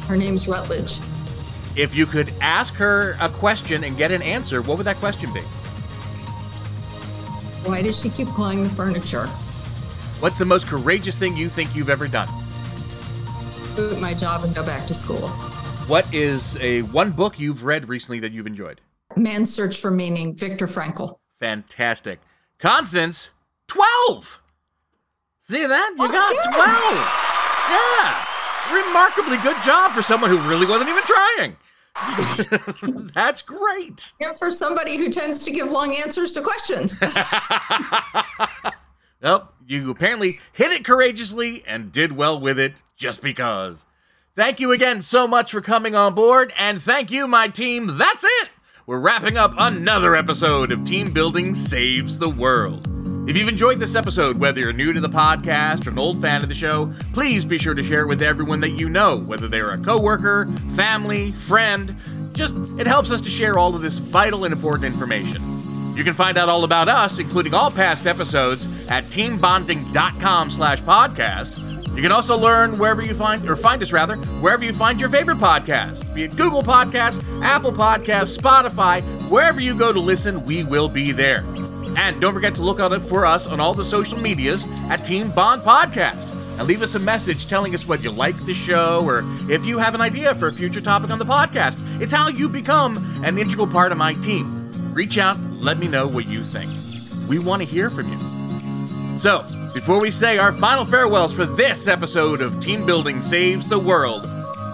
Her 0.08 0.16
name's 0.18 0.48
Rutledge. 0.48 1.00
If 1.76 1.96
you 1.96 2.06
could 2.06 2.32
ask 2.42 2.74
her 2.76 3.18
a 3.20 3.30
question 3.30 3.84
and 3.84 3.98
get 3.98 4.12
an 4.12 4.22
answer, 4.22 4.62
what 4.62 4.78
would 4.78 4.86
that 4.86 4.98
question 4.98 5.32
be? 5.34 5.42
Why 7.66 7.82
does 7.82 8.00
she 8.00 8.10
keep 8.10 8.28
clawing 8.30 8.64
the 8.64 8.70
furniture? 8.70 9.28
What's 10.20 10.38
the 10.38 10.46
most 10.46 10.68
courageous 10.68 11.18
thing 11.18 11.36
you 11.36 11.50
think 11.50 11.76
you've 11.76 11.90
ever 11.90 12.08
done? 12.08 12.28
Quit 13.76 14.00
my 14.00 14.14
job 14.14 14.44
and 14.44 14.54
go 14.54 14.64
back 14.64 14.86
to 14.88 14.94
school. 14.94 15.30
What 15.88 16.12
is 16.14 16.56
a 16.58 16.84
one 16.84 17.12
book 17.12 17.40
you've 17.40 17.64
read 17.64 17.90
recently 17.90 18.20
that 18.20 18.32
you've 18.32 18.48
enjoyed? 18.48 18.80
Man's 19.16 19.54
Search 19.54 19.80
for 19.80 19.92
Meaning, 19.92 20.36
Viktor 20.36 20.68
Frankl. 20.68 21.18
Fantastic. 21.40 22.20
Constance, 22.60 23.32
12. 23.68 24.40
See 25.42 25.66
that? 25.66 25.94
You 25.98 26.06
Oh, 26.06 26.08
got 26.08 26.34
12. 26.54 26.64
Yeah. 27.70 28.23
Remarkably 28.74 29.38
good 29.38 29.62
job 29.64 29.92
for 29.92 30.02
someone 30.02 30.30
who 30.30 30.40
really 30.50 30.66
wasn't 30.66 30.90
even 30.90 31.04
trying. 31.04 31.58
That's 33.14 33.42
great. 33.42 34.14
Yeah, 34.20 34.34
for 34.34 34.52
somebody 34.52 34.98
who 34.98 35.10
tends 35.10 35.44
to 35.46 35.52
give 35.52 35.72
long 35.72 35.96
answers 35.96 36.34
to 36.34 36.42
questions. 36.42 36.98
Nope, 39.24 39.54
you 39.66 39.90
apparently 39.90 40.34
hit 40.52 40.74
it 40.74 40.84
courageously 40.84 41.64
and 41.66 41.94
did 41.94 42.12
well 42.12 42.38
with 42.38 42.60
it 42.60 42.74
just 42.98 43.22
because. 43.22 43.86
Thank 44.36 44.60
you 44.60 44.74
again 44.74 45.02
so 45.02 45.28
much 45.28 45.52
for 45.52 45.62
coming 45.62 45.96
on 45.96 46.14
board, 46.14 46.52
and 46.58 46.82
thank 46.82 47.10
you, 47.10 47.26
my 47.26 47.48
team. 47.48 47.98
That's 47.98 48.26
it! 48.26 48.50
We're 48.86 49.00
wrapping 49.00 49.38
up 49.38 49.54
another 49.58 50.14
episode 50.14 50.74
of 50.74 50.84
Team 50.84 51.14
Building 51.14 51.56
Saves 51.56 52.20
the 52.20 52.30
World. 52.30 52.93
If 53.26 53.38
you've 53.38 53.48
enjoyed 53.48 53.80
this 53.80 53.96
episode, 53.96 54.38
whether 54.38 54.60
you're 54.60 54.74
new 54.74 54.92
to 54.92 55.00
the 55.00 55.08
podcast 55.08 55.88
or 55.88 55.92
an 55.92 55.98
old 55.98 56.20
fan 56.22 56.44
of 56.44 56.50
the 56.50 56.56
show, 56.56 56.94
please 57.14 57.46
be 57.46 57.58
sure 57.58 57.74
to 57.74 57.82
share 57.82 58.02
it 58.02 58.08
with 58.08 58.22
everyone 58.22 58.60
that 58.60 58.72
you 58.72 58.90
know, 58.90 59.20
whether 59.20 59.48
they're 59.48 59.74
a 59.74 59.78
coworker, 59.78 60.46
family, 60.76 61.32
friend. 61.32 61.96
Just, 62.34 62.54
it 62.78 62.86
helps 62.86 63.12
us 63.12 63.22
to 63.22 63.30
share 63.30 63.58
all 63.58 63.76
of 63.76 63.82
this 63.82 63.98
vital 63.98 64.44
and 64.44 64.54
important 64.54 64.86
information. 64.92 65.42
You 65.96 66.04
can 66.04 66.14
find 66.14 66.38
out 66.38 66.50
all 66.50 66.66
about 66.66 66.90
us, 66.90 67.18
including 67.18 67.54
all 67.54 67.72
past 67.72 68.08
episodes, 68.08 68.90
at 68.90 69.06
teambonding.com 69.06 70.52
slash 70.52 70.82
podcast. 70.82 71.58
You 71.96 72.02
can 72.02 72.12
also 72.12 72.38
learn 72.38 72.78
wherever 72.78 73.02
you 73.02 73.14
find, 73.14 73.48
or 73.48 73.56
find 73.56 73.82
us 73.82 73.94
rather, 73.94 74.18
wherever 74.42 74.66
you 74.66 74.74
find 74.74 75.00
your 75.00 75.10
favorite 75.10 75.38
podcast, 75.38 76.14
be 76.14 76.24
it 76.24 76.36
Google 76.36 76.64
Podcasts, 76.64 77.24
Apple 77.42 77.72
Podcasts, 77.72 78.38
Spotify, 78.38 79.02
wherever 79.30 79.62
you 79.62 79.76
go 79.76 79.94
to 79.94 80.00
listen, 80.00 80.44
we 80.44 80.64
will 80.66 80.90
be 80.90 81.14
there. 81.14 81.46
And 81.98 82.20
don't 82.20 82.34
forget 82.34 82.56
to 82.56 82.64
look 82.64 82.80
out 82.80 83.00
for 83.04 83.26
us 83.26 83.48
on 83.48 83.60
all 83.60 83.74
the 83.74 83.86
social 83.86 84.18
medias 84.20 84.64
at 84.90 85.06
Team 85.06 85.32
Bond 85.32 85.62
Podcast. 85.62 86.30
And 86.58 86.68
leave 86.68 86.82
us 86.82 86.96
a 86.96 87.00
message 87.00 87.48
telling 87.48 87.74
us 87.74 87.88
whether 87.88 88.04
you 88.04 88.12
like 88.12 88.36
the 88.46 88.54
show 88.54 89.04
or 89.06 89.24
if 89.50 89.66
you 89.66 89.80
have 89.80 89.96
an 89.96 90.02
idea 90.02 90.36
for 90.36 90.48
a 90.48 90.54
future 90.54 90.82
topic 90.82 91.10
on 91.10 91.20
the 91.20 91.26
podcast. 91.26 91.78
It's 92.02 92.14
how 92.14 92.28
you 92.28 92.48
become 92.48 92.98
an 93.24 93.38
integral 93.38 93.68
part 93.68 93.92
of 93.92 93.98
my 93.98 94.14
team. 94.14 94.72
Reach 94.94 95.18
out, 95.18 95.40
let 95.60 95.80
me 95.80 95.88
know 95.88 96.08
what 96.08 96.28
you 96.28 96.42
think. 96.42 96.70
We 97.30 97.40
want 97.40 97.62
to 97.62 97.68
hear 97.68 97.90
from 97.90 98.08
you. 98.10 98.18
So, 99.18 99.46
before 99.74 100.00
we 100.00 100.12
say 100.12 100.38
our 100.38 100.52
final 100.52 100.86
farewells 100.86 101.34
for 101.34 101.46
this 101.46 101.88
episode 101.88 102.42
of 102.42 102.62
Team 102.62 102.86
Building 102.86 103.24
Saves 103.24 103.68
the 103.68 103.80
World, 103.80 104.24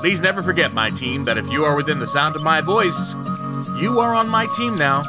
please 0.01 0.19
never 0.19 0.41
forget, 0.41 0.73
my 0.73 0.89
team, 0.89 1.23
that 1.23 1.37
if 1.37 1.49
you 1.49 1.63
are 1.63 1.75
within 1.75 1.99
the 1.99 2.07
sound 2.07 2.35
of 2.35 2.41
my 2.43 2.59
voice, 2.59 3.13
you 3.79 3.99
are 3.99 4.13
on 4.13 4.27
my 4.27 4.47
team 4.57 4.77
now, 4.77 5.03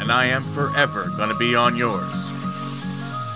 and 0.00 0.10
I 0.10 0.26
am 0.26 0.42
forever 0.42 1.10
going 1.16 1.28
to 1.28 1.38
be 1.38 1.54
on 1.54 1.76
yours. 1.76 2.30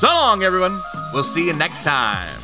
So 0.01 0.09
long, 0.09 0.43
everyone. 0.43 0.81
We'll 1.13 1.23
see 1.23 1.47
you 1.47 1.53
next 1.53 1.83
time. 1.83 2.44